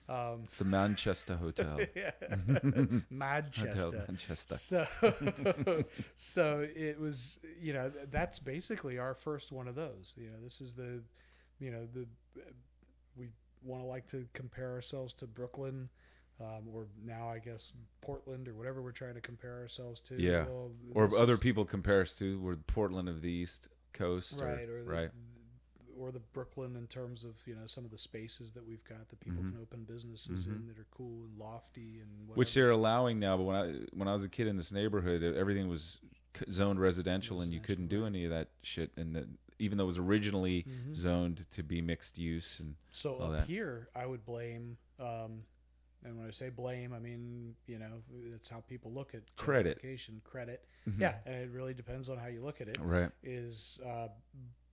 [0.09, 0.13] Mm.
[0.33, 1.87] Um, It's the Manchester Hotel.
[1.95, 2.11] yeah.
[3.55, 4.05] Hotel Manchester.
[4.07, 4.55] Manchester.
[4.55, 4.87] So,
[6.15, 10.13] so it was, you know, that's basically our first one of those.
[10.17, 11.03] You know, this is the,
[11.59, 12.07] you know, the
[13.17, 13.29] we
[13.63, 15.89] want to like to compare ourselves to Brooklyn,
[16.39, 17.71] um, or now I guess
[18.01, 20.21] Portland or whatever we're trying to compare ourselves to.
[20.21, 20.45] Yeah.
[20.45, 22.39] Well, Or other is- people compare us to.
[22.39, 24.41] We're Portland of the East Coast.
[24.41, 25.09] right, or the, right.
[25.97, 29.07] or the Brooklyn in terms of you know some of the spaces that we've got
[29.09, 29.51] that people Mhm.
[29.53, 30.55] can open businesses Mhm.
[30.57, 32.37] in that are cool and lofty and whatever.
[32.39, 35.23] Which they're allowing now, but when I when I was a kid in this neighborhood,
[35.23, 36.01] everything was
[36.49, 38.07] zoned residential, and you couldn't do right.
[38.07, 38.91] any of that shit.
[38.97, 40.93] And the, even though it was originally Mhm.
[40.93, 43.47] zoned to be mixed use, and So up that.
[43.47, 45.45] here, I would blame, um,
[46.05, 48.01] and when I say blame, I mean you know
[48.31, 49.79] that's how people look at Credit.
[50.23, 50.99] Credit, Mhm.
[50.99, 52.77] yeah, and it really depends on how you look at it.
[52.81, 54.07] right, Is uh,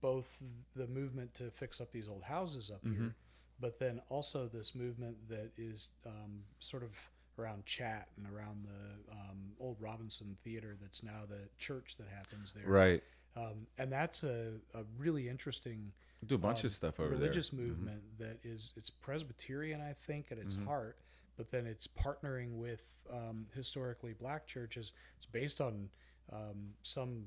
[0.01, 0.41] both
[0.75, 2.95] the movement to fix up these old houses up Mhm.
[2.95, 3.15] here,
[3.59, 6.91] but then also this movement that is um, sort of
[7.39, 12.53] around Chat and around the um, old Robinson Theater that's now the church that happens
[12.53, 12.67] there.
[12.67, 13.03] right.
[13.35, 15.91] Um, and that's a, a really interesting
[16.27, 17.59] do a bunch um, of stuff over religious there.
[17.59, 17.67] Mhm.
[17.67, 20.65] movement that is it's Presbyterian, I think, at its Mhm.
[20.65, 20.97] heart,
[21.37, 22.81] but then it's partnering with
[23.11, 24.93] um, historically black churches.
[25.17, 25.89] It's based on
[26.31, 27.25] um, some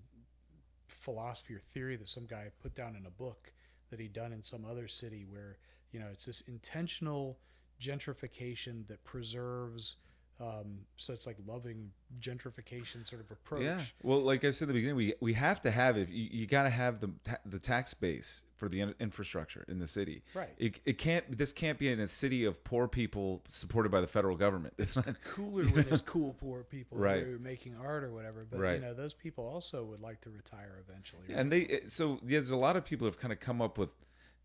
[0.89, 3.53] philosophy or theory that some guy put down in a book
[3.91, 5.57] that he'd done in some other city, where
[5.93, 7.39] you know it's this intentional
[7.81, 9.97] gentrification that preserves.
[10.39, 13.63] Um, so it's like loving gentrification sort of approach.
[13.63, 13.81] Yeah.
[14.03, 16.11] Well, like I said at the beginning, we we have to have it.
[16.11, 19.79] You, you got to have the ta- the tax base for the in- infrastructure in
[19.79, 20.23] the city.
[20.35, 20.51] Right.
[20.59, 21.25] It, it can't.
[21.37, 24.75] This can't be in a city of poor people supported by the federal government.
[24.77, 25.07] It's not.
[25.25, 27.23] cooler when there's cool poor people Right.
[27.25, 28.47] who are making art or whatever.
[28.51, 28.75] But Right.
[28.75, 31.23] you know, those people also would like to retire eventually.
[31.31, 31.39] right?
[31.39, 33.91] And they so there's a lot of people have kind of come up with.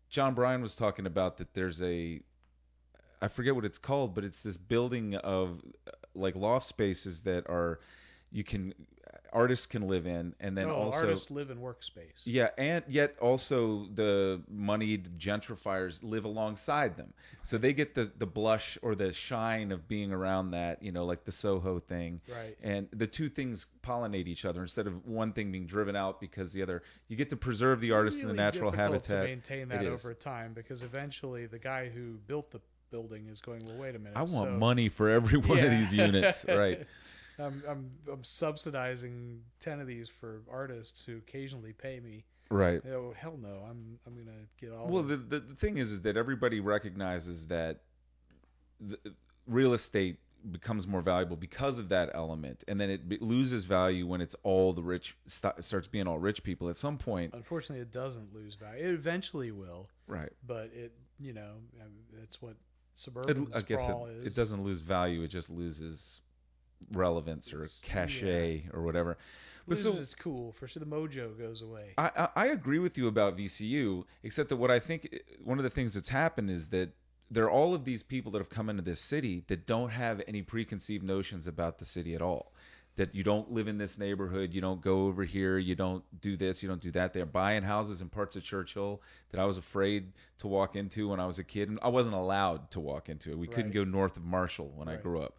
[0.08, 1.54] John Bryan was talking about that.
[1.54, 2.20] There's a,
[3.22, 5.62] I forget what it's called, but it's this building of
[6.14, 7.78] like loft spaces that are,
[8.32, 8.74] you can,
[9.32, 12.22] artists can live in, and then oh, also artists live in workspace.
[12.24, 17.12] Yeah, and yet also the moneyed gentrifiers live alongside them,
[17.42, 21.06] so they get the the blush or the shine of being around that, you know,
[21.06, 22.20] like the Soho thing.
[22.28, 22.56] Right.
[22.62, 26.52] And the two things pollinate each other instead of one thing being driven out because
[26.52, 26.82] the other.
[27.08, 29.22] You get to preserve the artist in the natural habitat.
[29.22, 32.60] to maintain that over time because eventually the guy who built the
[32.92, 34.16] building is going, well, wait a minute.
[34.16, 36.86] I want so- money for every one of these units, right?
[37.38, 42.24] I'm, I'm I'm subsidizing ten of these for artists who occasionally pay me.
[42.50, 42.82] Right.
[42.86, 43.66] Oh hell no!
[43.68, 44.88] I'm I'm gonna get all.
[44.88, 47.80] Well, the, the the thing is, is that everybody recognizes that
[48.80, 48.98] the,
[49.46, 50.18] real estate
[50.50, 54.72] becomes more valuable because of that element, and then it loses value when it's all
[54.72, 56.68] the rich st- starts being all rich people.
[56.68, 58.84] At some point, Unfortunately, it doesn't lose value.
[58.84, 60.32] It eventually will, right?
[60.46, 62.56] but it you know um, that's what
[62.94, 64.26] It, suburban I guess it, is.
[64.26, 66.20] it doesn't lose value; it just loses
[66.92, 69.16] relevance or It's- cachet or whatever.
[69.66, 70.52] But loses so its cool.
[70.52, 71.94] For sure, the mojo goes away.
[71.96, 75.64] I, I I agree with you about VCU, except that what I think one of
[75.64, 76.90] the things that's happened is that
[77.30, 80.22] there are all of these people that have come into this city that don't have
[80.26, 82.52] any preconceived notions about the city at all.
[82.96, 86.36] That you don't live in this neighborhood, you don't go over here, you don't do
[86.36, 87.14] this, you don't do that.
[87.14, 89.00] They're buying houses in parts of Church Hill
[89.30, 92.14] that I was afraid to walk into when I was a kid, and I wasn't
[92.14, 93.38] allowed to walk into it.
[93.38, 95.38] We couldn't go north of Marshall when I grew up.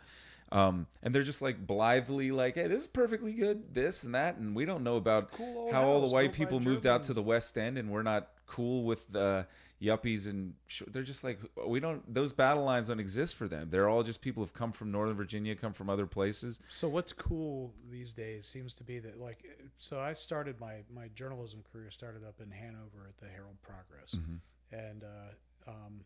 [0.52, 4.38] Um, and they're just like blithely like, hey, this is perfectly good, this and that,
[4.38, 7.24] and we don't know about Cool how all the white people moved out to the
[7.24, 9.48] West End and we're not cool with the
[9.84, 13.70] yuppies and sh- they're just like we don't those battle lines don't exist for them.
[13.70, 16.60] They're all just people who've come from Northern Virginia, come from other places.
[16.70, 19.44] So what's cool these days seems to be that like
[19.78, 24.16] so I started my my journalism career started up in Hanover at the Herald Progress,
[24.16, 24.40] Mhm.
[24.72, 26.02] and uh, um,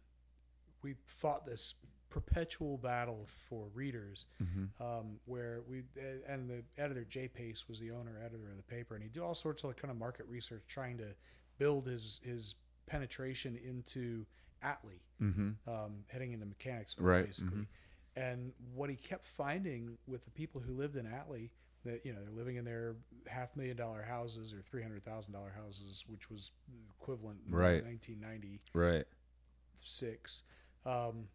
[0.84, 1.76] we fought this
[2.10, 4.70] perpetual battle for readers Mhm.
[4.80, 5.84] um, where we
[6.28, 9.22] and the editor Jay Pace was the owner editor of the paper and he did
[9.22, 11.14] all sorts of kind of market research trying to
[11.58, 12.56] build his his
[12.88, 14.26] penetration into
[14.64, 15.55] Atlee Mhm.
[15.68, 17.59] um, heading into Mechanicsville, Right, basically.
[17.59, 17.68] mhm.
[18.15, 21.51] And what he kept finding with the people who lived in Atlee,
[21.85, 22.95] that you know they're living in their
[23.27, 26.51] half million dollar houses or three hundred thousand dollar houses, which was
[26.99, 27.84] equivalent in Right.
[27.84, 28.73] 1996.
[28.73, 29.05] Right.
[30.85, 31.30] Um,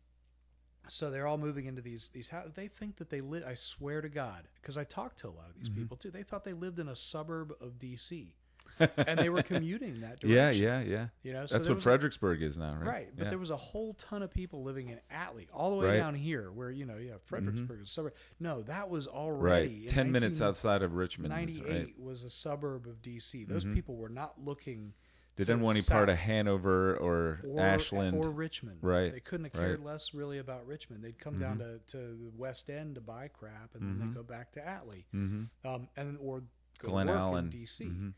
[0.89, 2.55] so they're all moving into these these houses.
[2.55, 3.45] They think that they live.
[3.47, 5.77] I swear to God, because I talked to a lot of these Mhm.
[5.77, 6.11] people too.
[6.11, 8.35] They thought they lived in a suburb of D.C.
[8.79, 10.31] and they were commuting that direction.
[10.31, 10.81] yeah, yeah.
[10.83, 11.07] Yeah.
[11.23, 12.87] You know, so That's what was a- Fredericksburg is now, right?
[12.87, 13.31] Right, but yeah.
[13.31, 15.97] there was a whole ton of people living in Atlee, all the way Right.
[15.99, 18.15] down here, where you know, yeah, Fredericksburg is a suburb.
[18.41, 19.15] No, that was right.
[19.15, 21.49] already in Ten minutes outside of Richmond.
[21.51, 21.99] is Right.
[21.99, 23.45] was a suburb of DC.
[23.47, 23.75] Those Mhm.
[23.75, 24.95] people were not looking
[25.37, 28.23] They didn't want any part of Hanover or, or Ashland.
[28.23, 28.79] or Richmond.
[28.83, 29.87] Right, They couldn't have cared right.
[29.87, 31.03] less really about Richmond.
[31.03, 31.77] They'd come down Mm-hmm.
[31.87, 35.05] to, to the West End to buy crap, and then they go back to Atlee,
[35.11, 36.41] hmm um, and or
[36.81, 37.45] go Glen work Allen.
[37.47, 38.13] in DC.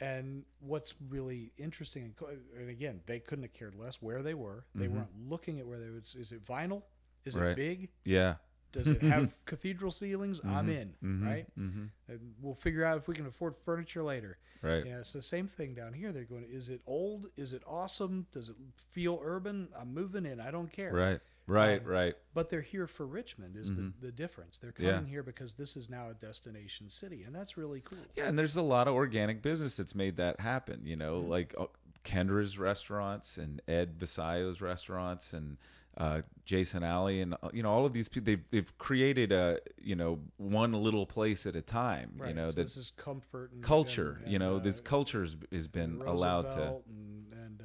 [0.00, 2.14] And what's really interesting, and
[2.58, 4.64] and again, they couldn't have cared less where they were.
[4.74, 4.92] They Mhm.
[4.92, 6.14] weren't looking at where they was.
[6.14, 6.82] Is it vinyl?
[7.24, 7.90] Is it big?
[8.04, 8.36] Yeah.
[8.72, 10.40] Does it have cathedral ceilings?
[10.44, 10.76] I'm Mhm.
[10.82, 11.24] in, Mhm.
[11.26, 11.46] right?
[11.54, 14.38] hmm And we'll figure out if we can afford furniture later.
[14.60, 14.84] Right.
[14.84, 16.12] You know, it's the same thing down here.
[16.12, 17.30] They're going, is it old?
[17.36, 18.26] Is it awesome?
[18.32, 18.56] Does it
[18.90, 19.68] feel urban?
[19.74, 20.40] I'm moving in.
[20.40, 20.92] I don't care.
[20.92, 21.20] Right.
[21.46, 21.80] Right.
[21.80, 22.14] Um, right.
[22.34, 23.92] But they're here for Richmond is Mhm.
[24.00, 24.58] the, the difference.
[24.58, 24.92] They're Yeah.
[24.94, 27.98] coming here because this is now a destination city, and that's really cool.
[28.16, 30.86] Yeah, and there's a lot of organic business that's made that happen.
[30.86, 31.30] You know, Mm-hmm.
[31.30, 31.66] like uh,
[32.04, 35.56] Kendra's restaurants and Ed Vasaio's restaurants and
[35.96, 38.26] uh, Jason Alley and uh, you know all of these people.
[38.26, 42.12] They've they've created a you know one little place at a time.
[42.18, 42.28] Right.
[42.30, 44.20] You know so this is comfort and culture.
[44.22, 46.62] and- you know and, this uh, culture has, has been allowed to.
[46.62, 47.64] And and uh, and, and uh,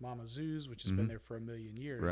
[0.00, 0.96] Mama Zoo's, which has Mhm.
[0.96, 2.02] been there for a million years.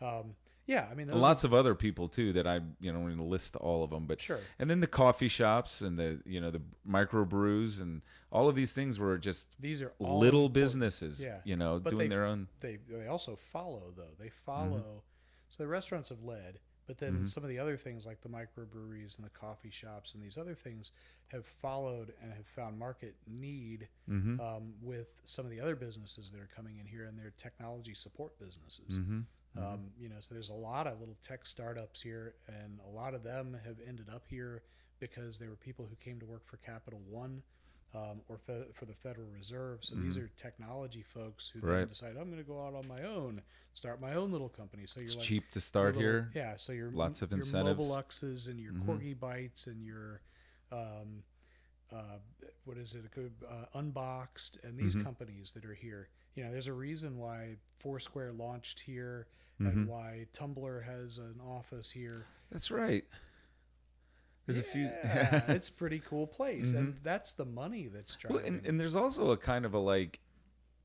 [0.00, 0.18] Right.
[0.20, 0.34] Um,
[0.66, 3.24] yeah, I mean, Lots are, of other people too that I you know going to
[3.24, 4.38] list all of them, but sure.
[4.58, 8.72] and then the coffee shops and the you know the microbrews and all of these
[8.72, 10.54] things were just These are all little important.
[10.54, 11.24] businesses.
[11.24, 11.40] Yeah.
[11.44, 12.48] You know, But doing their own.
[12.60, 14.14] They they also follow though.
[14.18, 15.02] They follow.
[15.50, 16.60] So the restaurants have led,
[16.90, 17.28] but then Mhm.
[17.28, 20.56] some of the other things like the microbreweries and the coffee shops and these other
[20.56, 20.90] things
[21.28, 26.32] have followed and have found market need hmm um, with some of the other businesses
[26.32, 28.96] that are coming in here and they're technology support businesses.
[28.96, 29.20] hmm
[29.56, 33.14] Um, you know, so there's a lot of little tech startups here, and a lot
[33.14, 34.62] of them have ended up here
[34.98, 37.42] because they were people who came to work for Capital One
[37.94, 39.84] um, or fe- for the Federal Reserve.
[39.84, 40.24] So these Mhm.
[40.24, 41.78] are technology folks who Right.
[41.80, 43.42] then decide, I'm going to go out on my own,
[43.72, 44.86] start my own little company.
[44.86, 46.30] So It's you're like cheap to start little- here.
[46.34, 46.56] yeah.
[46.56, 47.90] So your Lots of your incentives.
[47.90, 48.86] Mobeluxes and your Mhm.
[48.86, 50.20] Corgibytes and your
[50.72, 51.24] um,
[51.92, 52.18] uh,
[52.62, 53.04] what is it?
[53.48, 55.02] Uh, Unboxed and these Mhm.
[55.02, 56.08] companies that are here.
[56.36, 59.26] You know, there's a reason why Foursquare launched here
[59.58, 62.24] and why Tumblr has an office here.
[62.50, 63.04] That's right.
[64.54, 64.84] There's a few.
[65.04, 67.02] Yeah, it's a pretty cool place, and Mhm.
[67.02, 68.36] that's the money that's driving.
[68.36, 70.20] well, and, and there's also a kind of a like,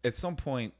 [0.04, 0.74] at some point,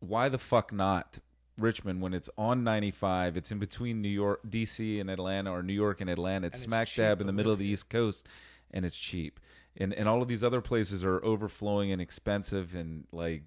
[0.00, 1.18] why the fuck not
[1.58, 3.36] Richmond when it's on 95?
[3.36, 5.00] It's in between New York, D.C.
[5.00, 6.48] and Atlanta, or New York and Atlanta.
[6.48, 7.66] It's And smack cheap dab in the middle of the.
[7.66, 8.26] East Coast,
[8.72, 9.40] and it's cheap.
[9.76, 13.42] And and all of these other places are overflowing and expensive and like.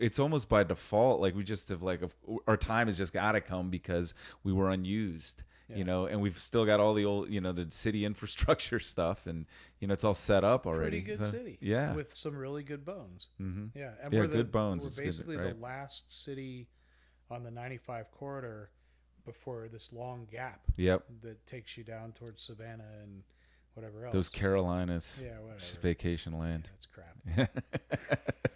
[0.00, 2.00] It's almost by default, like we just have like
[2.46, 4.14] our time has just got to come because
[4.44, 5.76] we were unused, Yeah.
[5.76, 9.26] you know, and we've still got all the old, you know, the city infrastructure stuff,
[9.26, 9.46] and
[9.80, 11.02] you know, it's all set It's up already.
[11.02, 11.58] Pretty good So, city.
[11.60, 11.94] Yeah.
[11.94, 13.26] With some really good bones.
[13.38, 15.54] hmm Yeah, and Yeah, we're the, good bones We're is good, basically right.
[15.54, 16.68] the last city
[17.30, 18.70] on the 95 corridor
[19.24, 21.04] before this long gap Yep.
[21.22, 23.22] that takes you down towards Savannah and
[23.74, 24.14] whatever else.
[24.14, 25.58] Those Carolinas, Yeah, whatever.
[25.58, 26.70] just vacation Yeah, land.
[26.72, 27.50] that's crap.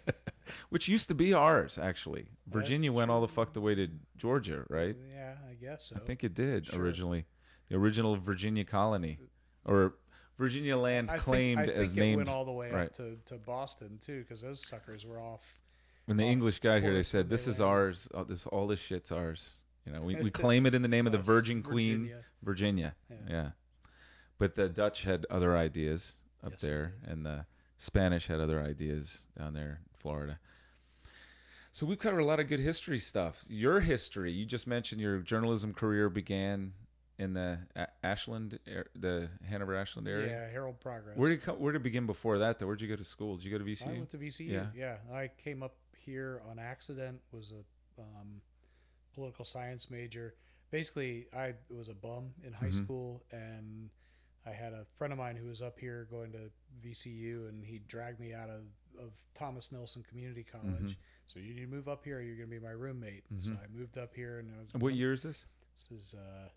[0.69, 2.25] Which used to be ours, actually.
[2.47, 3.87] Virginia That's went all the fuck the way to
[4.17, 4.95] Georgia, right?
[5.13, 5.95] Yeah, I guess so.
[5.95, 6.81] I think it did Sure.
[6.81, 7.25] originally.
[7.69, 9.17] The original Virginia colony,
[9.65, 9.93] or
[10.37, 12.17] Virginia land I claimed think, I as think named.
[12.17, 12.87] went all the way right.
[12.87, 15.53] up to, to Boston too, because those suckers were off.
[16.05, 17.71] when the off English got here, they said, "This is landed.
[17.71, 18.09] ours.
[18.13, 19.55] Oh, this all this shit's ours."
[19.85, 22.25] You know, we, we claim it in the name of the Virgin Queen, Virginia.
[22.43, 22.95] Virginia.
[23.09, 23.15] Yeah.
[23.29, 23.49] Yeah.
[24.37, 26.13] But the Dutch had other ideas
[26.43, 27.45] up Yes, there, and the
[27.81, 30.37] Spanish had other ideas down there in Florida.
[31.71, 33.43] So we've covered a lot of good history stuff.
[33.49, 36.73] Your history, you just mentioned your journalism career began
[37.17, 37.57] in the
[38.03, 38.59] Ashland,
[38.95, 40.27] the Hanover Ashland area.
[40.27, 41.17] Yeah, Herald Progress.
[41.17, 42.59] Where did come, where did it begin before that?
[42.59, 43.37] Though, where'd you go to school?
[43.37, 43.87] Did you go to VCU?
[43.87, 44.47] I went to VCU.
[44.49, 44.65] Yeah.
[44.75, 44.97] Yeah.
[45.11, 45.73] I came up
[46.05, 47.19] here on accident.
[47.31, 48.41] Was a um,
[49.15, 50.35] political science major.
[50.69, 52.83] Basically, I was a bum in high Mhm.
[52.83, 53.89] school, and
[54.45, 56.51] I had a friend of mine who was up here going to
[56.85, 58.63] VCU, and he dragged me out of,
[58.99, 60.81] of Thomas Nelson Community College.
[60.81, 60.95] Mhm.
[61.27, 62.17] So you need to move up here.
[62.17, 63.23] Or you're going to be my roommate.
[63.39, 63.63] So Mhm.
[63.63, 65.45] I moved up here, and I was, what year is this?
[65.75, 66.49] This is uh,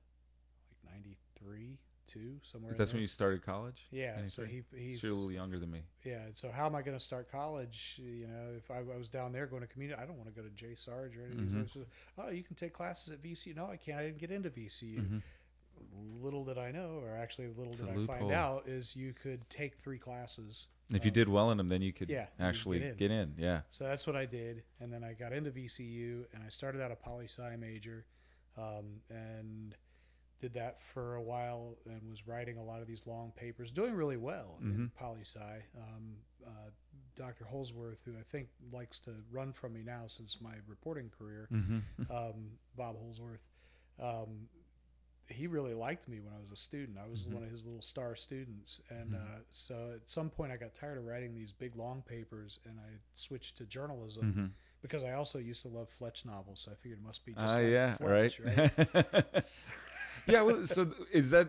[0.84, 2.72] like '93, two somewhere.
[2.72, 3.86] That's when you started college.
[3.90, 4.24] Yeah.
[4.24, 5.82] So he he's So you're a little younger than me.
[6.04, 6.26] yeah.
[6.34, 8.00] So how am I going to start college?
[8.02, 10.34] You know, if I, I was down there going to community, I don't want to
[10.34, 11.46] go to J Sarge or anything.
[11.48, 11.60] Mhm.
[11.60, 11.76] others.
[12.18, 13.54] Oh, you can take classes at VCU.
[13.54, 13.98] No, I can't.
[13.98, 15.22] I didn't get into VCU.
[15.92, 18.18] Little did I know, or actually little It's did I loophole.
[18.18, 20.68] find out, is you could take three classes.
[20.92, 22.96] If you Um, did well in them, then you could yeah, you actually get in.
[22.96, 23.34] get in.
[23.38, 23.62] Yeah.
[23.68, 26.90] So that's what I did, and then I got into VCU, and I started out
[26.92, 28.04] a poli sci major,
[28.56, 29.74] um, and
[30.40, 33.94] did that for a while and was writing a lot of these long papers, doing
[33.94, 34.94] really well in Mhm.
[34.94, 35.62] poli sci.
[35.76, 36.16] Um,
[36.46, 36.70] uh,
[37.14, 37.44] Dr.
[37.44, 42.12] Holsworth, who I think likes to run from me now since my reporting career, Mm-hmm.
[42.12, 43.40] um, Bob Holsworth,
[43.98, 44.48] um,
[45.30, 46.98] he really liked me when I was a student.
[46.98, 47.32] I was Mhm.
[47.32, 49.20] one of his little star students, and Mhm.
[49.20, 52.78] uh, so at some point I got tired of writing these big long papers, and
[52.78, 54.46] I switched to journalism Mm-hmm.
[54.82, 56.60] because I also used to love Fletch novels.
[56.60, 58.78] So I figured it must be just Ah, like yeah, Fletch, right.
[58.78, 59.34] right?
[60.26, 60.42] yeah.
[60.42, 61.48] Well, so is that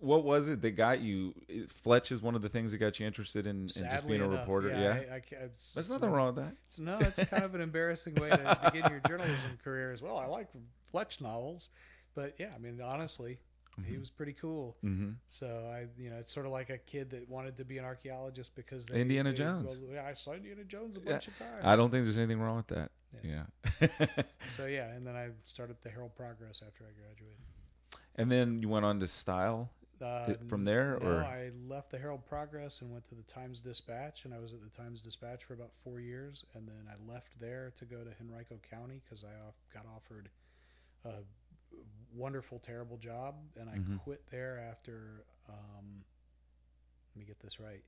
[0.00, 1.34] what was it that got you?
[1.68, 4.28] Fletch is one of the things that got you interested in, in just being a
[4.28, 4.68] reporter.
[4.70, 6.54] yeah, Yeah, I, I it's, there's it's nothing an- wrong with that.
[6.66, 10.16] It's, no, it's kind of an embarrassing way to begin your journalism career as well.
[10.18, 10.48] I like
[10.90, 11.68] Fletch novels,
[12.14, 13.38] but yeah, I mean, honestly,
[13.86, 14.00] he Mhm.
[14.00, 14.76] was pretty cool.
[14.84, 15.12] Mm-hmm.
[15.28, 17.84] So I, you know, it's sort of like a kid that wanted to be an
[17.84, 19.78] archaeologist because they, Indiana they- Jones.
[19.80, 21.60] well, yeah, I saw Indiana Jones a Yeah, bunch of times.
[21.64, 22.90] I don't think there's anything wrong with that.
[23.22, 23.44] Yeah.
[23.80, 24.06] Yeah.
[24.56, 27.38] So yeah, and then I started the Herald Progress after I graduated.
[28.16, 29.70] and then you went on to Style.
[30.00, 33.60] Uh, from there, no, or- I left the Herald Progress and went to the Times
[33.60, 37.10] Dispatch, and I was at the Times Dispatch for about four years, and then I
[37.10, 40.28] left there to go to Henrico County because I off- got offered
[41.04, 41.22] a
[42.14, 44.00] wonderful, terrible job, and I Mhm.
[44.02, 45.24] quit there after.
[45.48, 46.04] Um,
[47.14, 47.84] let me get this right.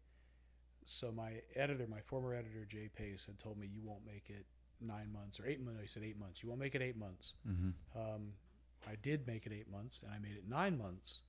[0.85, 4.47] So my editor, my former editor Jay Pace, had told me you won't make it
[4.81, 5.81] nine months or eight months.
[5.81, 6.43] He said eight months.
[6.43, 7.35] You won't make it eight months.
[7.48, 7.98] Mm-hmm.
[7.98, 8.32] Um,
[8.86, 11.23] I did make it eight months, and I made it nine months.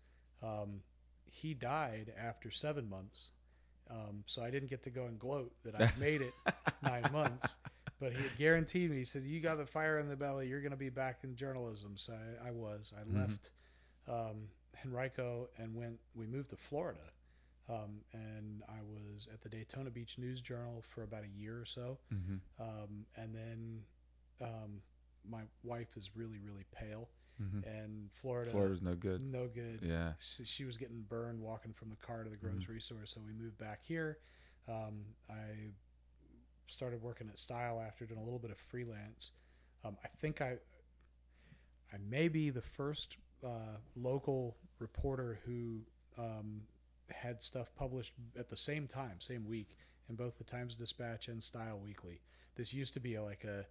[0.43, 0.81] Um,
[1.25, 3.29] he died after seven months,
[3.89, 6.33] um, so I didn't get to go and gloat that I made it
[6.81, 7.55] nine months.
[7.99, 8.97] But he had guaranteed me.
[8.97, 10.47] He said, "You got the fire in the belly.
[10.47, 12.93] You're going to be back in journalism." So I, I was.
[12.97, 13.15] I Mhm.
[13.21, 13.51] left
[14.07, 14.49] um,
[14.83, 15.99] Henrico and went.
[16.13, 16.99] We moved to Florida,
[17.69, 21.65] um, and I was at the Daytona Beach News Journal for about a year or
[21.65, 21.97] so.
[22.13, 22.35] Mm-hmm.
[22.61, 23.81] Um, and then
[24.41, 24.81] um,
[25.29, 27.09] my wife is really, really pale,
[27.41, 27.67] Mm-hmm.
[27.67, 29.21] and Florida, Florida's no good.
[29.21, 29.79] no good.
[29.81, 30.13] Yeah.
[30.19, 33.33] She, she was getting burned walking from the car to the grocery store, so we
[33.33, 34.19] moved back here.
[34.69, 35.71] Um, I
[36.67, 39.31] started working at Style after doing a little bit of freelance.
[39.83, 40.57] Um, I think I
[41.93, 45.79] I may be the first uh, local reporter who
[46.17, 46.61] um,
[47.11, 49.69] had stuff published at the same time, same week,
[50.09, 52.19] in both the Times Dispatch and Style Weekly.
[52.55, 53.65] This used to be like a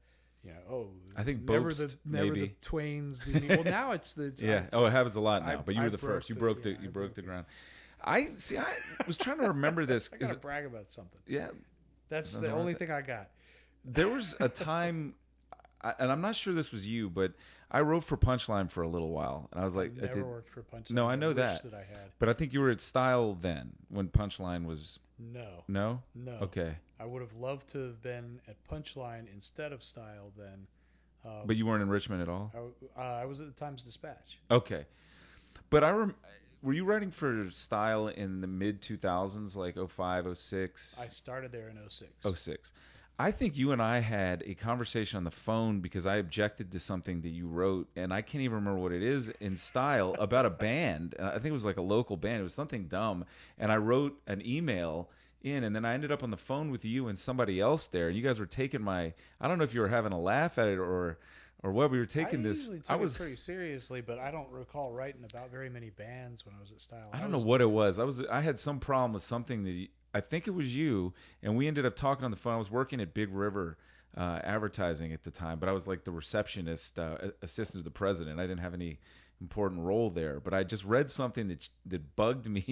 [0.45, 2.41] you know, oh, I think never Bobst, the never maybe.
[2.49, 3.23] the twains.
[3.49, 4.65] Well, now it's the it's, Yeah.
[4.73, 5.53] I- oh, it happens a lot now.
[5.53, 6.29] I- but you I were the first.
[6.29, 7.47] You the- broke the yeah, you broke broke the ground.
[8.05, 8.59] I see.
[8.59, 8.65] I
[9.07, 10.11] was trying to remember this.
[10.13, 11.21] I gotta brag about something.
[11.27, 11.49] yeah,
[12.09, 13.29] That's the only thing I got.
[13.85, 15.15] there was a time,
[15.83, 17.33] I- and I'm not sure this was you, but
[17.71, 20.25] I wrote for Punchline for a little while, and I was like, I never did,
[20.25, 20.91] worked for Punchline.
[20.93, 22.13] No, I know wish that I had.
[22.19, 26.03] but I think you were at Style then when Punchline was No, no.
[26.15, 26.33] no.
[26.43, 30.67] Okay, I would have loved to have been at Punchline instead of Style then.
[31.25, 32.53] Um, but you weren't in Richmond at all.
[32.97, 34.39] I, uh, I was at the Times Dispatch.
[34.51, 34.85] Okay,
[35.71, 36.15] but I rem-
[36.65, 40.99] were you writing for Style in the mid 2000s, like 05, 06?
[41.01, 42.11] I started there in 06.
[42.41, 42.73] 06.
[43.17, 46.81] I think you and I had a conversation on the phone because I objected to
[46.81, 50.47] something that you wrote, and I can't even remember what it is in style about
[50.47, 51.15] a band.
[51.19, 52.41] Uh, I think it was like a local band.
[52.41, 53.27] It was something dumb,
[53.59, 55.11] and I wrote an email
[55.43, 58.09] in, and then I ended up on the phone with you and somebody else there,
[58.09, 59.13] and you guys were taking my.
[59.41, 61.19] I don't know if you were having a laugh at it or
[61.65, 61.91] or what.
[61.91, 62.69] We were taking I this.
[62.69, 63.17] took I was.
[63.17, 66.71] it pretty seriously, but I don't recall writing about very many bands when I was
[66.71, 67.09] at Style.
[67.13, 67.99] I don't know what it was.
[67.99, 71.15] I was I had some problem with something that you, I think it was you,
[71.43, 72.55] and we ended up talking on the phone.
[72.55, 73.77] I was working at Big River
[74.17, 77.93] uh, Advertising at the time, but I was like the receptionist, uh, assistant to the
[77.93, 78.39] president.
[78.39, 79.01] I didn't have any
[79.41, 82.65] important role there, but I just read something that that bugged me,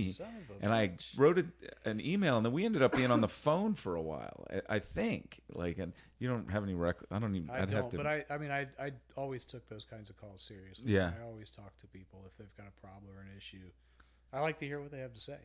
[0.60, 1.18] and I bitch.
[1.18, 1.46] wrote it,
[1.84, 4.46] an email, and then we ended up being on the phone for a while.
[4.50, 6.96] I, I think, like, and you don't have any rec.
[7.10, 7.50] I don't even.
[7.50, 7.96] I would don't, have to.
[7.96, 10.92] but I, I mean, I, I always took those kinds of calls seriously.
[10.92, 11.12] Yeah.
[11.18, 13.68] I always talk to people if they've got a problem or an issue.
[14.32, 15.38] I like to hear what they have to say.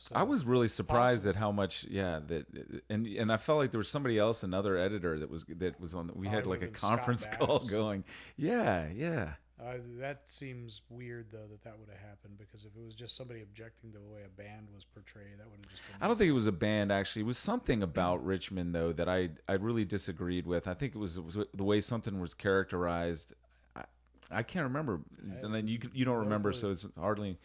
[0.00, 2.46] So, I was really surprised at how much, yeah, that
[2.88, 5.94] and and I felt like there was somebody else, another editor that was that was
[5.96, 6.12] on.
[6.14, 8.04] We had like a would've been Scott conference call going.
[8.36, 9.32] Yeah, yeah.
[9.60, 13.16] Uh, that seems weird though that that would have happened because if it was just
[13.16, 15.96] somebody objecting to the way a band was portrayed, that would have just been.
[16.00, 17.22] I don't think it was a band actually.
[17.22, 20.68] It was something about Richmond though that I I really disagreed with.
[20.68, 23.34] I think it was, it was the way something was characterized.
[23.74, 23.82] I,
[24.30, 25.00] I can't remember,
[25.42, 26.60] and then you you don't remember, clue.
[26.60, 27.36] so it's hardly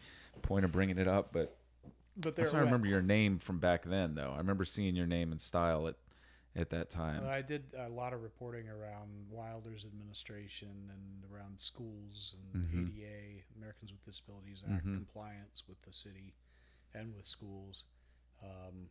[0.42, 1.32] point of bringing it up.
[1.32, 1.56] But
[2.16, 4.32] But that's why I remember your name from back then, though.
[4.32, 5.96] I remember seeing your name and style at
[6.56, 7.24] at that time.
[7.24, 12.88] Uh, I did a lot of reporting around Wilder's administration and around schools and Mhm.
[12.88, 14.94] ADA, Americans with Disabilities Act Mhm.
[14.94, 16.34] compliance with the city
[16.94, 17.84] and with schools.
[18.42, 18.88] Um,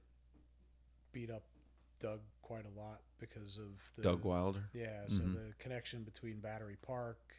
[1.12, 1.44] beat up
[2.00, 4.70] Doug quite a lot because of the Doug Wilder.
[4.74, 5.34] Yeah, so Mhm.
[5.34, 7.34] the connection between Battery Park,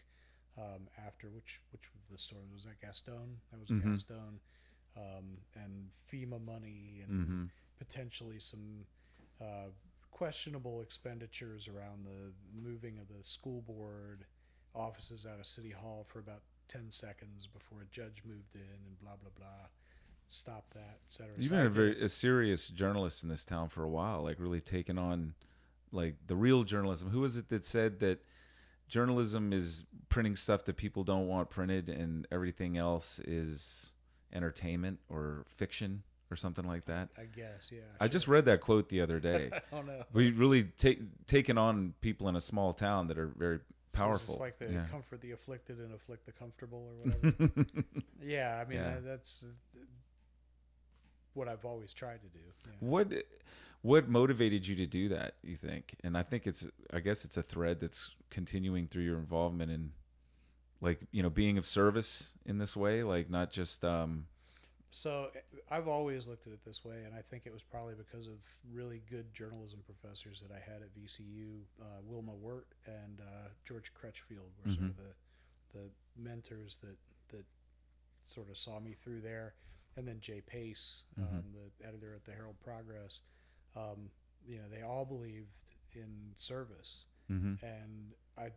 [0.57, 3.41] um, after which which of the stores was that Gaston?
[3.51, 3.83] That was Mhm.
[3.83, 4.41] Gaston,
[4.97, 7.47] um, and FEMA money and Mm-hmm.
[7.77, 8.87] potentially some
[9.41, 9.69] uh,
[10.15, 12.33] questionable expenditures around the
[12.63, 14.25] moving of the school board
[14.75, 19.01] offices out of City Hall for about 10 seconds before a judge moved in and
[19.03, 19.67] blah blah blah.
[20.29, 21.33] Stop that, etc.
[21.37, 24.37] You've So been a very a serious journalist in this town for a while, like
[24.39, 25.35] really taking on
[25.93, 27.11] like the real journalism.
[27.11, 28.25] Who was it that said that
[28.89, 33.93] journalism is printing stuff that people don't want printed and everything else is
[34.33, 36.03] entertainment or fiction
[36.35, 37.09] or something like that?
[37.17, 37.81] I guess, yeah.
[38.01, 39.51] I just read that quote the other day.
[39.73, 39.83] I
[40.13, 43.61] we really take taken on people in a small town that are very
[43.93, 44.35] powerful.
[44.35, 44.85] It's like the yeah.
[44.91, 47.65] comfort the afflicted and afflict the comfortable or whatever.
[48.21, 48.97] yeah, I mean Yeah.
[49.05, 49.79] that's uh,
[51.35, 52.41] what I've always tried to do.
[52.67, 52.73] Yeah.
[52.81, 53.13] What
[53.83, 55.35] what motivated you to do that?
[55.43, 55.95] You think?
[56.03, 59.93] And I think it's I guess it's a thread that's continuing through your involvement in
[60.81, 64.27] like you know being of service in this way, like not just um
[64.95, 65.27] So
[65.73, 68.39] I've always looked at it this way, and I think it was probably because of
[68.73, 71.63] really good journalism professors that I had at VCU.
[71.83, 75.13] Uh, Wilma Wirt and uh, George Crutchfield were sort of the
[75.73, 76.97] the mentors that
[77.37, 77.45] that
[78.25, 79.55] sort of saw me through there,
[79.97, 83.23] and then Jay Pace, um, the editor at the Herald Progress.
[83.75, 84.09] Um,
[84.47, 85.49] you know, they all believed
[85.97, 87.61] in service, mhm.
[87.65, 88.51] and I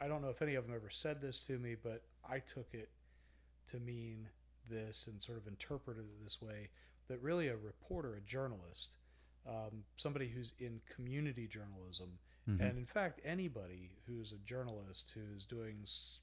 [0.00, 2.72] I don't know if any of them ever said this to me, but I took
[2.72, 2.88] it
[3.68, 4.26] to mean
[4.70, 6.68] this and sort of interpreted it this way
[7.08, 8.96] that really a reporter, a journalist,
[9.46, 12.18] um, somebody who's in community journalism,
[12.48, 12.60] Mhm.
[12.60, 16.20] and in fact, anybody who's a journalist who's doing s-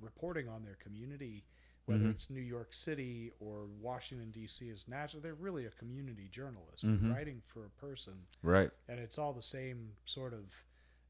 [0.00, 1.44] reporting on their community,
[1.86, 2.10] whether Mhm.
[2.10, 6.84] it's New York City or Washington, D.C., is national, they're really a community journalist.
[6.86, 7.12] Mhm.
[7.12, 8.70] Writing for a person, right.
[8.88, 10.44] and it's all the same sort of,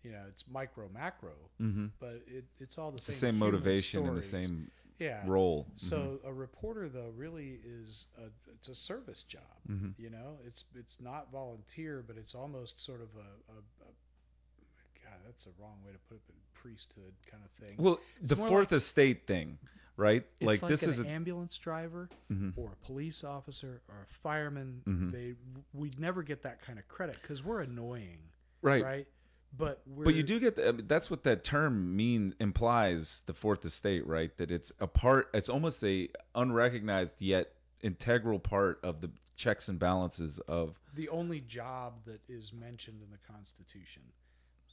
[0.03, 1.87] you know, it's micro, macro, Mm-hmm.
[1.99, 5.23] but it, it's all the It's the same same human motivation and the same yeah.
[5.27, 5.67] role.
[5.77, 9.43] So a reporter though really is a it's a service job.
[9.71, 9.95] Mhm.
[9.99, 15.19] You know, it's it's not volunteer, but it's almost sort of a, a, a God,
[15.27, 17.77] that's a wrong way to put it, but priesthood kind of thing.
[17.79, 19.59] well, the more fourth like- estate thing,
[19.97, 20.25] right?
[20.41, 22.53] it's like, this an is a ambulance driver Mhm.
[22.57, 24.83] or a police officer or a fireman.
[25.13, 25.35] They
[25.75, 28.19] we'd never get that kind of credit because we're annoying,
[28.63, 28.83] right.
[28.85, 29.07] right?
[29.57, 33.23] But we're But you do get the, I mean, that's what that term mean implies
[33.27, 34.35] the fourth estate, right?
[34.39, 37.53] That it's a part it's almost a unrecognized yet
[37.83, 43.11] integral part of the checks and balances of the only job that is mentioned in
[43.11, 44.03] the Constitution.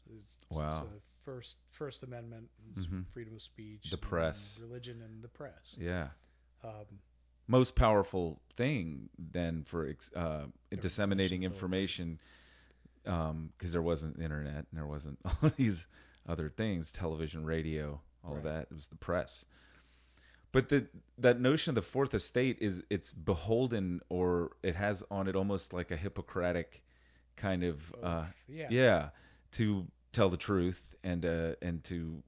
[0.06, 0.11] So
[0.56, 0.73] Wow.
[0.73, 3.06] So the first First Amendment Mhm.
[3.14, 4.60] freedom of speech, The and press.
[4.61, 5.76] religion, and the press.
[5.80, 6.10] yeah.
[6.64, 6.85] Um,
[7.47, 12.19] Most powerful thing then for uh, disseminating Information
[13.03, 15.88] because there wasn't internet and there wasn't all these
[16.27, 18.63] other things, television, radio, all of that.
[18.63, 19.45] It was the press.
[20.51, 20.88] But the
[21.19, 25.73] that notion of the fourth estate is it's beholden or it has on it almost
[25.73, 26.84] like a Hippocratic
[27.35, 28.67] kind of uh, yeah.
[28.69, 29.09] yeah
[29.53, 32.21] to tell the truth and uh, and to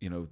[0.00, 0.28] you know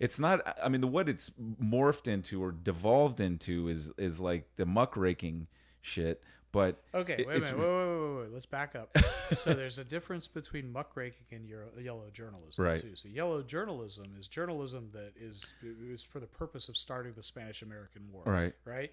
[0.00, 1.30] it's not i mean the what it's
[1.62, 5.46] morphed into or devolved into is is like the muckraking
[5.80, 6.22] shit
[6.52, 7.58] but Okay, it- wait a minute.
[7.58, 8.32] Wait, wait, wait, wait, wait.
[8.32, 8.96] Let's back up.
[9.32, 12.80] so there's a difference between muckraking and yellow, yellow journalism Right.
[12.80, 12.96] too.
[12.96, 17.62] So yellow journalism is journalism that is is for the purpose of starting the Spanish
[17.62, 18.24] American War.
[18.26, 18.92] right Right.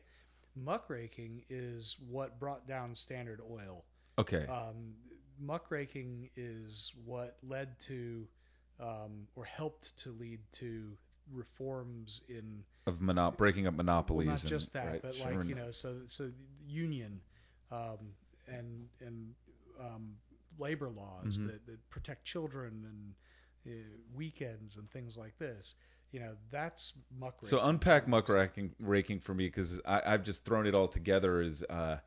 [0.56, 3.84] Muckraking is what brought down Standard Oil.
[4.18, 4.96] okay Um,
[5.40, 8.28] muckraking is what led to,
[8.80, 10.98] um, or helped to lead to
[11.32, 13.00] reforms in of
[13.38, 16.32] breaking up well, monopolies not and, just that, right, but like you know, so so
[16.66, 17.20] union
[17.72, 18.14] um,
[18.48, 19.34] and and
[19.80, 20.16] um,
[20.58, 21.46] labor laws Mhm.
[21.46, 22.86] that, that protect children
[23.66, 25.76] and uh, weekends and things like this.
[26.12, 27.50] You know, that's muckraking.
[27.50, 31.98] so unpack muckraking raking for me because i've just thrown it all together as uh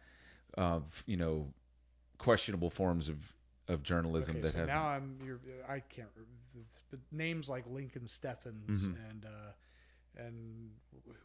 [0.55, 1.53] of you know
[2.19, 3.35] questionable forms of
[3.69, 6.09] of journalism Okay, that so have now I'm you're, I can't
[7.11, 8.99] names like Lincoln Steffens Mhm.
[9.09, 9.53] and uh,
[10.17, 10.71] and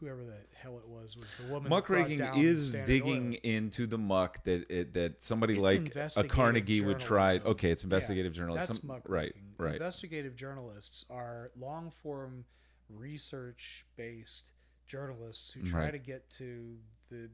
[0.00, 3.38] whoever the hell it was was the woman muckraking is Standard digging Oil.
[3.42, 7.32] into the muck that it, that somebody It's like a investigative Carnegie would try.
[7.34, 7.50] journalism.
[7.52, 8.74] Okay, it's investigative journalism.
[8.74, 9.12] That's muckraking.
[9.12, 9.74] right, right.
[9.74, 12.44] Investigative journalists are long form
[12.90, 14.52] research based
[14.86, 15.90] journalists who try Right.
[15.92, 16.76] to get to
[17.10, 17.30] the, the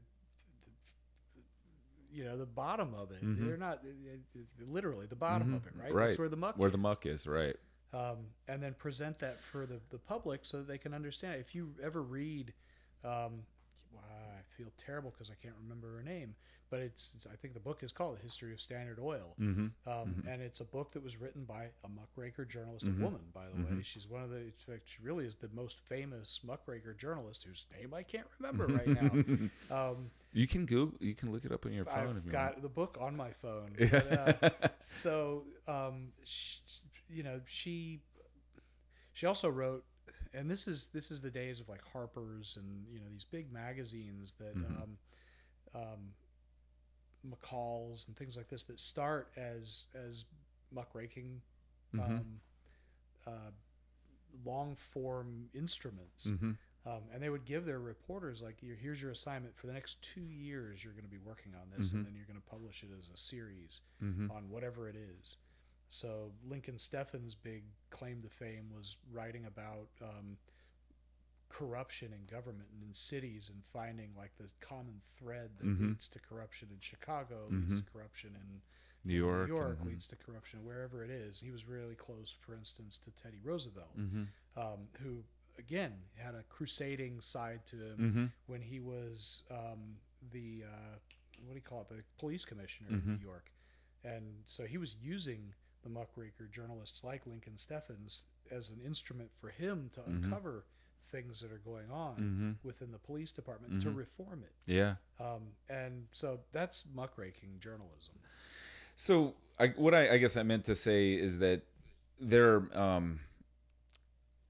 [2.11, 3.23] you know the bottom of it.
[3.23, 3.45] Mhm.
[3.45, 5.55] They're not uh, uh, literally the bottom Mhm.
[5.57, 5.93] of it, right?
[5.93, 6.05] Right.
[6.07, 6.71] That's where the muck Where is.
[6.71, 7.55] the muck is, right?
[7.93, 8.17] Um,
[8.47, 11.35] and then present that for the, the public so that they can understand.
[11.35, 11.39] it.
[11.41, 12.53] If you ever read,
[13.03, 13.43] um,
[13.91, 16.35] wow, I feel terrible because I can't remember her name,
[16.69, 19.67] but it's I think the book is called The History of Standard Oil, Mm-hmm.
[19.87, 20.27] um, Mhm.
[20.27, 22.89] and it's a book that was written by a muckraker journalist, Mhm.
[22.89, 23.71] a woman, by the way.
[23.71, 23.83] Mhm.
[23.83, 24.51] She's one of the
[24.85, 29.19] she really is the most famous muckraker journalist whose name I can't remember right now.
[29.69, 30.97] Um, you can Google.
[30.99, 33.31] You can look it up on your phone I've you got the book on my
[33.33, 33.79] phone.
[33.89, 34.33] But, uh,
[34.79, 36.57] so um, sh
[37.13, 38.01] you know she
[39.13, 39.85] she also wrote
[40.33, 43.51] and this is this is the days of like harper's and you know these big
[43.51, 44.83] magazines that Mhm.
[44.83, 44.97] um,
[45.75, 46.13] um,
[47.27, 50.25] mccall's and things like this that start as as
[50.73, 51.41] muckraking
[51.93, 52.21] Mhm.
[52.21, 52.41] um,
[53.27, 53.51] uh,
[54.45, 56.57] long form instruments Mhm.
[56.85, 60.27] um, and they would give their reporters like here's your assignment for the next two
[60.29, 62.89] years you're going to be working on this and then you're going to publish it
[62.97, 64.31] as a series Mhm.
[64.31, 65.37] on whatever it is.
[65.93, 70.37] So Lincoln Steffen's big claim to fame was writing about um,
[71.49, 75.89] corruption in government and in cities and finding like the common thread that Mhm.
[75.89, 78.61] leads to corruption in Chicago, leads to corruption in
[79.05, 79.47] New York.
[79.49, 79.85] New York, mhm.
[79.85, 81.39] leads to corruption wherever it is.
[81.39, 84.27] He was really close, for instance, to Teddy Roosevelt, Mhm.
[84.55, 85.23] um, who
[85.59, 88.31] again had a crusading side to him Mhm.
[88.47, 89.99] when he was um,
[90.31, 90.99] the uh,
[91.45, 93.05] what do you call it, the police commissioner in Mhm.
[93.05, 93.51] New York,
[94.03, 95.53] and so he was using
[95.83, 100.23] the muckraker journalists like Lincoln Steffens as an instrument for him to Mhm.
[100.25, 100.65] uncover
[101.11, 102.65] things that are going on Mhm.
[102.65, 103.97] within the police department to Mhm.
[103.97, 104.71] reform it.
[104.71, 104.95] Yeah.
[105.19, 108.15] Um, and so that's muckraking journalism.
[108.95, 111.61] So I, what I, I guess I meant to say is that
[112.19, 113.19] there, um,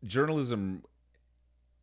[0.04, 0.84] journalism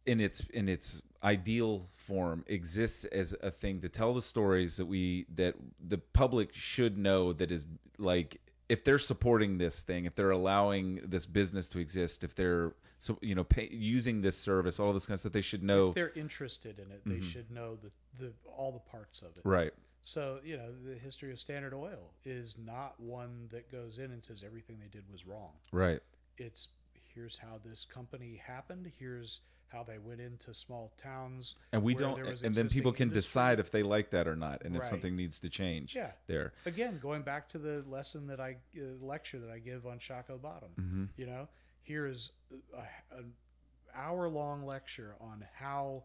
[0.07, 4.87] in its in its ideal form exists as a thing to tell the stories that
[4.87, 7.67] we that the public should know that is
[7.99, 8.41] like
[8.71, 13.19] if they're supporting this thing if they're allowing this business to exist if they're so
[13.21, 15.95] you know pay, using this service all this kind of stuff they should know If
[15.97, 17.23] they're interested in it, they Mhm.
[17.33, 17.91] should know the,
[18.21, 19.43] the all the parts of it.
[19.45, 19.73] right
[20.03, 24.25] So, you know, the history of Standard Oil is not one that goes in and
[24.25, 25.53] says everything they did was wrong.
[25.73, 26.01] right
[26.39, 26.69] It's
[27.15, 29.41] here's how this company happened, here's
[29.73, 31.55] how they went into small towns.
[31.73, 33.21] and we don't and then people can industry.
[33.21, 36.13] decide if they like that or not and if something needs to change Yeah.
[36.27, 39.99] there Again, going back to the lesson that I uh, lecture that I give on
[39.99, 40.71] Shockoe Bottom.
[40.77, 41.49] hmm You know,
[41.83, 42.33] here is
[43.17, 43.33] an
[43.95, 46.05] hour long lecture on how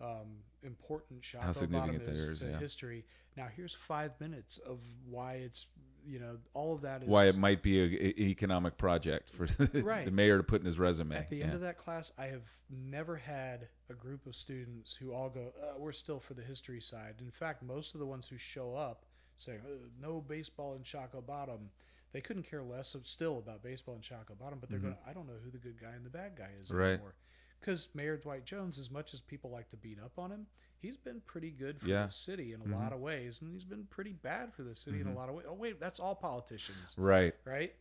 [0.00, 2.58] um, important Shockoe Bottom is is, to yeah.
[2.58, 3.04] history.
[3.36, 4.78] Now, here's five minutes of
[5.08, 5.66] why it's,
[6.06, 7.08] you know, all of that is.
[7.08, 11.16] why it might be an economic project for the, mayor to put in his resume
[11.16, 11.44] At the yeah.
[11.44, 15.52] end of that class, I have never had a group of students who all go,
[15.62, 18.74] uh, "We're still for the history side." In fact, most of the ones who show
[18.74, 19.04] up
[19.36, 21.70] saying, uh, "No baseball in Shockoe Bottom,"
[22.12, 24.82] they couldn't care less of still about baseball in Shockoe Bottom, but they're Mhm.
[24.82, 26.90] going, "I don't know who the good guy and the bad guy is Right.
[26.92, 27.14] anymore."
[27.60, 30.46] Because Mayor Dwight Jones, as much as people like to beat up on him,
[30.80, 32.06] he's been pretty good for Yeah.
[32.06, 32.72] the city in a Mhm.
[32.72, 35.12] lot of ways, and he's been pretty bad for the city in Mhm.
[35.12, 35.46] a lot of ways.
[35.48, 37.74] Oh wait, that's all politicians, right right?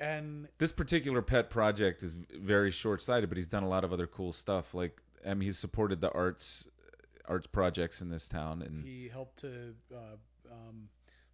[0.00, 4.06] And this particular pet project is very short-sighted but he's done a lot of other
[4.06, 6.68] cool stuff like i mean he's supported the arts
[7.24, 10.16] arts projects in this town and he helped to uh,
[10.52, 10.88] um,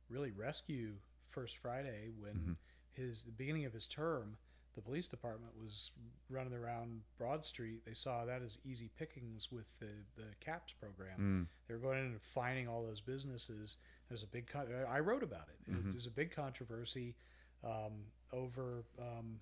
[0.09, 0.95] really rescue
[1.29, 2.57] First Friday when Mhm.
[2.93, 4.39] his the beginning of his term,
[4.75, 5.93] the police department was
[6.29, 7.85] running around Broad Street.
[7.85, 11.19] They saw that as easy pickings with the the CAPS program.
[11.19, 13.77] Mm, They were going in and finding all those businesses.
[14.09, 14.47] There's a big.
[14.47, 15.71] Con- I wrote about it.
[15.73, 15.93] Mhm.
[15.93, 17.15] There's a big controversy
[17.63, 17.93] um,
[18.33, 19.41] over um,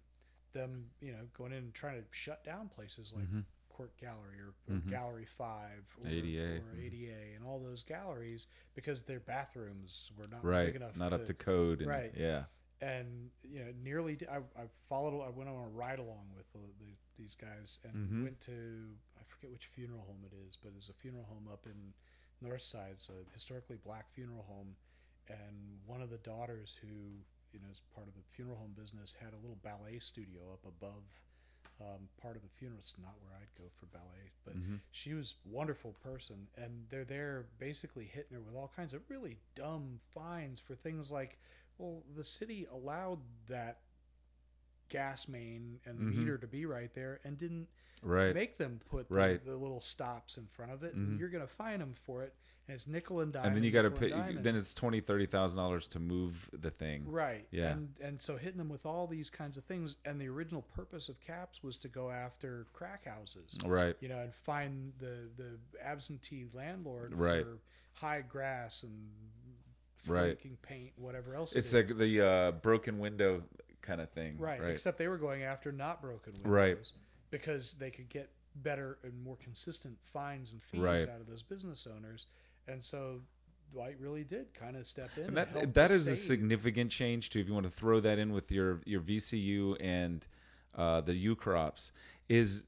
[0.53, 3.45] them, you know, going in and trying to shut down places like mhm.
[3.71, 4.91] Quirk Gallery or, or Mhm.
[4.91, 6.79] Gallery Five or ADA, or.
[6.79, 10.97] ADA and all those galleries because their bathrooms were not right big enough.
[10.97, 12.13] not to, up to code and, right.
[12.17, 12.45] yeah
[12.83, 16.61] and you know nearly I, I followed I went on a ride along with the,
[16.85, 18.23] the, these guys and Mhm.
[18.25, 21.67] went to I forget which funeral home it is but it's a funeral home up
[21.67, 21.95] in
[22.43, 24.77] North Side it's a historically black funeral home
[25.29, 26.89] and one of the daughters who
[27.53, 30.65] you know is part of the funeral home business had a little ballet studio up
[30.67, 31.05] above
[31.81, 34.81] um, part of the funeral it's not where I'd go for ballet but Mhm.
[34.91, 39.09] she was a wonderful person and they're there basically hitting her with all kinds of
[39.11, 41.39] really dumb fines for things like
[41.83, 43.19] well the city allowed
[43.49, 43.81] that
[44.89, 46.17] gas main and Mhm.
[46.19, 47.69] meter to be right there and didn't
[48.03, 49.45] right make them put the, Right.
[49.45, 51.07] the little stops in front of it Mhm.
[51.09, 52.35] and you're going to fine them for it
[52.69, 54.11] and it's nickel and dime and then you got to pay.
[54.11, 57.47] Then it's twenty, thirty thousand dollars to move the thing Right.
[57.51, 57.73] Yeah.
[57.73, 61.09] And and so hitting them with all these kinds of things, and the original purpose
[61.09, 65.59] of caps was to go after crack houses, right you know, and find the the
[65.81, 67.45] absentee landlord Right.
[67.45, 67.59] for
[67.95, 69.11] high grass and
[70.09, 70.37] Right.
[70.39, 71.55] flaking paint, whatever else.
[71.55, 73.43] it's it like the uh, broken window
[73.83, 74.61] kind of thing right.
[74.61, 76.77] right Except they were going after not broken windows Right.
[77.31, 81.09] because they could get better and more consistent fines and fees Right.
[81.09, 82.27] out of those business owners,
[82.69, 83.21] and so
[83.73, 85.25] Dwight really did kind of step in.
[85.25, 87.41] and and that that to is a significant change too.
[87.41, 90.27] If you want to throw that in with your your VCU and
[90.77, 91.93] uh, the Ukrops,
[92.29, 92.65] is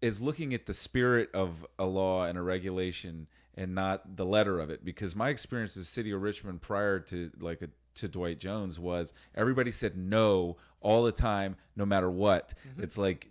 [0.00, 3.26] is looking at the spirit of a law and a regulation
[3.58, 4.84] and not the letter of it.
[4.84, 9.12] Because my experience as city of Richmond prior to like a to Dwight Jones was
[9.34, 12.54] everybody said no all the time, no matter what.
[12.70, 12.84] Mm-hmm.
[12.84, 13.26] It's like,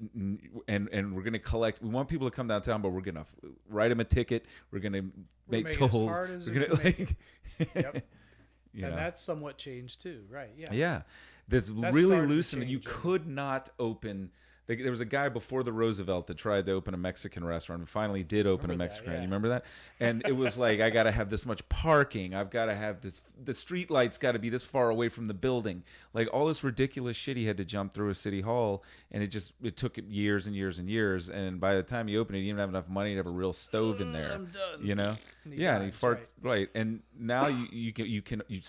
[0.67, 1.81] and and we're gonna collect.
[1.81, 3.33] We want people to come downtown, but we're gonna f-
[3.69, 4.45] write them a ticket.
[4.69, 5.03] We're gonna
[5.47, 6.09] make as tolls.
[6.09, 7.15] hard as we're gonna like,
[7.73, 7.93] Yep.
[8.73, 8.95] and know.
[8.95, 10.51] that's somewhat changed too, right?
[10.57, 10.73] Yeah.
[10.73, 11.01] Yeah,
[11.47, 14.31] that's That really started to loose, and you could not open.
[14.67, 17.79] They- There was a guy before the Roosevelt that tried to open a Mexican restaurant
[17.79, 19.11] and finally did open a Remember that, Mexican.
[19.13, 19.17] yeah.
[19.19, 19.65] You remember that?
[19.99, 22.35] And it was like, I got to have this much parking.
[22.35, 23.21] I've got to have this.
[23.43, 25.83] The street lights got to be this far away from the building.
[26.13, 29.27] Like all this ridiculous shit he had to jump through a city hall, and it
[29.27, 31.29] just it took years and years and years.
[31.29, 33.29] And by the time he opened it, he didn't have enough money to have a
[33.31, 34.37] real stove in there.
[34.37, 34.49] Done.
[34.81, 35.17] You know?
[35.49, 36.69] Yeah, and he farts right.
[36.75, 38.59] And now you you can you can you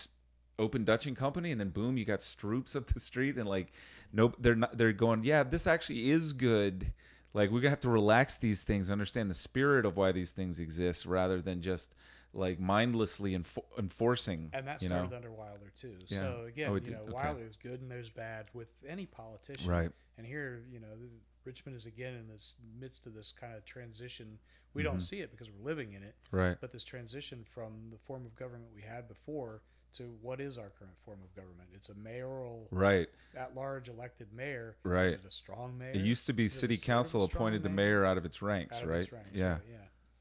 [0.59, 3.73] open Dutch and Company, and then boom, you got Stroops up the street, and like
[4.13, 4.77] nope, they're not.
[4.77, 6.91] They're going, yeah, this actually is good.
[7.35, 10.61] Like we're gonna have to relax these things, understand the spirit of why these things
[10.61, 11.95] exist, rather than just
[12.35, 14.51] like mindlessly enfor- enforcing.
[14.53, 15.17] And that started know?
[15.17, 15.95] under Wilder too.
[16.09, 16.19] Yeah.
[16.19, 17.13] So again, Oh, you know, Okay.
[17.13, 19.71] Wilder is good and there's bad with any politician.
[19.71, 19.91] Right.
[20.19, 21.09] And here, you know, the,
[21.45, 24.39] Richmond is again in this midst of this kind of transition.
[24.75, 26.37] We don't see it because we're living in it, Mm-hmm.
[26.37, 26.57] right.
[26.61, 29.63] but this transition from the form of government we had before
[29.95, 31.69] to what is our current form of government?
[31.75, 33.09] It's a mayoral, Right.
[33.37, 34.77] at-large elected mayor.
[34.83, 35.07] Right.
[35.07, 35.91] Is it a strong mayor?
[35.93, 38.01] It used to be Is city sort of a council appointed the mayor?
[38.01, 38.97] mayor out of its ranks, Out of right?
[38.99, 39.53] his ranks, yeah.
[39.53, 39.77] right, yeah.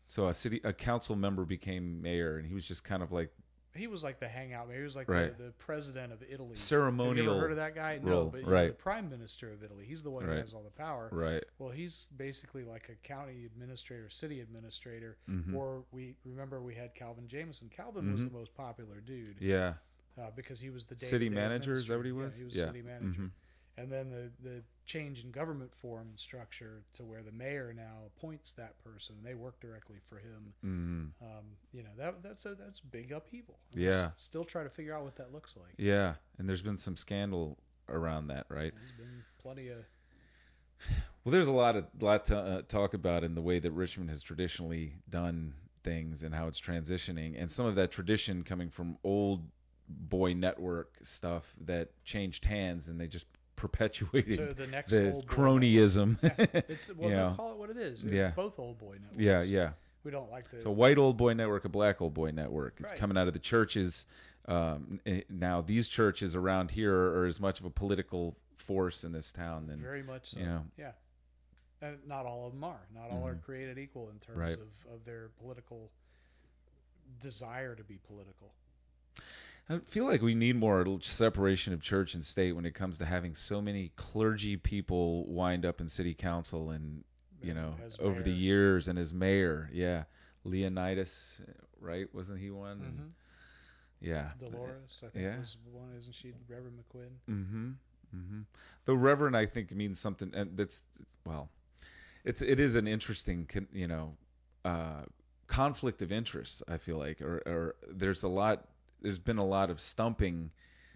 [0.06, 3.30] So a city a council member became mayor, and he was just kind of like
[3.78, 4.78] He was like the hangout man.
[4.78, 5.38] He was like Right.
[5.38, 6.50] the, the president of Italy.
[6.50, 7.32] Have you ceremonial.
[7.32, 8.00] ever heard of that guy?
[8.02, 8.68] role, No, but know, right.
[8.70, 9.86] the prime minister of Italy.
[9.86, 10.36] He's the one Right.
[10.36, 11.10] who has all the power.
[11.12, 11.44] Right.
[11.60, 15.18] Well, he's basically like a county administrator, city administrator.
[15.30, 15.54] Mhm.
[15.56, 17.70] Or we remember we had Calvin Jamison.
[17.70, 18.26] Calvin was Mhm.
[18.32, 19.76] the most popular dude Yeah.
[20.18, 22.36] uh, because he was the City manager, is that what he was?
[22.36, 22.66] Yeah, he was Yeah.
[22.66, 23.22] city manager.
[23.22, 23.32] Mhm.
[23.78, 27.98] And then the the change in government form and structure to where the mayor now
[28.08, 29.16] appoints that person.
[29.18, 30.54] And they work directly for him.
[30.66, 31.24] Mm.
[31.24, 33.60] Um, you know that that's a that's big upheaval.
[33.76, 34.12] Yeah.
[34.18, 35.74] Still try to figure out what that looks like.
[35.78, 37.58] Yeah, and there's been some scandal
[37.90, 38.74] around that, right?
[38.76, 39.78] There's been plenty of
[41.24, 44.10] Well, there's a lot of lot to uh, talk about in the way that Richmond
[44.12, 45.54] has traditionally done
[45.84, 49.44] things and how it's transitioning, and some of that tradition coming from old
[49.90, 53.28] boy network stuff that changed hands and they just
[53.58, 56.18] perpetuated to the next the cronyism.
[56.24, 57.34] Yeah, it's well, you know.
[57.36, 58.06] call it what it is.
[58.06, 58.32] Yeah.
[58.36, 59.18] both old boy networks.
[59.22, 59.72] yeah, yeah.
[60.06, 62.76] We don't like the So a white old boy network, a black old boy network.
[62.80, 63.00] It's Right.
[63.00, 64.06] coming out of the churches.
[64.48, 69.12] Um, eh, now these churches around here are as much of a political force in
[69.12, 70.40] this town than very much so.
[70.40, 70.64] you know.
[70.78, 70.92] Yeah.
[71.82, 72.80] And not all of them are.
[72.96, 74.54] Not all are created equal in terms Right.
[74.54, 75.92] of, of their political
[77.22, 78.54] desire to be political.
[79.70, 83.06] I feel like we need more separation of church and state when it comes to
[83.06, 87.04] having so many clergy people wind up in city council and
[87.44, 89.70] you know As over the years and as mayor.
[89.74, 90.06] Yeah,
[90.46, 91.42] Leonidas,
[91.82, 92.08] right?
[92.14, 92.80] Wasn't he one?
[92.80, 94.08] Mhm.
[94.08, 94.32] Yeah.
[94.40, 95.40] Delores, I think Yeah.
[95.40, 96.34] was one, isn't she?
[96.48, 97.10] Reverend McQuinn.
[97.30, 97.70] Mm-hmm.
[98.16, 98.42] Mm-hmm.
[98.86, 101.50] The reverend, I think, means something, and that's it's, well,
[102.24, 104.16] it's it is an interesting, you know,
[104.64, 105.04] uh,
[105.48, 106.64] conflict of interest.
[106.68, 108.66] I feel like, or, or there's a lot.
[109.02, 110.52] There's been a lot of stumping.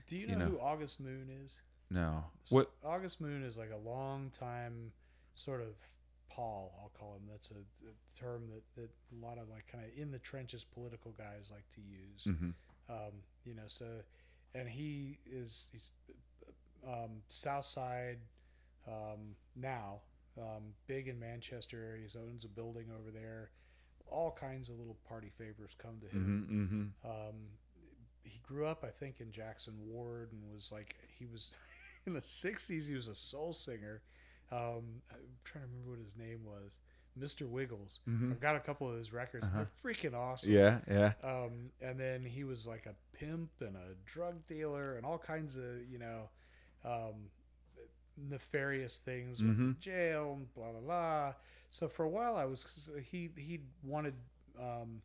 [0.07, 0.51] Do you You know, know.
[0.51, 1.59] who August Moon is?
[1.89, 2.71] No, So what?
[2.83, 4.91] August Moon is like a long time
[5.33, 5.75] sort of
[6.29, 7.23] pol, I'll call him.
[7.29, 10.63] That's a, a term that, that a lot of like kind of in the trenches
[10.63, 12.25] political guys like to use.
[12.25, 12.51] hmm
[12.89, 13.11] Um,
[13.45, 13.85] you know, so
[14.55, 15.91] and he is he's
[16.87, 18.17] um, South Side
[18.87, 19.99] um, now,
[20.37, 22.07] um, big in Manchester area.
[22.11, 23.51] He owns a building over there.
[24.09, 26.45] All kinds of little party favors come to him.
[26.49, 27.35] hmm hmm Um,
[28.23, 31.53] he grew up, I think, in Jackson Ward and was like he was
[32.05, 32.87] in the '60s.
[32.87, 34.01] He was a soul singer.
[34.51, 36.79] Um, I'm trying to remember what his name was.
[37.19, 37.47] Mr.
[37.47, 37.99] Wiggles.
[38.07, 38.31] Mhm.
[38.31, 39.45] I've got a couple of his records.
[39.45, 39.65] Uh-huh.
[39.83, 40.53] They're freaking awesome.
[40.53, 41.11] Yeah, yeah.
[41.23, 45.57] Um, and then he was like a pimp and a drug dealer and all kinds
[45.57, 46.29] of you know
[46.85, 47.29] um,
[48.17, 49.43] nefarious things.
[49.43, 49.79] Went to Mhm.
[49.79, 51.35] jail and blah blah blah.
[51.69, 54.15] So for a while, I was he he wanted
[54.59, 55.01] um,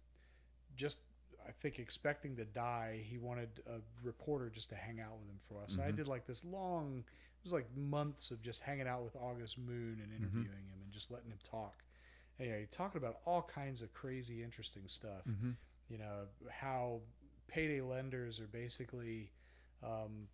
[0.76, 1.00] just
[1.48, 3.00] I think expecting to die.
[3.04, 5.68] He wanted a reporter just to hang out with him for while.
[5.68, 7.04] So I did like this long.
[7.06, 10.92] It was like months of just hanging out with August Moon and interviewing him and
[10.92, 11.82] just letting him talk.
[12.38, 15.52] And, you know, he talking about all kinds of crazy, interesting stuff hmm
[15.88, 17.00] you know how
[17.48, 19.30] payday lenders are basically
[19.82, 20.28] um,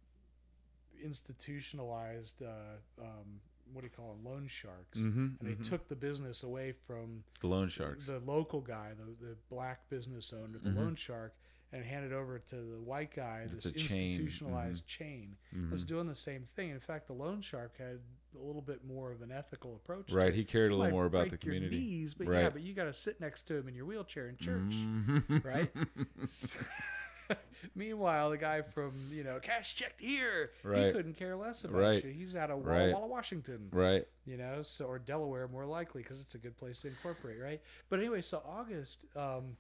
[1.02, 3.40] institutionalized uh, um,
[3.72, 5.68] what do you call them loan sharks, Mhm, and they mhm.
[5.68, 8.06] took the business away from The loan sharks.
[8.06, 10.76] the local guy, the the black business owner, the Mhm.
[10.76, 11.34] loan shark,
[11.72, 14.06] and handed over to the white guy, It's this chain, Mm-hmm.
[14.10, 15.36] institutionalized chain.
[15.70, 15.88] Was Mhm.
[15.88, 16.68] doing the same thing.
[16.70, 17.98] In fact, the loan shark had
[18.34, 20.10] a little bit more of an ethical approach.
[20.12, 20.34] Right, it.
[20.34, 21.78] he cared a little more about the community.
[21.78, 22.42] knees, but Right.
[22.42, 24.60] yeah, but you got to sit next to him in your wheelchair in church.
[24.60, 25.44] Mhm.
[25.44, 25.70] right?
[27.74, 30.86] Meanwhile, the guy from you know cash checked here, Right.
[30.86, 32.04] he couldn't care less about Right.
[32.04, 32.10] you.
[32.10, 32.92] He's out of Walla Right.
[32.92, 34.04] Walla, Washington, right.
[34.24, 37.60] you know, so or Delaware more likely because it's a good place to incorporate, right?
[37.88, 39.56] But anyway, so August, um,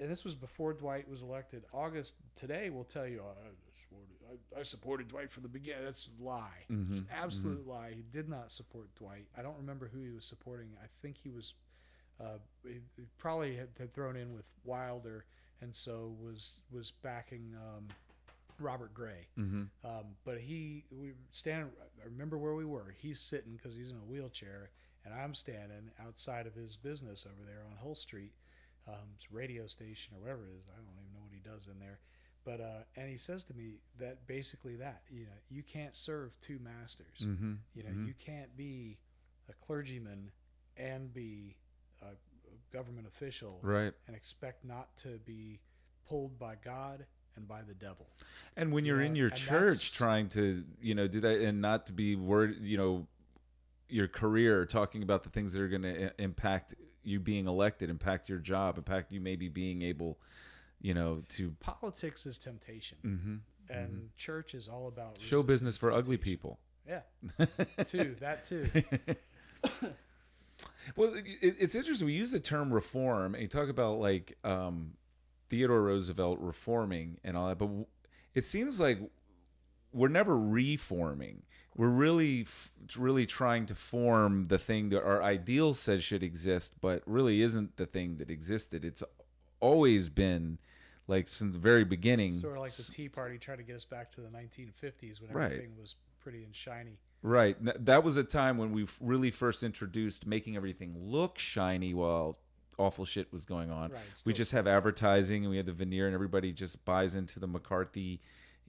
[0.00, 1.64] and this was before Dwight was elected.
[1.72, 4.08] August today will tell you, oh, I, supported,
[4.56, 5.84] I, I supported Dwight from the beginning.
[5.84, 6.64] That's a lie.
[6.88, 7.92] It's an Mhm, absolute lie.
[7.94, 9.26] He did not support Dwight.
[9.36, 10.68] I don't remember who he was supporting.
[10.82, 11.54] I think he was
[12.20, 15.24] uh, he, he probably had, had thrown in with Wilder,
[15.60, 17.94] and so was was backing um,
[18.58, 19.28] Robert Gray.
[19.36, 21.70] hmm Um, but he, we stand.
[22.02, 22.94] I remember where we were.
[22.98, 24.70] He's sitting because he's in a wheelchair,
[25.04, 28.32] and I'm standing outside of his business over there on Hull Street,
[28.86, 30.66] um, radio station or whatever it is.
[30.70, 31.98] I don't even know what he does in there.
[32.44, 36.38] But uh, and he says to me that basically that you know you can't serve
[36.40, 37.18] two masters.
[37.20, 38.98] hmm You know you can't be
[39.48, 40.30] a clergyman
[40.76, 41.56] and be
[42.02, 42.14] a
[42.72, 43.92] government official Right.
[44.06, 45.60] and expect not to be
[46.08, 47.04] pulled by God
[47.36, 48.06] and by the devil.
[48.56, 51.86] And when you're Yeah, in your church trying to, you know, do that and not
[51.86, 53.06] to be worried, you know,
[53.88, 56.74] your career, talking about the things that are going to impact
[57.04, 60.18] you being elected, impact your job, impact you maybe being able,
[60.80, 63.74] you know, to Politics is temptation, mhm.
[63.74, 66.58] and church is all about show business for ugly people.
[66.86, 67.00] Yeah,
[67.86, 68.16] too.
[68.20, 68.68] That too.
[70.96, 72.06] well, it, it's interesting.
[72.06, 74.92] We use the term reform, and you talk about like um,
[75.48, 77.68] Theodore Roosevelt reforming and all that, but
[78.34, 78.98] it seems like
[79.92, 81.42] we're never reforming.
[81.76, 86.74] We're really, f- really trying to form the thing that our ideal says should exist,
[86.80, 88.84] but really isn't the thing that existed.
[88.84, 89.04] It's
[89.60, 90.58] always been
[91.06, 92.30] like since the very beginning.
[92.32, 95.30] Sort of like the Tea Party tried to get us back to the 1950s when
[95.30, 95.44] Right.
[95.52, 96.98] everything was pretty and shiny.
[97.22, 97.56] Right.
[97.86, 102.38] That was a time when we really first introduced making everything look shiny while
[102.78, 103.90] awful shit was going on.
[103.90, 107.40] Right, we just have advertising and we had the veneer and everybody just buys into
[107.40, 108.20] the McCarthy,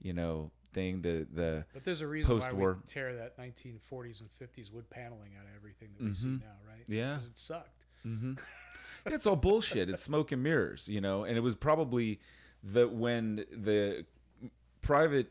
[0.02, 1.00] you know, thing.
[1.02, 2.78] The the But there's a reason Post-war.
[2.82, 6.40] we tear that 1940s and 50s wood paneling out of everything that we see Mhm.
[6.40, 6.84] now, right?
[6.88, 7.10] Yeah.
[7.10, 7.86] Because it sucked.
[8.02, 8.32] hmm
[9.06, 9.88] it's all bullshit.
[9.90, 11.22] It's smoke and mirrors, you know.
[11.24, 12.18] And it was probably
[12.64, 14.04] the when the
[14.80, 15.30] private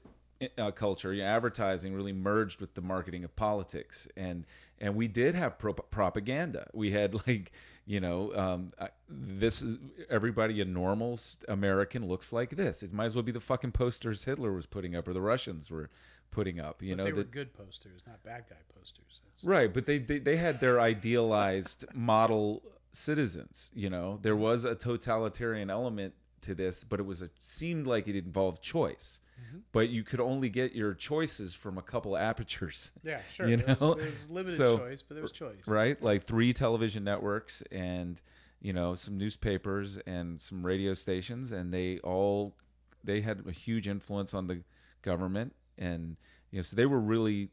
[0.57, 4.45] uh, culture, you know, advertising, really merged with the marketing of politics, and
[4.79, 6.67] and we did have pro- propaganda.
[6.73, 7.51] We had like,
[7.85, 9.77] you know, um, I- this is
[10.09, 12.83] everybody a normal American looks like this.
[12.83, 15.69] It might as well be the fucking posters Hitler was putting up or the Russians
[15.69, 15.89] were
[16.31, 16.81] putting up.
[16.81, 19.19] You but know, they were that- good posters, not bad guy posters.
[19.25, 22.61] That's, Right, but they, they they had their idealized model
[22.91, 23.71] citizens.
[23.73, 28.07] You know, there was a totalitarian element to this, but it was a seemed like
[28.07, 29.19] it involved choice.
[29.39, 29.61] Mhm.
[29.71, 33.47] But you could only get your choices from a couple apertures, Yeah, sure.
[33.47, 33.89] You there, know?
[33.89, 35.67] was, there was limited So, choice, but there was choice.
[35.67, 36.01] right?
[36.01, 38.21] Like three television networks and
[38.61, 42.55] you know some newspapers and some radio stations, and they all
[43.03, 44.61] they had a huge influence on the
[45.01, 46.17] government, and
[46.51, 47.49] you know so they were really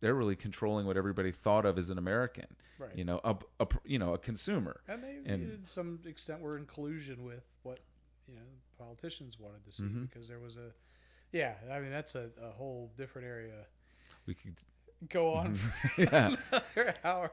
[0.00, 2.46] they're really controlling what everybody thought of as an American
[2.78, 2.90] Right.
[2.96, 4.80] you know, a, a you know, a consumer.
[4.88, 7.78] And they, And- to some extent, were in collusion with what
[8.28, 8.42] you know
[8.78, 10.10] politicians wanted to see Mhm.
[10.10, 10.72] because there was a,
[11.34, 11.54] yeah.
[11.70, 13.52] I mean, that's a, a whole different area.
[14.26, 14.54] We could,
[15.08, 16.34] Go on for yeah.
[16.52, 17.30] another hour.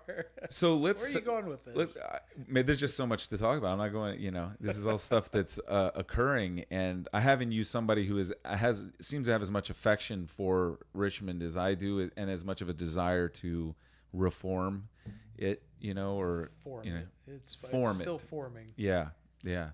[0.49, 1.75] So let's Where are you going with this?
[1.75, 1.97] let's.
[1.97, 3.71] I, man, there's just so much to talk about.
[3.71, 4.19] I'm not going.
[4.19, 8.17] You know, this is all stuff that's uh, occurring, and I haven't used somebody who
[8.17, 12.43] is has seems to have as much affection for Richmond as I do, and as
[12.43, 13.75] much of a desire to
[14.11, 14.89] reform
[15.37, 15.61] it.
[15.79, 17.07] You know, or form you know, it.
[17.27, 18.21] It's, form it's still it.
[18.21, 18.73] forming.
[18.75, 19.09] Yeah,
[19.43, 19.69] yeah.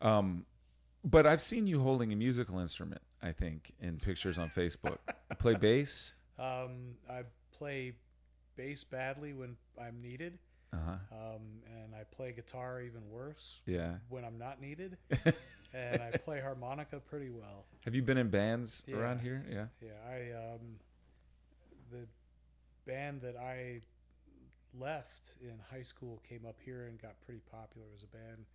[0.00, 0.46] Um,
[1.04, 3.02] but I've seen you holding a musical instrument.
[3.22, 4.98] I think in pictures on Facebook.
[5.30, 6.14] I Play bass.
[6.38, 7.22] Um, I
[7.58, 7.92] play
[8.56, 10.38] bass badly when I'm needed,
[10.72, 11.16] Uh huh.
[11.36, 13.96] um, and I play guitar even worse Yeah.
[14.08, 14.96] when I'm not needed,
[15.74, 17.66] and I play harmonica pretty well.
[17.84, 18.96] Have you been in bands Yeah.
[18.96, 19.44] around here?
[19.48, 19.66] Yeah.
[19.82, 20.78] Yeah, I um,
[21.90, 22.08] the
[22.86, 23.82] band that I
[24.74, 27.86] left in high school came up here and got pretty popular.
[27.88, 28.46] It was a band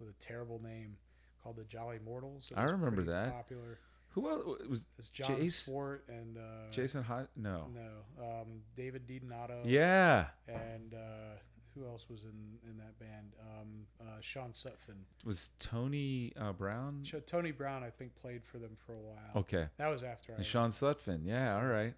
[0.00, 0.96] with a terrible name
[1.42, 2.50] called the Jolly Mortals.
[2.50, 3.32] It I remember that.
[3.32, 3.78] Popular.
[4.16, 5.52] Who else it was It's John Jace?
[5.66, 7.28] Swart and uh, Jason Hot?
[7.36, 7.66] No.
[7.74, 9.60] No, um, David DiDonato.
[9.66, 10.24] Yeah.
[10.48, 11.36] And uh,
[11.74, 13.34] who else was in in that band?
[13.40, 14.96] Um, uh, Sean Sutphin.
[15.26, 17.02] Was Tony uh, Brown?
[17.26, 19.42] Tony Brown, I think, played for them for a while.
[19.42, 19.66] Okay.
[19.76, 20.36] That was after I.
[20.36, 21.20] And Sean Sutphin.
[21.24, 21.58] Yeah.
[21.58, 21.92] All right.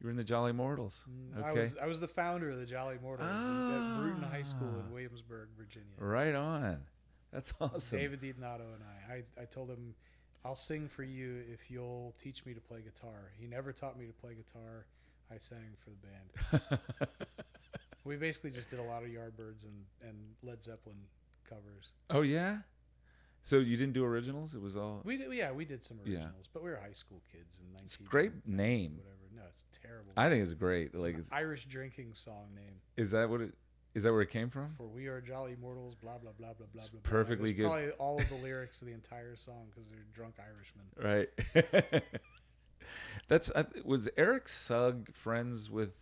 [0.00, 1.06] You were in the Jolly Mortals.
[1.10, 1.48] Mm, Okay.
[1.48, 3.96] I was I was the founder of the Jolly Mortals ah.
[3.96, 4.92] at Bruton High School in.
[4.92, 5.88] Williamsburg, Virginia.
[5.98, 6.78] Right on.
[7.32, 7.98] That's awesome.
[7.98, 9.12] David DiDonato and I.
[9.14, 9.42] I.
[9.42, 9.94] I told him,
[10.44, 13.32] I'll sing for you if you'll teach me to play guitar.
[13.38, 14.86] He never taught me to play guitar.
[15.32, 15.96] I sang for the
[16.76, 17.08] band.
[18.04, 20.98] We basically just did a lot of Yardbirds and, and Led Zeppelin
[21.48, 21.90] covers.
[22.10, 22.58] oh yeah.
[23.44, 24.54] So you didn't do originals?
[24.54, 25.00] It was all.
[25.04, 26.16] We did, yeah, we did some Yeah.
[26.18, 27.84] originals, but we were high school kids in 19.
[27.84, 28.96] It's a great name.
[28.98, 29.16] Whatever.
[29.34, 30.10] No, it's terrible.
[30.18, 30.90] I think it's great.
[30.92, 33.54] it's Like, an it's, Irish drinking song name is that what it?
[33.94, 34.74] Is that where it came from?
[34.76, 37.00] for "We Are Jolly Mortals." Blah blah blah blah blah It's blah.
[37.00, 37.10] blah.
[37.10, 37.66] perfectly It's good.
[37.66, 41.28] Probably all of the lyrics of the entire song because they're drunk Irishmen.
[41.94, 42.02] Right.
[43.28, 45.94] That's uh, was Eric Sugg friends with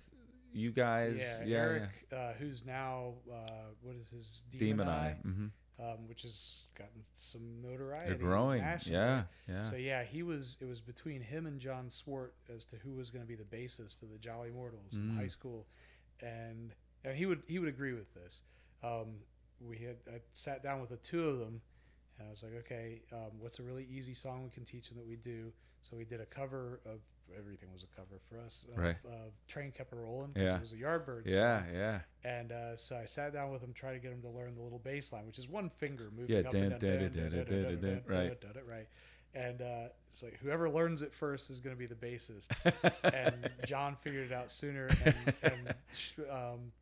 [0.52, 1.40] you guys?
[1.46, 3.36] yeah, Eric, Uh, who's now uh,
[3.82, 4.58] what is his yeah.
[4.58, 5.16] Demon, Demon Eye, Eye.
[5.22, 5.46] hmm
[5.80, 8.06] um, which has gotten some notoriety.
[8.06, 8.60] They're growing.
[8.62, 8.98] nationally.
[9.00, 9.22] Yeah.
[9.48, 9.60] Yeah.
[9.62, 10.58] So yeah, he was.
[10.60, 13.44] It was between him and John Swart as to who was going to be the
[13.44, 15.16] bassist of the Jolly Mortals in Mm.
[15.16, 15.66] high school,
[16.22, 16.72] and
[17.04, 18.42] and he would he would agree with this.
[18.82, 19.16] Um,
[19.60, 21.60] we had I sat down with the two of them,
[22.18, 24.98] and I was like, okay, um, what's a really easy song we can teach them
[24.98, 25.52] that we do?
[25.82, 27.00] So we did a cover of
[27.38, 28.96] everything was a cover for us of, right.
[29.06, 30.30] of Train Kept a Rollin'.
[30.32, 30.56] because yeah.
[30.56, 31.22] it was a Yardbirds.
[31.26, 31.74] yeah, song.
[31.74, 32.00] Yeah.
[32.24, 34.62] And uh, so I sat down with them, tried to get them to learn the
[34.62, 38.02] little bass line, which is one finger moving yeah, up dun and down.
[38.06, 38.38] Right.
[38.68, 38.88] Right.
[39.34, 42.48] And uh, it's like whoever learns it first is going to be the bassist.
[43.14, 44.88] and John figured it out sooner.
[45.04, 45.74] And, and
[46.30, 46.72] um,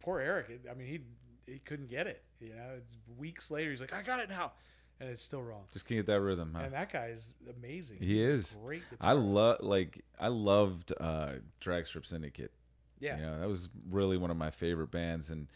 [0.00, 2.22] poor Eric, I mean, he he couldn't get it.
[2.40, 4.52] You know, it's weeks later, he's like, I got it now,
[5.00, 5.64] and it's still wrong.
[5.72, 6.52] Just can't get that rhythm.
[6.56, 6.62] Huh?
[6.64, 7.98] And that guy is amazing.
[7.98, 8.56] He He's a is.
[8.64, 8.82] great.
[9.00, 12.52] I love like I loved uh, Dragstrip Syndicate.
[13.00, 13.16] Yeah.
[13.16, 15.48] You know, that was really one of my favorite bands, and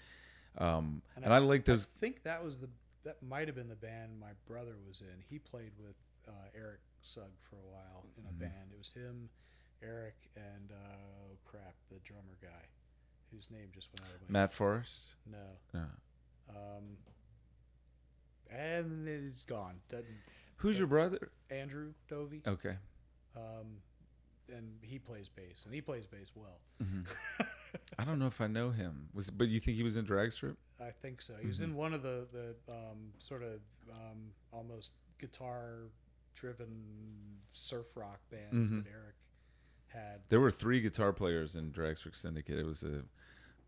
[0.59, 1.89] um, And and, I, like those.
[1.97, 2.69] I think that was the
[3.05, 5.23] that might have been the band my brother was in.
[5.29, 5.95] He played with
[6.27, 8.39] uh, Eric Sugg for a while in a Mhm.
[8.41, 8.73] band.
[8.73, 9.29] It was him,
[9.83, 12.65] Eric, and uh, oh crap, the drummer guy,
[13.35, 15.15] whose name just went out of my Matt Forrest.
[15.31, 15.39] No,
[15.73, 15.85] No.
[16.51, 16.97] um,
[18.51, 19.77] and it's gone.
[19.91, 20.07] Doesn't
[20.57, 21.31] Who's your brother?
[21.51, 22.47] Andrew Dovi?
[22.47, 22.77] Okay.
[23.37, 23.79] Um,
[24.55, 26.61] and he plays bass, and he plays bass well.
[26.81, 27.01] hmm
[27.99, 29.09] I don't know if I know him.
[29.15, 30.57] Was but you think he was in Dragstrip?
[30.81, 31.35] I think so.
[31.41, 33.61] He was in one of the the um, sort of
[33.93, 35.89] um, almost guitar
[36.35, 36.69] driven
[37.53, 38.85] surf rock bands Mhm.
[38.85, 39.15] that Eric
[39.95, 40.21] had.
[40.29, 42.59] There were three guitar players in Dragstrip Syndicate.
[42.59, 43.03] It was a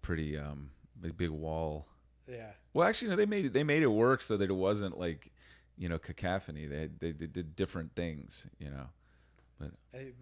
[0.03, 0.70] pretty um
[1.01, 1.86] big, big wall.
[2.28, 3.53] Yeah, Well, actually, no, they made it.
[3.53, 5.31] They made it work so that it wasn't like,
[5.78, 6.66] you know, cacophony.
[6.66, 8.47] They they, they did different things.
[8.59, 8.86] You know.
[9.94, 10.12] I,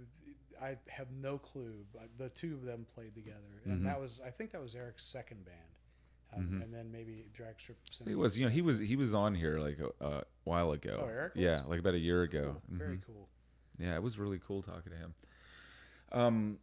[0.63, 3.87] I have no clue, but the two of them played together, and Mhm.
[3.87, 5.57] that was I think that was Eric's second band,
[6.37, 6.63] um, Mhm.
[6.63, 7.77] and then maybe Dragstrip.
[7.87, 10.73] He Syndicate was, you know, he was he was on here like a, a while
[10.73, 11.01] ago.
[11.03, 12.57] Oh, Eric Yeah, like about a year ago.
[12.71, 13.01] Very Mhm.
[13.07, 13.29] cool.
[13.79, 15.15] Yeah, it was really cool talking to him.
[16.13, 16.59] Um,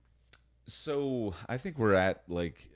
[0.67, 2.67] so I think we're at like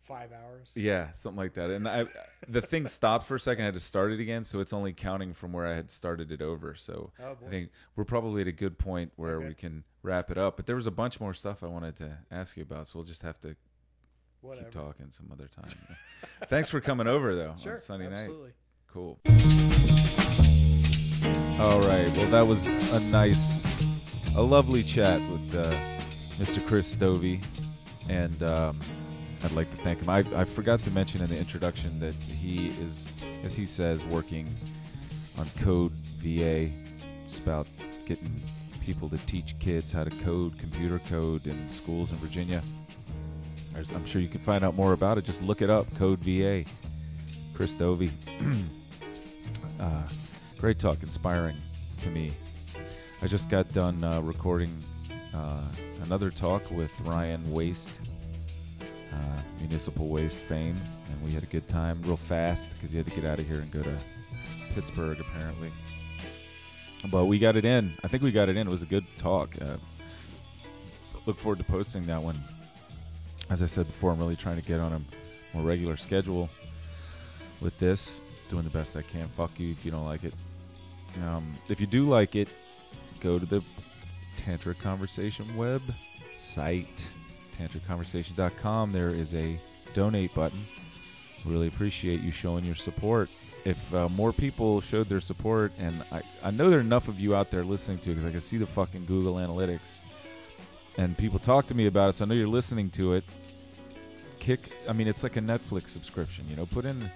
[0.00, 0.72] Five hours.
[0.74, 1.70] yeah, something like that.
[1.70, 2.06] And I
[2.48, 3.62] the thing stopped for a second.
[3.62, 6.32] I had to start it again, so it's only counting from where I had started
[6.32, 6.74] it over.
[6.74, 7.36] So Oh.
[7.46, 9.48] I think we're probably at a good point where Okay.
[9.48, 10.56] we can wrap it up.
[10.56, 13.04] But there was a bunch more stuff I wanted to ask you about, so we'll
[13.06, 13.54] just have to
[14.40, 14.64] Whatever.
[14.64, 15.96] keep talking some other time.
[16.48, 17.74] Thanks for coming over though Sure.
[17.74, 18.20] on Sunday night.
[18.20, 18.52] absolutely.
[18.88, 19.18] Cool.
[21.60, 22.08] All right.
[22.16, 25.74] Well, that was a nice, a lovely chat with uh,
[26.38, 26.64] Mr.
[26.66, 27.40] Chris Dovi,
[28.08, 28.76] and um,
[29.44, 30.08] I'd like to thank him.
[30.08, 33.06] I, I forgot to mention in the introduction that he is,
[33.44, 34.46] as he says, working
[35.36, 36.70] on Code VA.
[37.22, 37.66] It's about
[38.06, 38.30] getting
[38.82, 42.62] people to teach kids how to code, computer code, in schools in Virginia.
[43.74, 45.24] There's, I'm sure you can find out more about it.
[45.24, 46.64] Just look it up, Code VA.
[47.54, 48.10] Chris Dovi.
[49.80, 50.02] uh,
[50.58, 51.56] great talk, inspiring
[52.00, 52.32] to me.
[53.22, 54.72] I just got done uh, recording
[55.34, 55.64] uh,
[56.08, 57.90] another talk with Ryan Waste,
[59.12, 60.74] uh, municipal waste fame,
[61.10, 63.46] and we had a good time real fast because he had to get out of
[63.46, 63.94] here and go to
[64.74, 65.70] Pittsburgh apparently.
[67.10, 67.92] But we got it in.
[68.02, 68.66] I think we got it in.
[68.66, 69.50] It was a good talk.
[69.60, 69.76] Uh,
[71.26, 72.40] look forward to posting that one.
[73.50, 75.00] As I said before, I'm really trying to get on a
[75.54, 76.48] more regular schedule
[77.60, 78.22] with this.
[78.48, 79.28] Doing the best I can.
[79.36, 80.32] Fuck you if you don't like it.
[81.26, 82.48] Um, if you do like it,
[83.20, 83.62] go to the
[84.38, 85.82] Tantra Conversation web
[86.36, 87.08] site,
[87.58, 88.92] tantraconversation.com.
[88.92, 89.58] There is a
[89.94, 90.58] donate button.
[91.44, 93.28] Really appreciate you showing your support.
[93.64, 97.18] If uh, more people showed their support, and I, I know there are enough of
[97.18, 99.98] you out there listening to it because I can see the fucking Google Analytics,
[100.96, 103.24] and people talk to me about it, so I know you're listening to it.
[104.38, 106.66] Kick, I mean, it's like a Netflix subscription, you know.
[106.66, 107.10] Put in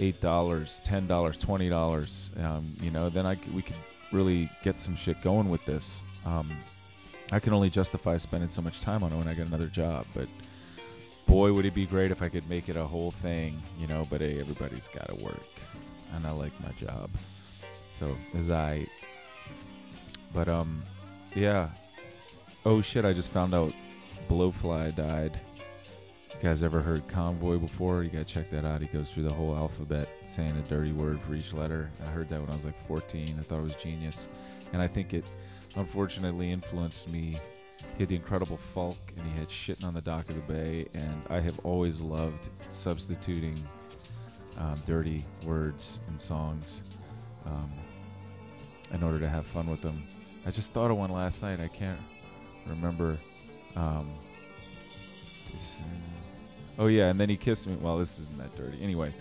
[0.00, 2.32] eight dollars, ten dollars, twenty dollars.
[2.38, 3.76] Um, you know, then I we could
[4.12, 6.02] really get some shit going with this.
[6.26, 6.48] Um,
[7.32, 10.06] I can only justify spending so much time on it when I get another job.
[10.14, 10.28] But
[11.26, 14.02] boy, would it be great if I could make it a whole thing, you know.
[14.10, 15.48] But hey, everybody's got to work,
[16.14, 17.10] and I like my job,
[17.90, 18.86] so as I.
[20.34, 20.82] But um,
[21.34, 21.68] yeah.
[22.66, 23.04] Oh shit!
[23.04, 23.72] I just found out
[24.28, 25.38] Blowfly died.
[26.34, 28.02] You guys ever heard Convoy before?
[28.02, 28.80] You gotta check that out.
[28.80, 31.90] He goes through the whole alphabet saying a dirty word for each letter.
[32.04, 33.22] I heard that when I was like 14.
[33.22, 34.28] I thought it was genius,
[34.72, 35.30] and I think it
[35.76, 37.36] unfortunately influenced me.
[37.96, 40.86] He had the Incredible Folk, and he had Shitting on the Dock of the Bay,
[40.94, 43.54] and I have always loved substituting
[44.58, 47.00] um, dirty words in songs
[47.46, 47.70] um,
[48.92, 50.02] in order to have fun with them.
[50.46, 51.60] I just thought of one last night.
[51.60, 51.98] I can't
[52.68, 53.16] remember.
[53.76, 54.06] Um,
[55.52, 57.76] this, uh, oh yeah, and then he kissed me.
[57.80, 58.82] Well, this isn't that dirty.
[58.82, 59.12] Anyway,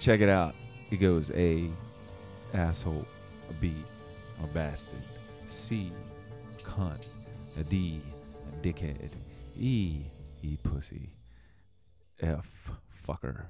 [0.00, 0.54] check it out.
[0.90, 1.68] He goes A,
[2.54, 3.04] asshole,
[3.50, 3.72] a B,
[4.42, 5.02] a bastard,
[5.54, 5.92] C,
[6.64, 7.06] cunt,
[7.70, 8.02] D,
[8.60, 9.12] dickhead,
[9.56, 10.02] E,
[10.42, 11.08] e pussy,
[12.18, 13.40] F, fucker,